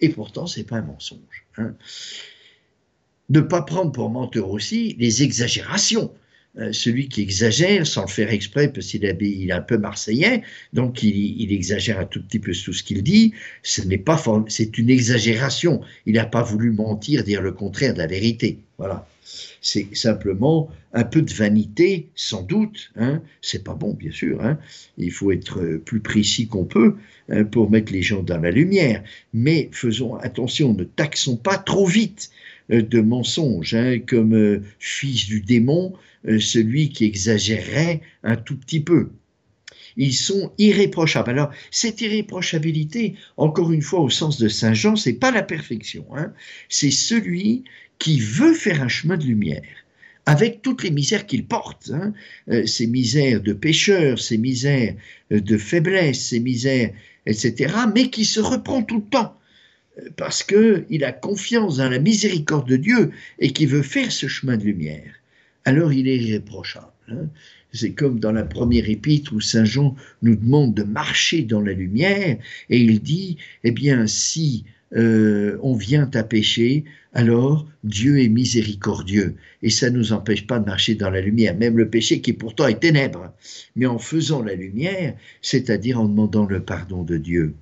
Et 0.00 0.08
pourtant, 0.08 0.46
c'est 0.46 0.64
pas 0.64 0.76
un 0.76 0.82
mensonge. 0.82 1.46
Hein 1.58 1.74
ne 3.32 3.40
pas 3.40 3.62
prendre 3.62 3.92
pour 3.92 4.10
menteur 4.10 4.50
aussi 4.50 4.94
les 4.98 5.22
exagérations. 5.22 6.12
Euh, 6.58 6.70
celui 6.70 7.08
qui 7.08 7.22
exagère 7.22 7.86
sans 7.86 8.02
le 8.02 8.08
faire 8.08 8.30
exprès 8.30 8.70
parce 8.70 8.86
qu'il 8.88 9.06
est, 9.06 9.52
un 9.52 9.62
peu 9.62 9.78
marseillais, 9.78 10.42
donc 10.74 11.02
il, 11.02 11.50
exagère 11.50 11.98
un 11.98 12.04
tout 12.04 12.22
petit 12.22 12.38
peu 12.38 12.52
tout 12.52 12.74
ce 12.74 12.82
qu'il 12.82 13.02
dit. 13.02 13.32
Ce 13.62 13.80
n'est 13.80 13.96
pas 13.96 14.22
c'est 14.48 14.76
une 14.76 14.90
exagération. 14.90 15.80
Il 16.04 16.14
n'a 16.14 16.26
pas 16.26 16.42
voulu 16.42 16.70
mentir, 16.70 17.24
dire 17.24 17.40
le 17.40 17.52
contraire 17.52 17.94
de 17.94 17.98
la 18.00 18.06
vérité. 18.06 18.58
Voilà. 18.76 19.08
C'est 19.60 19.94
simplement 19.96 20.70
un 20.92 21.04
peu 21.04 21.22
de 21.22 21.32
vanité, 21.32 22.08
sans 22.14 22.42
doute. 22.42 22.90
Hein. 22.96 23.22
C'est 23.40 23.64
pas 23.64 23.74
bon, 23.74 23.94
bien 23.94 24.10
sûr. 24.10 24.42
Hein. 24.44 24.58
Il 24.98 25.12
faut 25.12 25.32
être 25.32 25.80
plus 25.84 26.00
précis 26.00 26.46
qu'on 26.46 26.64
peut 26.64 26.96
hein, 27.28 27.44
pour 27.44 27.70
mettre 27.70 27.92
les 27.92 28.02
gens 28.02 28.22
dans 28.22 28.40
la 28.40 28.50
lumière. 28.50 29.02
Mais 29.32 29.70
faisons 29.72 30.16
attention, 30.16 30.74
ne 30.74 30.84
taxons 30.84 31.36
pas 31.36 31.58
trop 31.58 31.86
vite 31.86 32.30
euh, 32.70 32.82
de 32.82 33.00
mensonges, 33.00 33.74
hein, 33.74 33.98
comme 33.98 34.34
euh, 34.34 34.62
fils 34.78 35.26
du 35.26 35.40
démon, 35.40 35.94
euh, 36.26 36.38
celui 36.38 36.90
qui 36.90 37.04
exagérerait 37.04 38.00
un 38.22 38.36
tout 38.36 38.56
petit 38.56 38.80
peu. 38.80 39.10
Ils 39.96 40.14
sont 40.14 40.52
irréprochables. 40.58 41.30
Alors, 41.30 41.50
cette 41.70 42.00
irréprochabilité, 42.00 43.14
encore 43.36 43.72
une 43.72 43.82
fois, 43.82 44.00
au 44.00 44.08
sens 44.08 44.38
de 44.38 44.48
Saint 44.48 44.74
Jean, 44.74 44.96
c'est 44.96 45.12
pas 45.14 45.30
la 45.30 45.42
perfection. 45.42 46.06
Hein. 46.14 46.32
c'est 46.68 46.90
celui 46.90 47.64
qui 48.02 48.18
veut 48.18 48.54
faire 48.54 48.82
un 48.82 48.88
chemin 48.88 49.16
de 49.16 49.24
lumière 49.24 49.62
avec 50.26 50.60
toutes 50.60 50.82
les 50.82 50.90
misères 50.90 51.24
qu'il 51.24 51.44
porte, 51.46 51.92
hein. 51.92 52.12
ces 52.66 52.88
misères 52.88 53.40
de 53.40 53.52
pécheurs, 53.52 54.18
ces 54.18 54.38
misères 54.38 54.94
de 55.30 55.56
faiblesse, 55.56 56.20
ces 56.20 56.40
misères, 56.40 56.90
etc., 57.26 57.72
mais 57.94 58.10
qui 58.10 58.24
se 58.24 58.40
reprend 58.40 58.82
tout 58.82 58.98
le 58.98 59.04
temps 59.04 59.36
parce 60.16 60.42
qu'il 60.42 61.04
a 61.04 61.12
confiance 61.12 61.76
dans 61.76 61.88
la 61.88 61.98
miséricorde 62.00 62.68
de 62.68 62.76
Dieu 62.76 63.10
et 63.38 63.52
qu'il 63.52 63.68
veut 63.68 63.82
faire 63.82 64.10
ce 64.10 64.26
chemin 64.26 64.56
de 64.56 64.64
lumière, 64.64 65.14
alors 65.64 65.92
il 65.92 66.08
est 66.08 66.18
irréprochable. 66.18 66.86
Hein. 67.08 67.28
C'est 67.72 67.92
comme 67.92 68.18
dans 68.18 68.32
la 68.32 68.44
première 68.44 68.90
épître 68.90 69.32
où 69.32 69.40
Saint 69.40 69.64
Jean 69.64 69.96
nous 70.22 70.36
demande 70.36 70.74
de 70.74 70.82
marcher 70.82 71.42
dans 71.42 71.60
la 71.60 71.72
lumière 71.72 72.36
et 72.68 72.78
il 72.78 73.00
dit, 73.00 73.38
eh 73.64 73.70
bien, 73.70 74.06
si 74.06 74.64
euh, 74.94 75.56
on 75.62 75.74
vient 75.74 76.10
à 76.14 76.22
pécher, 76.22 76.84
alors 77.12 77.66
Dieu 77.84 78.22
est 78.22 78.28
miséricordieux 78.28 79.36
et 79.62 79.70
ça 79.70 79.90
ne 79.90 79.98
nous 79.98 80.12
empêche 80.12 80.46
pas 80.46 80.58
de 80.58 80.66
marcher 80.66 80.94
dans 80.94 81.10
la 81.10 81.20
lumière, 81.20 81.56
même 81.56 81.76
le 81.76 81.88
péché 81.88 82.20
qui 82.20 82.32
pourtant 82.32 82.66
est 82.66 82.80
ténèbre, 82.80 83.32
mais 83.76 83.86
en 83.86 83.98
faisant 83.98 84.42
la 84.42 84.54
lumière, 84.54 85.14
c'est-à-dire 85.42 86.00
en 86.00 86.06
demandant 86.06 86.46
le 86.46 86.62
pardon 86.62 87.02
de 87.02 87.18
Dieu. 87.18 87.54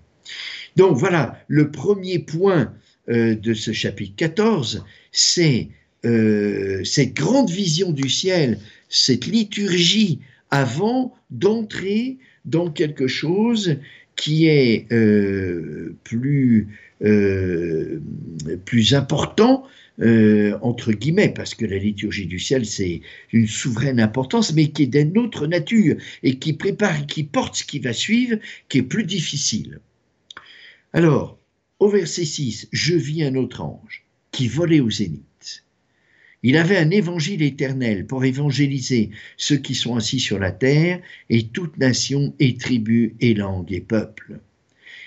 Donc 0.76 0.96
voilà, 0.96 1.42
le 1.48 1.70
premier 1.70 2.20
point 2.20 2.72
euh, 3.08 3.34
de 3.34 3.54
ce 3.54 3.72
chapitre 3.72 4.14
14, 4.16 4.84
c'est 5.10 5.68
euh, 6.04 6.84
cette 6.84 7.14
grande 7.14 7.50
vision 7.50 7.90
du 7.92 8.08
ciel, 8.08 8.58
cette 8.88 9.26
liturgie 9.26 10.20
avant 10.50 11.14
d'entrer 11.30 12.18
dans 12.44 12.70
quelque 12.70 13.06
chose 13.06 13.76
qui 14.16 14.46
est 14.46 14.86
euh, 14.92 15.94
plus, 16.04 16.68
plus 17.00 18.94
important, 18.94 19.64
entre 19.98 20.92
guillemets, 20.92 21.28
parce 21.28 21.54
que 21.54 21.64
la 21.64 21.78
liturgie 21.78 22.26
du 22.26 22.38
ciel, 22.38 22.64
c'est 22.66 23.00
une 23.32 23.46
souveraine 23.46 24.00
importance, 24.00 24.52
mais 24.52 24.70
qui 24.70 24.84
est 24.84 24.86
d'une 24.86 25.18
autre 25.18 25.46
nature 25.46 25.96
et 26.22 26.38
qui 26.38 26.52
prépare, 26.52 27.06
qui 27.06 27.24
porte 27.24 27.56
ce 27.56 27.64
qui 27.64 27.78
va 27.78 27.92
suivre, 27.92 28.38
qui 28.68 28.78
est 28.78 28.82
plus 28.82 29.04
difficile. 29.04 29.80
Alors, 30.92 31.38
au 31.78 31.88
verset 31.88 32.24
6, 32.24 32.68
je 32.72 32.94
vis 32.94 33.22
un 33.24 33.34
autre 33.34 33.60
ange 33.62 34.04
qui 34.32 34.48
volait 34.48 34.80
au 34.80 34.90
zénith. 34.90 35.64
Il 36.42 36.56
avait 36.56 36.78
un 36.78 36.90
évangile 36.90 37.42
éternel 37.42 38.06
pour 38.06 38.24
évangéliser 38.24 39.10
ceux 39.36 39.58
qui 39.58 39.74
sont 39.74 39.96
assis 39.96 40.20
sur 40.20 40.38
la 40.38 40.52
terre 40.52 41.00
et 41.28 41.48
toute 41.48 41.76
nation 41.76 42.34
et 42.38 42.56
tribu 42.56 43.14
et 43.20 43.34
langue 43.34 43.70
et 43.72 43.82
peuple. 43.82 44.40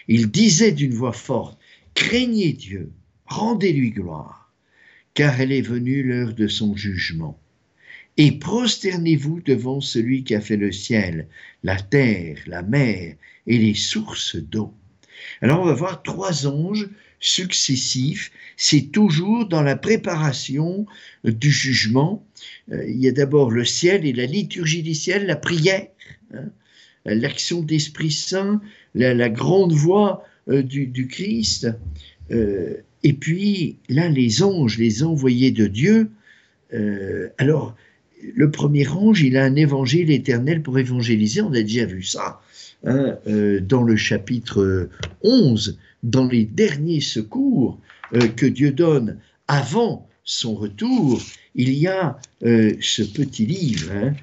Il 0.07 0.29
disait 0.29 0.71
d'une 0.71 0.93
voix 0.93 1.13
forte, 1.13 1.59
Craignez 1.95 2.53
Dieu, 2.53 2.91
rendez-lui 3.25 3.91
gloire, 3.91 4.51
car 5.13 5.39
elle 5.39 5.51
est 5.51 5.61
venue 5.61 6.03
l'heure 6.03 6.33
de 6.33 6.47
son 6.47 6.75
jugement. 6.75 7.39
et 8.15 8.31
prosternez-vous 8.31 9.41
devant 9.41 9.81
celui 9.81 10.23
qui 10.23 10.35
a 10.35 10.41
fait 10.41 10.57
le 10.57 10.71
ciel, 10.71 11.27
la 11.63 11.81
terre, 11.81 12.37
la 12.45 12.61
mer 12.61 13.15
et 13.47 13.57
les 13.57 13.73
sources 13.73 14.35
d'eau. 14.35 14.71
Alors 15.41 15.61
on 15.61 15.65
va 15.65 15.73
voir 15.73 16.03
trois 16.03 16.45
anges 16.45 16.89
successifs, 17.19 18.31
c'est 18.57 18.91
toujours 18.91 19.47
dans 19.47 19.63
la 19.63 19.75
préparation 19.75 20.85
du 21.23 21.51
jugement. 21.51 22.25
Euh, 22.71 22.85
il 22.87 22.97
y 22.97 23.07
a 23.07 23.11
d'abord 23.11 23.49
le 23.49 23.65
ciel 23.65 24.05
et 24.05 24.13
la 24.13 24.25
liturgie 24.25 24.83
du 24.83 24.93
ciel, 24.93 25.25
la 25.25 25.37
prière, 25.37 25.87
hein, 26.33 26.49
l'action 27.05 27.61
d'Esprit 27.61 28.11
Saint, 28.11 28.61
la, 28.93 29.29
grande 29.29 29.73
voix 29.73 30.23
euh, 30.49 30.61
du, 30.61 31.07
Christ. 31.07 31.67
Euh, 32.31 32.75
et 33.03 33.13
puis 33.13 33.77
là, 33.89 34.09
les 34.09 34.43
anges, 34.43 34.77
les 34.77 35.03
envoyés 35.03 35.51
de 35.51 35.67
Dieu. 35.67 36.09
alors, 37.37 37.75
le 38.35 38.51
premier 38.51 38.87
ange, 38.87 39.21
il 39.21 39.37
a 39.37 39.43
un 39.43 39.55
évangile 39.55 40.11
éternel 40.11 40.61
pour 40.61 40.79
évangéliser, 40.79 41.41
on 41.41 41.53
a 41.53 41.61
déjà 41.61 41.85
vu 41.85 42.03
ça 42.03 42.41
hein, 42.85 43.17
euh, 43.27 43.59
dans 43.59 43.83
le 43.83 43.95
chapitre 43.95 44.89
11, 45.23 45.77
dans 46.03 46.27
les 46.27 46.45
derniers 46.45 47.01
secours 47.01 47.79
euh, 48.13 48.27
que 48.27 48.45
Dieu 48.45 48.71
donne 48.71 49.17
avant 49.47 50.07
son 50.23 50.55
retour, 50.55 51.21
il 51.55 51.73
y 51.73 51.87
a 51.87 52.17
euh, 52.45 52.73
ce 52.79 53.03
petit 53.03 53.45
livre 53.45 53.91
hein, 53.91 54.13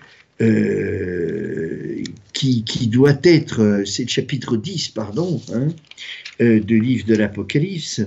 qui, 2.33 2.65
qui, 2.65 2.87
doit 2.89 3.19
être, 3.23 3.83
c'est 3.85 4.05
le 4.05 4.09
chapitre 4.09 4.57
10, 4.57 4.89
pardon, 4.89 5.41
hein, 5.53 5.69
du 6.41 6.81
livre 6.81 7.07
de 7.07 7.15
l'Apocalypse, 7.15 8.03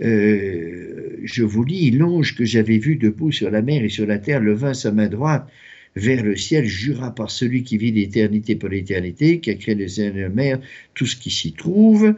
euh, 0.00 1.16
je 1.24 1.42
vous 1.42 1.64
lis, 1.64 1.90
l'ange 1.90 2.36
que 2.36 2.44
j'avais 2.44 2.78
vu 2.78 2.96
debout 2.96 3.32
sur 3.32 3.50
la 3.50 3.62
mer 3.62 3.82
et 3.82 3.88
sur 3.88 4.06
la 4.06 4.18
terre 4.18 4.40
leva 4.40 4.74
sa 4.74 4.92
main 4.92 5.08
droite 5.08 5.48
vers 5.96 6.22
le 6.22 6.36
ciel, 6.36 6.64
jura 6.64 7.14
par 7.14 7.30
celui 7.30 7.64
qui 7.64 7.76
vit 7.78 7.90
l'éternité 7.90 8.54
pour 8.54 8.68
l'éternité, 8.68 9.40
qui 9.40 9.50
a 9.50 9.54
créé 9.54 9.74
le 9.74 9.88
ciel 9.88 10.16
et 10.16 10.22
la 10.22 10.28
mer, 10.28 10.60
tout 10.94 11.06
ce 11.06 11.16
qui 11.16 11.30
s'y 11.30 11.52
trouve, 11.52 12.14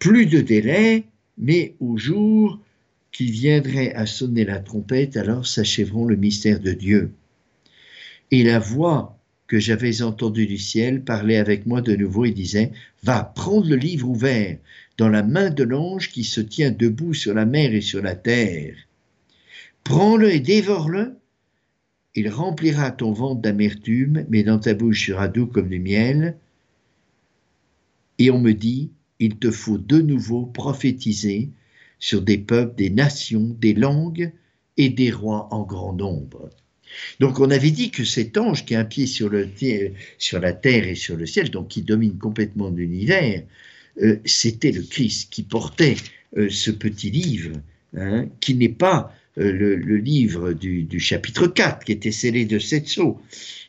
plus 0.00 0.26
de 0.26 0.40
délai, 0.40 1.04
mais 1.36 1.74
au 1.78 1.96
jour 1.96 2.60
qui 3.12 3.30
viendrait 3.30 3.92
à 3.94 4.06
sonner 4.06 4.44
la 4.44 4.58
trompette, 4.58 5.16
alors 5.16 5.46
s'achèveront 5.46 6.06
le 6.06 6.16
mystère 6.16 6.60
de 6.60 6.72
Dieu. 6.72 7.12
Et 8.30 8.42
la 8.42 8.58
voix 8.58 9.18
que 9.46 9.58
j'avais 9.58 10.02
entendue 10.02 10.46
du 10.46 10.58
ciel 10.58 11.02
parlait 11.02 11.38
avec 11.38 11.66
moi 11.66 11.80
de 11.80 11.96
nouveau 11.96 12.26
et 12.26 12.32
disait, 12.32 12.72
Va 13.02 13.24
prendre 13.24 13.68
le 13.68 13.76
livre 13.76 14.08
ouvert 14.08 14.58
dans 14.98 15.08
la 15.08 15.22
main 15.22 15.50
de 15.50 15.62
l'ange 15.62 16.10
qui 16.10 16.24
se 16.24 16.40
tient 16.40 16.70
debout 16.70 17.14
sur 17.14 17.32
la 17.32 17.46
mer 17.46 17.74
et 17.74 17.80
sur 17.80 18.02
la 18.02 18.14
terre. 18.14 18.76
Prends-le 19.84 20.30
et 20.30 20.40
dévore-le. 20.40 21.16
Il 22.14 22.28
remplira 22.28 22.90
ton 22.90 23.12
ventre 23.12 23.40
d'amertume, 23.40 24.26
mais 24.28 24.42
dans 24.42 24.58
ta 24.58 24.74
bouche 24.74 25.06
sera 25.06 25.28
doux 25.28 25.46
comme 25.46 25.68
du 25.68 25.78
miel. 25.78 26.36
Et 28.18 28.30
on 28.30 28.40
me 28.40 28.52
dit, 28.52 28.90
il 29.18 29.36
te 29.36 29.50
faut 29.50 29.78
de 29.78 30.00
nouveau 30.02 30.44
prophétiser 30.44 31.48
sur 31.98 32.20
des 32.20 32.38
peuples, 32.38 32.76
des 32.76 32.90
nations, 32.90 33.56
des 33.60 33.74
langues 33.74 34.32
et 34.76 34.90
des 34.90 35.10
rois 35.10 35.48
en 35.52 35.62
grand 35.62 35.92
nombre. 35.92 36.50
Donc 37.20 37.40
on 37.40 37.50
avait 37.50 37.70
dit 37.70 37.90
que 37.90 38.04
cet 38.04 38.36
ange 38.36 38.64
qui 38.64 38.74
a 38.74 38.80
un 38.80 38.84
pied 38.84 39.06
sur, 39.06 39.30
la 39.30 40.52
terre 40.52 40.88
et 40.88 40.94
sur 40.94 41.16
le 41.16 41.26
ciel, 41.26 41.50
donc 41.50 41.68
qui 41.68 41.82
domine 41.82 42.18
complètement 42.18 42.70
l'univers, 42.70 43.42
euh, 44.02 44.16
c'était 44.24 44.72
le 44.72 44.82
Christ 44.82 45.30
qui 45.30 45.42
portait 45.42 45.96
euh, 46.36 46.48
ce 46.50 46.70
petit 46.70 47.10
livre, 47.10 47.52
hein, 47.96 48.26
qui 48.40 48.54
n'est 48.54 48.68
pas 48.68 49.14
euh, 49.38 49.52
le, 49.52 49.96
livre 49.96 50.52
du, 50.52 51.00
chapitre 51.00 51.46
4, 51.46 51.84
qui 51.84 51.92
était 51.92 52.12
scellé 52.12 52.44
de 52.44 52.58
sept 52.58 52.88
sceaux, 52.88 53.20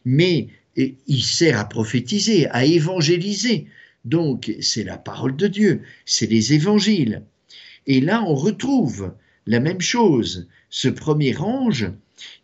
mais 0.05 0.47
il 0.75 1.23
sert 1.23 1.59
à 1.59 1.65
prophétiser, 1.65 2.47
à 2.51 2.63
évangéliser. 2.63 3.65
Donc 4.05 4.53
c'est 4.61 4.85
la 4.85 4.97
parole 4.97 5.35
de 5.35 5.47
Dieu, 5.47 5.81
c'est 6.05 6.27
les 6.27 6.53
évangiles. 6.53 7.23
Et 7.85 7.99
là, 7.99 8.23
on 8.25 8.35
retrouve 8.35 9.13
la 9.45 9.59
même 9.59 9.81
chose. 9.81 10.47
Ce 10.69 10.87
premier 10.87 11.35
ange 11.37 11.91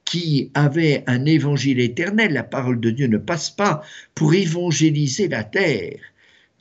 qui 0.05 0.51
avait 0.53 1.03
un 1.07 1.25
évangile 1.25 1.79
éternel, 1.79 2.33
la 2.33 2.43
parole 2.43 2.79
de 2.79 2.91
Dieu 2.91 3.07
ne 3.07 3.17
passe 3.17 3.49
pas 3.49 3.81
pour 4.13 4.33
évangéliser 4.33 5.27
la 5.27 5.43
terre 5.43 5.99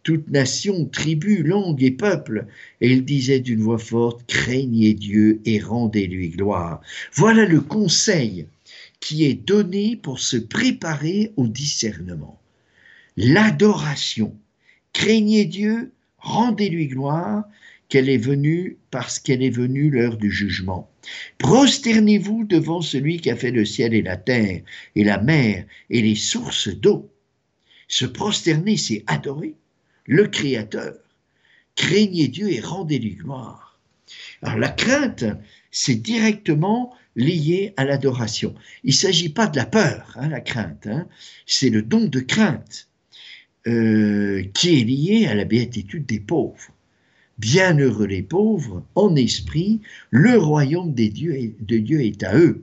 toute 0.04 0.30
nation, 0.30 0.84
tribu, 0.84 1.42
langue 1.42 1.82
et 1.82 1.90
peuple. 1.90 2.46
Et 2.80 2.92
il 2.92 3.04
disait 3.04 3.40
d'une 3.40 3.62
voix 3.62 3.78
forte, 3.78 4.24
craignez 4.26 4.94
Dieu 4.94 5.40
et 5.44 5.58
rendez-lui 5.58 6.28
gloire. 6.28 6.80
Voilà 7.14 7.46
le 7.46 7.60
conseil 7.60 8.46
qui 9.00 9.24
est 9.24 9.34
donné 9.34 9.96
pour 9.96 10.20
se 10.20 10.36
préparer 10.36 11.32
au 11.36 11.48
discernement. 11.48 12.38
L'adoration. 13.16 14.36
Craignez 14.92 15.46
Dieu, 15.46 15.90
rendez-lui 16.18 16.86
gloire, 16.86 17.44
qu'elle 17.88 18.08
est 18.08 18.18
venue 18.18 18.78
parce 18.90 19.18
qu'elle 19.18 19.42
est 19.42 19.50
venue 19.50 19.90
l'heure 19.90 20.16
du 20.16 20.30
jugement. 20.30 20.90
Prosternez-vous 21.38 22.44
devant 22.44 22.80
celui 22.80 23.18
qui 23.18 23.30
a 23.30 23.36
fait 23.36 23.50
le 23.50 23.64
ciel 23.64 23.94
et 23.94 24.02
la 24.02 24.16
terre, 24.16 24.62
et 24.94 25.04
la 25.04 25.20
mer, 25.20 25.66
et 25.90 26.02
les 26.02 26.14
sources 26.14 26.68
d'eau. 26.68 27.10
Se 27.88 28.06
prosterner, 28.06 28.76
c'est 28.76 29.04
adorer 29.06 29.54
le 30.06 30.26
Créateur. 30.26 30.94
Craignez 31.76 32.28
Dieu 32.28 32.50
et 32.50 32.60
rendez-lui 32.60 33.16
gloire. 33.16 33.78
Alors 34.42 34.58
la 34.58 34.68
crainte, 34.68 35.24
c'est 35.70 35.94
directement 35.94 36.94
lié 37.16 37.74
à 37.76 37.84
l'adoration. 37.84 38.54
Il 38.82 38.90
ne 38.90 38.94
s'agit 38.94 39.28
pas 39.28 39.46
de 39.46 39.56
la 39.56 39.66
peur, 39.66 40.12
hein, 40.16 40.28
la 40.28 40.40
crainte, 40.40 40.86
hein. 40.86 41.08
c'est 41.46 41.70
le 41.70 41.82
don 41.82 42.04
de 42.06 42.20
crainte 42.20 42.88
euh, 43.66 44.44
qui 44.54 44.80
est 44.80 44.84
lié 44.84 45.26
à 45.26 45.34
la 45.34 45.44
béatitude 45.44 46.06
des 46.06 46.20
pauvres. 46.20 46.73
Bienheureux 47.38 48.06
les 48.06 48.22
pauvres, 48.22 48.84
en 48.94 49.16
esprit, 49.16 49.80
le 50.10 50.38
royaume 50.38 50.94
des 50.94 51.08
dieux, 51.08 51.54
de 51.60 51.78
Dieu 51.78 52.00
est 52.02 52.22
à 52.22 52.36
eux. 52.38 52.62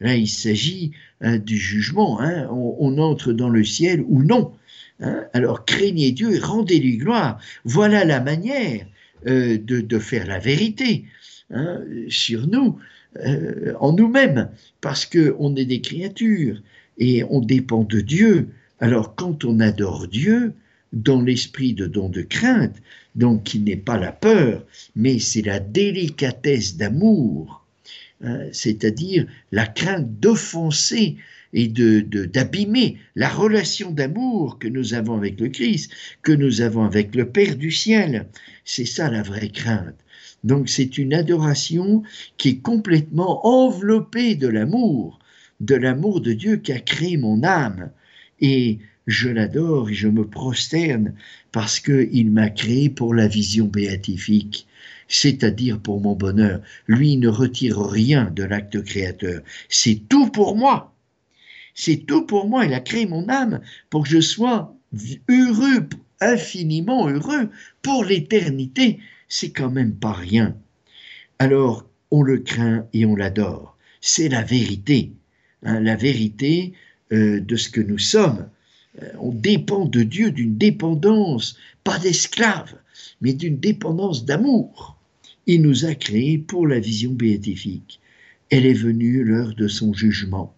Là, 0.00 0.14
il 0.16 0.28
s'agit 0.28 0.92
hein, 1.20 1.38
du 1.38 1.56
jugement, 1.56 2.20
on, 2.50 2.98
entre 2.98 3.32
dans 3.32 3.48
le 3.48 3.64
ciel 3.64 4.04
ou 4.06 4.22
non. 4.22 4.52
Hein? 5.00 5.24
Alors 5.32 5.64
craignez 5.64 6.12
Dieu 6.12 6.34
et 6.34 6.38
rendez-lui 6.38 6.98
gloire. 6.98 7.40
Voilà 7.64 8.04
la 8.04 8.20
manière 8.20 8.86
euh, 9.26 9.56
de, 9.58 9.98
faire 9.98 10.26
la 10.26 10.38
vérité 10.38 11.04
hein, 11.50 11.80
sur 12.08 12.46
nous, 12.46 12.78
euh, 13.24 13.72
en 13.80 13.92
nous-mêmes, 13.92 14.50
parce 14.80 15.06
qu'on 15.06 15.56
est 15.56 15.64
des 15.64 15.80
créatures 15.80 16.60
et 16.98 17.24
on 17.24 17.40
dépend 17.40 17.84
de 17.84 18.00
Dieu. 18.00 18.48
Alors 18.80 19.14
quand 19.14 19.44
on 19.44 19.60
adore 19.60 20.08
Dieu, 20.08 20.52
dans 20.92 21.20
l'esprit 21.20 21.74
de 21.74 21.86
don 21.86 22.08
de 22.08 22.22
crainte, 22.22 22.76
donc 23.14 23.44
qui 23.44 23.60
n'est 23.60 23.76
pas 23.76 23.98
la 23.98 24.12
peur, 24.12 24.64
mais 24.96 25.18
c'est 25.18 25.42
la 25.42 25.60
délicatesse 25.60 26.76
d'amour, 26.76 27.64
hein, 28.22 28.40
c'est-à-dire 28.52 29.26
la 29.52 29.66
crainte 29.66 30.18
d'offenser 30.20 31.16
et 31.52 31.68
de 31.68 32.00
d'abîmer 32.00 32.98
la 33.14 33.28
relation 33.28 33.92
d'amour 33.92 34.58
que 34.58 34.66
nous 34.66 34.94
avons 34.94 35.16
avec 35.16 35.40
le 35.40 35.48
Christ, 35.48 35.92
que 36.22 36.32
nous 36.32 36.60
avons 36.60 36.82
avec 36.82 37.14
le 37.14 37.28
Père 37.28 37.56
du 37.56 37.70
ciel. 37.70 38.26
C'est 38.64 38.86
ça 38.86 39.08
la 39.08 39.22
vraie 39.22 39.50
crainte. 39.50 39.94
Donc 40.42 40.68
c'est 40.68 40.98
une 40.98 41.14
adoration 41.14 42.02
qui 42.36 42.48
est 42.50 42.58
complètement 42.58 43.46
enveloppée 43.46 44.34
de 44.34 44.48
l'amour, 44.48 45.20
de 45.60 45.76
l'amour 45.76 46.20
de 46.20 46.32
Dieu 46.32 46.56
qui 46.56 46.72
a 46.72 46.80
créé 46.80 47.16
mon 47.16 47.44
âme. 47.44 47.90
Et 48.40 48.78
je 49.06 49.28
l'adore 49.28 49.90
et 49.90 49.94
je 49.94 50.08
me 50.08 50.26
prosterne 50.26 51.14
parce 51.52 51.80
qu'il 51.80 52.30
m'a 52.30 52.50
créé 52.50 52.88
pour 52.88 53.14
la 53.14 53.28
vision 53.28 53.66
béatifique, 53.66 54.66
c'est-à-dire 55.08 55.78
pour 55.78 56.00
mon 56.00 56.14
bonheur. 56.14 56.60
Lui 56.86 57.16
ne 57.16 57.28
retire 57.28 57.80
rien 57.80 58.30
de 58.34 58.44
l'acte 58.44 58.82
créateur. 58.82 59.42
C'est 59.68 60.08
tout 60.08 60.30
pour 60.30 60.56
moi. 60.56 60.94
C'est 61.74 62.06
tout 62.06 62.26
pour 62.26 62.48
moi. 62.48 62.64
Il 62.64 62.72
a 62.72 62.80
créé 62.80 63.06
mon 63.06 63.28
âme 63.28 63.60
pour 63.90 64.04
que 64.04 64.08
je 64.08 64.20
sois 64.20 64.74
heureux, 65.28 65.88
infiniment 66.20 67.08
heureux 67.08 67.50
pour 67.82 68.04
l'éternité. 68.04 69.00
C'est 69.28 69.50
quand 69.50 69.70
même 69.70 69.94
pas 69.94 70.12
rien. 70.12 70.56
Alors, 71.38 71.86
on 72.10 72.22
le 72.22 72.38
craint 72.38 72.86
et 72.92 73.04
on 73.04 73.16
l'adore. 73.16 73.76
C'est 74.00 74.28
la 74.28 74.42
vérité. 74.42 75.12
Hein, 75.64 75.80
la 75.80 75.96
vérité 75.96 76.72
euh, 77.12 77.40
de 77.40 77.56
ce 77.56 77.68
que 77.68 77.80
nous 77.80 77.98
sommes. 77.98 78.48
Euh, 79.02 79.10
on 79.18 79.32
dépend 79.32 79.86
de 79.86 80.02
Dieu 80.02 80.30
d'une 80.30 80.56
dépendance, 80.56 81.56
pas 81.82 81.98
d'esclave, 81.98 82.74
mais 83.20 83.32
d'une 83.32 83.58
dépendance 83.58 84.24
d'amour. 84.24 84.98
Il 85.46 85.62
nous 85.62 85.84
a 85.84 85.94
créés 85.94 86.38
pour 86.38 86.66
la 86.66 86.78
vision 86.78 87.12
béatifique. 87.12 88.00
Elle 88.50 88.66
est 88.66 88.72
venue 88.72 89.24
l'heure 89.24 89.54
de 89.54 89.68
son 89.68 89.92
jugement. 89.92 90.54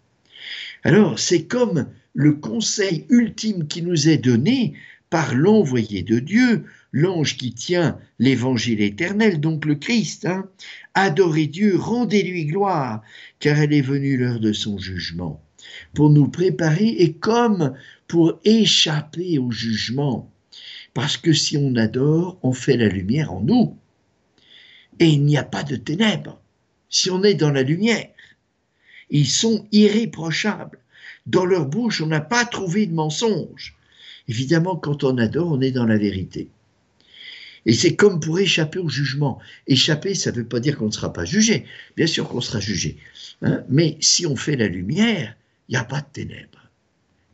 Alors, 0.85 1.19
c'est 1.19 1.45
comme 1.45 1.89
le 2.15 2.35
conseil 2.35 3.05
ultime 3.11 3.67
qui 3.67 3.83
nous 3.83 4.09
est 4.09 4.19
donné 4.19 4.75
par 5.11 5.35
l'envoyé 5.35 6.03
de 6.03 6.19
Dieu, 6.19 6.65
l'ange 6.93 7.37
qui 7.37 7.53
tient 7.53 7.99
l'évangile 8.19 8.81
éternel, 8.81 9.41
donc 9.41 9.65
le 9.65 9.75
Christ. 9.75 10.27
Hein. 10.27 10.49
Adorez 10.95 11.47
Dieu, 11.47 11.77
rendez-lui 11.77 12.47
gloire, 12.47 13.03
car 13.39 13.59
elle 13.59 13.73
est 13.73 13.83
venue 13.83 14.17
l'heure 14.17 14.41
de 14.41 14.53
son 14.53 14.79
jugement, 14.79 15.43
pour 15.95 16.11
nous 16.11 16.29
préparer 16.29 16.89
et 16.89 17.13
comme 17.13 17.75
pour 18.07 18.41
échapper 18.45 19.39
au 19.39 19.51
jugement. 19.51 20.31
Parce 20.95 21.17
que 21.17 21.33
si 21.33 21.57
on 21.57 21.77
adore, 21.77 22.39
on 22.43 22.53
fait 22.53 22.77
la 22.77 22.89
lumière 22.89 23.33
en 23.33 23.41
nous. 23.41 23.77
Et 24.99 25.07
il 25.09 25.25
n'y 25.25 25.37
a 25.37 25.45
pas 25.45 25.63
de 25.63 25.77
ténèbres 25.77 26.41
si 26.89 27.11
on 27.11 27.23
est 27.23 27.35
dans 27.35 27.51
la 27.51 27.63
lumière. 27.63 28.09
Ils 29.11 29.29
sont 29.29 29.67
irréprochables. 29.73 30.79
Dans 31.27 31.45
leur 31.45 31.67
bouche, 31.67 32.01
on 32.01 32.07
n'a 32.07 32.21
pas 32.21 32.45
trouvé 32.45 32.87
de 32.87 32.95
mensonge. 32.95 33.77
Évidemment, 34.29 34.77
quand 34.77 35.05
on 35.05 35.19
adore, 35.19 35.53
on 35.53 35.61
est 35.61 35.73
dans 35.73 35.87
la 35.87 35.99
vérité. 35.99 36.49
Et 37.67 37.73
c'est 37.73 37.97
comme 37.97 38.21
pour 38.21 38.39
échapper 38.39 38.79
au 38.79 38.89
jugement. 38.89 39.39
Échapper, 39.67 40.15
ça 40.15 40.31
ne 40.31 40.37
veut 40.37 40.47
pas 40.47 40.61
dire 40.61 40.79
qu'on 40.79 40.87
ne 40.87 40.93
sera 40.93 41.13
pas 41.13 41.25
jugé. 41.25 41.67
Bien 41.97 42.07
sûr 42.07 42.29
qu'on 42.29 42.41
sera 42.41 42.61
jugé. 42.61 42.97
Hein. 43.43 43.65
Mais 43.69 43.97
si 44.01 44.25
on 44.25 44.37
fait 44.37 44.57
la 44.57 44.69
lumière, 44.69 45.37
il 45.69 45.73
n'y 45.73 45.77
a 45.77 45.85
pas 45.85 46.01
de 46.01 46.07
ténèbres. 46.13 46.71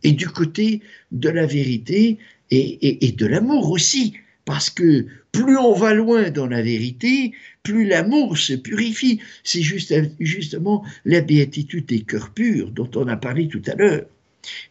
Et 0.03 0.13
du 0.13 0.29
côté 0.29 0.81
de 1.13 1.29
la 1.29 1.47
vérité 1.47 2.19
et, 2.51 3.13
de 3.13 3.27
l'amour 3.27 3.71
aussi. 3.71 4.15
Parce 4.45 4.71
que 4.71 5.07
plus 5.31 5.57
on 5.57 5.73
va 5.73 5.95
loin 5.95 6.31
dans 6.31 6.49
la 6.49 6.63
vérité, 6.63 7.33
plus 7.63 7.87
l'amour 7.87 8.37
se 8.37 8.55
purifie. 8.55 9.21
C'est 9.45 9.63
juste, 9.63 9.95
justement 10.19 10.85
la 11.05 11.21
béatitude 11.21 11.87
des 11.87 12.01
cœurs 12.01 12.31
purs 12.31 12.71
dont 12.71 12.91
on 12.97 13.07
a 13.07 13.17
parlé 13.17 13.47
tout 13.47 13.63
à 13.67 13.75
l'heure. 13.77 14.07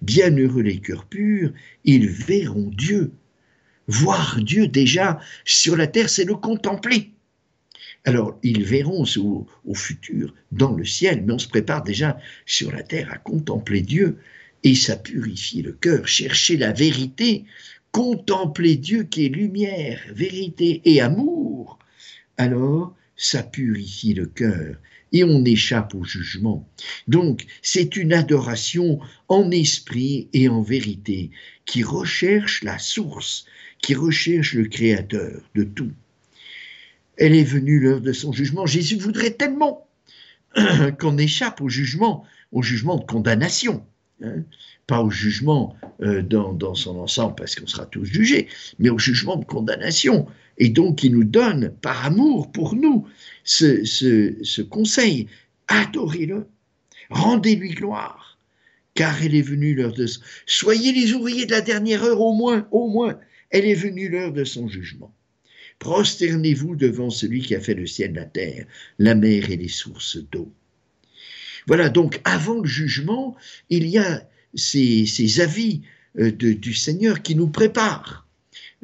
Bienheureux 0.02 0.62
les 0.62 0.80
cœurs 0.80 1.06
purs, 1.06 1.54
ils 1.86 2.10
verront 2.10 2.70
Dieu. 2.76 3.14
Voir 3.88 4.40
Dieu 4.42 4.68
déjà 4.68 5.20
sur 5.46 5.78
la 5.78 5.88
terre, 5.88 6.10
c'est 6.10 6.26
le 6.26 6.36
contempler. 6.36 7.12
Alors, 8.04 8.40
ils 8.42 8.64
verront 8.64 9.06
au, 9.18 9.48
au, 9.66 9.74
futur 9.76 10.34
dans 10.52 10.74
le 10.74 10.86
ciel, 10.86 11.24
mais 11.26 11.34
on 11.34 11.40
se 11.40 11.48
prépare 11.48 11.84
déjà 11.84 12.18
sur 12.46 12.72
la 12.72 12.82
terre 12.82 13.12
à 13.12 13.18
contempler 13.18 13.82
Dieu, 13.82 14.18
et 14.64 14.76
ça 14.76 14.96
purifie 14.96 15.62
le 15.62 15.74
cœur. 15.74 16.08
Chercher 16.08 16.58
la 16.58 16.72
vérité, 16.72 17.46
contempler 17.92 18.76
Dieu 18.76 19.04
qui 19.04 19.26
est 19.26 19.30
lumière, 19.30 20.02
vérité 20.14 20.82
et 20.86 21.02
amour, 21.02 21.80
alors 22.38 22.96
ça 23.16 23.44
purifie 23.44 24.14
le 24.14 24.26
cœur 24.26 24.78
et 25.14 25.24
on 25.24 25.44
échappe 25.46 25.94
au 25.94 26.04
jugement. 26.04 26.68
Donc 27.08 27.46
c'est 27.62 27.96
une 27.98 28.14
adoration 28.14 29.00
en 29.28 29.52
esprit 29.52 30.30
et 30.34 30.48
en 30.48 30.62
vérité 30.62 31.32
qui 31.66 31.84
recherche 31.84 32.64
la 32.64 32.80
source, 32.80 33.46
qui 33.82 33.94
recherche 33.94 34.54
le 34.54 34.66
créateur 34.66 35.42
de 35.56 35.64
tout. 35.64 35.92
Elle 37.22 37.36
est 37.36 37.44
venue 37.44 37.80
l'heure 37.80 38.02
de 38.02 38.14
son 38.14 38.32
jugement. 38.32 38.66
Jésus 38.66 38.98
voudrait 38.98 39.32
tellement 39.32 39.88
qu'on 41.00 41.18
échappe 41.18 41.62
au 41.62 41.70
jugement, 41.70 42.26
au 42.52 42.64
jugement 42.64 42.98
de 42.98 43.06
condamnation. 43.06 43.86
Hein 44.24 44.44
pas 44.88 45.02
au 45.02 45.10
jugement 45.10 45.76
euh, 46.02 46.22
dans, 46.22 46.76
son 46.76 47.00
ensemble, 47.00 47.36
parce 47.36 47.56
qu'on 47.56 47.66
sera 47.66 47.86
tous 47.86 48.04
jugés, 48.04 48.50
mais 48.78 48.90
au 48.90 48.98
jugement 48.98 49.38
de 49.38 49.46
condamnation. 49.46 50.28
Et 50.58 50.68
donc, 50.68 51.04
il 51.04 51.14
nous 51.14 51.24
donne, 51.24 51.74
par 51.82 52.06
amour 52.06 52.52
pour 52.52 52.76
nous, 52.76 53.08
ce, 53.46 53.86
ce 53.86 54.62
conseil. 54.62 55.28
Adorez-le, 55.70 56.46
rendez-lui 57.10 57.70
gloire, 57.70 58.38
car 58.94 59.24
elle 59.24 59.34
est 59.34 59.42
venue 59.42 59.76
l'heure 59.76 59.94
de... 59.94 60.08
Soyez 60.46 60.92
les 60.92 61.14
ouvriers 61.14 61.46
de 61.46 61.52
la 61.52 61.62
dernière 61.62 62.04
heure, 62.04 62.20
au 62.20 62.34
moins, 62.34 62.68
au 62.72 62.90
moins, 62.90 63.18
elle 63.50 63.66
est 63.66 63.76
venue 63.76 64.10
l'heure 64.10 64.34
de 64.34 64.44
son 64.44 64.68
jugement. 64.68 65.14
Prosternez-vous 65.82 66.76
devant 66.76 67.10
celui 67.10 67.42
qui 67.42 67.56
a 67.56 67.60
fait 67.60 67.74
le 67.74 67.88
ciel, 67.88 68.14
la 68.14 68.26
terre, 68.26 68.68
la 69.00 69.16
mer 69.16 69.50
et 69.50 69.58
les 69.58 69.68
sources 69.68 70.20
d'eau. 70.32 70.54
Voilà, 71.66 71.90
donc 71.90 72.22
avant 72.24 72.60
le 72.60 72.68
jugement, 72.68 73.36
il 73.72 73.88
y 73.88 73.98
a 73.98 74.30
ces, 74.54 75.42
avis 75.42 75.82
euh, 76.20 76.32
du 76.32 76.74
Seigneur 76.76 77.24
qui 77.24 77.34
nous 77.34 77.48
préparent. 77.48 78.28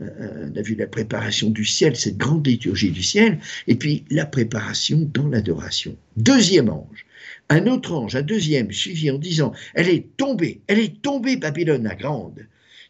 Euh, 0.02 0.50
on 0.52 0.58
a 0.58 0.62
vu 0.64 0.74
la 0.74 0.88
préparation 0.88 1.52
du 1.52 1.66
ciel, 1.66 1.96
cette 1.96 2.18
grande 2.18 2.48
liturgie 2.48 2.90
du 2.90 3.04
ciel, 3.04 3.40
et 3.68 3.76
puis 3.76 4.04
la 4.10 4.26
préparation 4.26 5.08
dans 5.14 5.28
l'adoration. 5.28 5.96
Deuxième 6.16 6.70
ange, 6.70 7.06
un 7.50 7.68
autre 7.68 7.94
ange, 7.94 8.16
un 8.16 8.24
deuxième, 8.24 8.72
suivi 8.72 9.12
en 9.12 9.20
disant, 9.20 9.54
elle 9.76 9.90
est 9.90 10.18
tombée, 10.18 10.62
elle 10.66 10.80
est 10.80 11.00
tombée 11.04 11.38
Babylone 11.38 11.84
la 11.84 11.94
grande, 11.94 12.48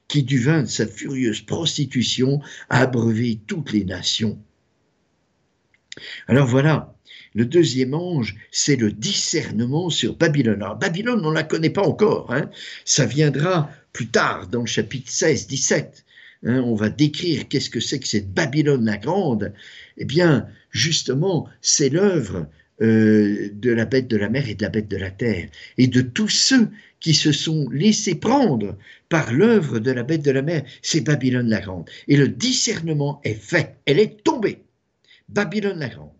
qui 0.07 0.23
du 0.23 0.39
vin 0.39 0.63
de 0.63 0.67
sa 0.67 0.87
furieuse 0.87 1.41
prostitution 1.41 2.41
a 2.69 2.81
abreuvé 2.81 3.39
toutes 3.47 3.71
les 3.71 3.83
nations. 3.83 4.39
Alors 6.27 6.47
voilà, 6.47 6.95
le 7.33 7.45
deuxième 7.45 7.93
ange, 7.93 8.35
c'est 8.51 8.75
le 8.75 8.91
discernement 8.91 9.89
sur 9.89 10.15
Babylone. 10.15 10.61
Alors 10.61 10.77
Babylone, 10.77 11.25
on 11.25 11.29
ne 11.29 11.35
la 11.35 11.43
connaît 11.43 11.69
pas 11.69 11.85
encore. 11.85 12.33
Hein. 12.33 12.49
Ça 12.85 13.05
viendra 13.05 13.69
plus 13.93 14.07
tard 14.07 14.47
dans 14.47 14.61
le 14.61 14.67
chapitre 14.67 15.11
16, 15.11 15.47
17. 15.47 16.05
Hein. 16.43 16.61
on 16.61 16.75
va 16.75 16.89
décrire 16.89 17.47
qu'est-ce 17.47 17.69
que 17.69 17.79
c'est 17.79 17.99
que 17.99 18.07
cette 18.07 18.31
Babylone 18.31 18.85
la 18.85 18.97
grande. 18.97 19.53
Eh 19.97 20.05
bien, 20.05 20.47
justement, 20.71 21.49
c'est 21.61 21.89
l'œuvre 21.89 22.47
euh, 22.81 23.49
de 23.53 23.71
la 23.71 23.85
bête 23.85 24.07
de 24.07 24.17
la 24.17 24.29
mer 24.29 24.47
et 24.49 24.55
de 24.55 24.63
la 24.63 24.69
bête 24.69 24.87
de 24.87 24.97
la 24.97 25.11
terre, 25.11 25.49
et 25.77 25.87
de 25.87 26.01
tous 26.01 26.29
ceux 26.29 26.69
qui 26.99 27.13
se 27.13 27.31
sont 27.31 27.69
laissés 27.69 28.15
prendre 28.15 28.77
par 29.09 29.31
l'œuvre 29.33 29.79
de 29.79 29.91
la 29.91 30.03
bête 30.03 30.23
de 30.23 30.31
la 30.31 30.41
mer, 30.41 30.63
c'est 30.81 31.01
Babylone 31.01 31.49
la 31.49 31.61
grande. 31.61 31.89
Et 32.07 32.17
le 32.17 32.27
discernement 32.27 33.21
est 33.23 33.35
fait, 33.35 33.75
elle 33.85 33.99
est 33.99 34.23
tombée. 34.23 34.63
Babylone 35.29 35.79
la 35.79 35.89
grande 35.89 36.11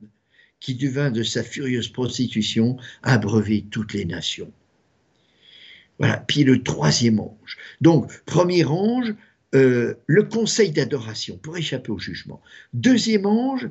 qui 0.59 0.75
du 0.75 0.89
vin 0.89 1.11
de 1.11 1.23
sa 1.23 1.43
furieuse 1.43 1.89
prostitution 1.89 2.77
a 3.03 3.17
brevé 3.17 3.65
toutes 3.69 3.93
les 3.93 4.05
nations. 4.05 4.51
Voilà, 5.99 6.17
puis 6.27 6.43
le 6.43 6.63
troisième 6.63 7.19
ange. 7.19 7.57
Donc, 7.81 8.11
premier 8.25 8.65
ange, 8.65 9.13
euh, 9.55 9.95
le 10.05 10.23
conseil 10.23 10.71
d'adoration 10.71 11.37
pour 11.37 11.57
échapper 11.57 11.91
au 11.91 11.99
jugement. 11.99 12.41
Deuxième 12.73 13.25
ange, 13.25 13.69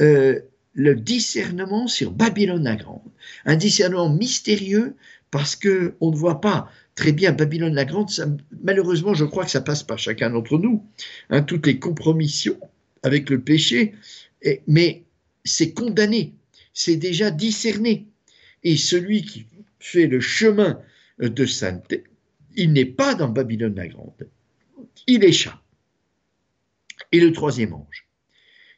euh, 0.00 0.40
le 0.74 0.94
discernement 0.94 1.86
sur 1.86 2.10
Babylone 2.10 2.64
la 2.64 2.76
Grande. 2.76 3.02
Un 3.44 3.56
discernement 3.56 4.08
mystérieux 4.08 4.96
parce 5.30 5.56
que 5.56 5.94
on 6.00 6.10
ne 6.10 6.16
voit 6.16 6.40
pas 6.40 6.70
très 6.94 7.12
bien 7.12 7.32
Babylone 7.32 7.74
la 7.74 7.84
Grande. 7.84 8.10
malheureusement, 8.62 9.14
je 9.14 9.24
crois 9.24 9.44
que 9.44 9.50
ça 9.50 9.60
passe 9.60 9.82
par 9.82 9.98
chacun 9.98 10.30
d'entre 10.30 10.58
nous. 10.58 10.84
Hein, 11.30 11.42
toutes 11.42 11.66
les 11.66 11.78
compromissions 11.78 12.58
avec 13.02 13.30
le 13.30 13.40
péché. 13.40 13.94
Mais 14.66 15.04
c'est 15.44 15.72
condamné, 15.72 16.34
c'est 16.72 16.96
déjà 16.96 17.30
discerné. 17.30 18.06
Et 18.62 18.76
celui 18.76 19.22
qui 19.22 19.46
fait 19.78 20.06
le 20.06 20.20
chemin 20.20 20.80
de 21.18 21.46
sainteté, 21.46 22.04
il 22.56 22.72
n'est 22.72 22.84
pas 22.84 23.14
dans 23.14 23.28
Babylone 23.28 23.74
la 23.74 23.88
Grande. 23.88 24.28
Il 25.06 25.24
échappe. 25.24 25.60
Et 27.12 27.20
le 27.20 27.32
troisième 27.32 27.74
ange. 27.74 28.03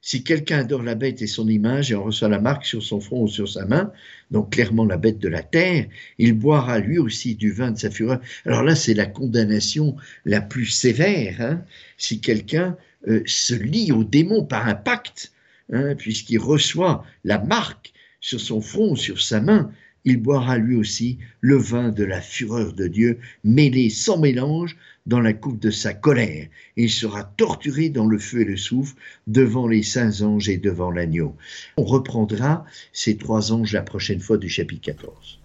Si 0.06 0.22
quelqu'un 0.22 0.60
adore 0.60 0.84
la 0.84 0.94
bête 0.94 1.20
et 1.20 1.26
son 1.26 1.48
image 1.48 1.90
et 1.90 1.96
en 1.96 2.04
reçoit 2.04 2.28
la 2.28 2.38
marque 2.40 2.64
sur 2.64 2.82
son 2.82 3.00
front 3.00 3.22
ou 3.22 3.28
sur 3.28 3.48
sa 3.48 3.66
main, 3.66 3.90
donc 4.30 4.52
clairement 4.52 4.84
la 4.84 4.96
bête 4.96 5.18
de 5.18 5.28
la 5.28 5.42
terre, 5.42 5.86
il 6.18 6.32
boira 6.32 6.78
lui 6.78 6.98
aussi 6.98 7.34
du 7.34 7.50
vin 7.50 7.72
de 7.72 7.78
sa 7.78 7.90
fureur. 7.90 8.20
Alors 8.44 8.62
là, 8.62 8.76
c'est 8.76 8.94
la 8.94 9.06
condamnation 9.06 9.96
la 10.24 10.40
plus 10.40 10.66
sévère. 10.66 11.40
Hein. 11.40 11.64
si 11.98 12.20
quelqu'un 12.20 12.76
euh, 13.08 13.22
se 13.26 13.54
lie 13.54 13.90
au 13.90 14.04
démon 14.04 14.44
par 14.44 14.68
un 14.68 14.76
pacte, 14.76 15.32
Hein, 15.72 15.96
puisqu'il 15.96 16.38
reçoit 16.38 17.04
la 17.24 17.38
marque 17.38 17.92
sur 18.20 18.40
son 18.40 18.60
front, 18.60 18.94
sur 18.94 19.20
sa 19.20 19.40
main, 19.40 19.72
il 20.04 20.18
boira 20.18 20.58
lui 20.58 20.76
aussi 20.76 21.18
le 21.40 21.56
vin 21.56 21.88
de 21.88 22.04
la 22.04 22.20
fureur 22.20 22.72
de 22.72 22.86
Dieu, 22.86 23.18
mêlé 23.42 23.90
sans 23.90 24.18
mélange 24.18 24.76
dans 25.06 25.20
la 25.20 25.32
coupe 25.32 25.58
de 25.58 25.70
sa 25.70 25.94
colère. 25.94 26.48
Il 26.76 26.90
sera 26.90 27.24
torturé 27.24 27.88
dans 27.88 28.06
le 28.06 28.18
feu 28.18 28.40
et 28.40 28.44
le 28.44 28.56
souffle 28.56 28.94
devant 29.26 29.66
les 29.66 29.82
saints 29.82 30.22
anges 30.22 30.48
et 30.48 30.58
devant 30.58 30.90
l'agneau. 30.90 31.34
On 31.76 31.84
reprendra 31.84 32.64
ces 32.92 33.16
trois 33.16 33.52
anges 33.52 33.72
la 33.72 33.82
prochaine 33.82 34.20
fois 34.20 34.38
du 34.38 34.48
chapitre 34.48 34.82
14. 34.82 35.40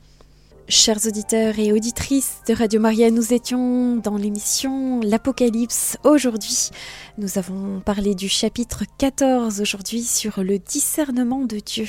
Chers 0.67 1.05
auditeurs 1.05 1.59
et 1.59 1.73
auditrices 1.73 2.37
de 2.47 2.53
Radio 2.53 2.79
Maria, 2.79 3.11
nous 3.11 3.33
étions 3.33 3.97
dans 3.97 4.15
l'émission 4.15 5.01
L'Apocalypse 5.01 5.97
aujourd'hui. 6.05 6.69
Nous 7.17 7.37
avons 7.37 7.81
parlé 7.81 8.15
du 8.15 8.29
chapitre 8.29 8.85
14 8.97 9.59
aujourd'hui 9.59 10.01
sur 10.01 10.41
le 10.43 10.59
discernement 10.59 11.43
de 11.43 11.57
Dieu 11.59 11.87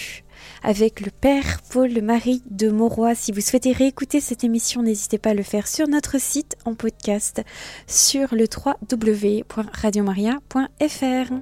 avec 0.62 1.01
le 1.01 1.11
Père 1.11 1.62
Paul-Marie 1.70 2.43
de 2.51 2.68
Mauroy. 2.68 3.14
Si 3.14 3.32
vous 3.32 3.40
souhaitez 3.40 3.72
réécouter 3.72 4.20
cette 4.20 4.45
émission, 4.45 4.82
n'hésitez 4.82 5.16
pas 5.18 5.30
à 5.30 5.34
le 5.34 5.43
faire 5.43 5.66
sur 5.66 5.88
notre 5.88 6.20
site 6.20 6.57
en 6.64 6.74
podcast 6.74 7.43
sur 7.86 8.34
le 8.34 8.45
www.radiomaria.fr. 8.45 11.32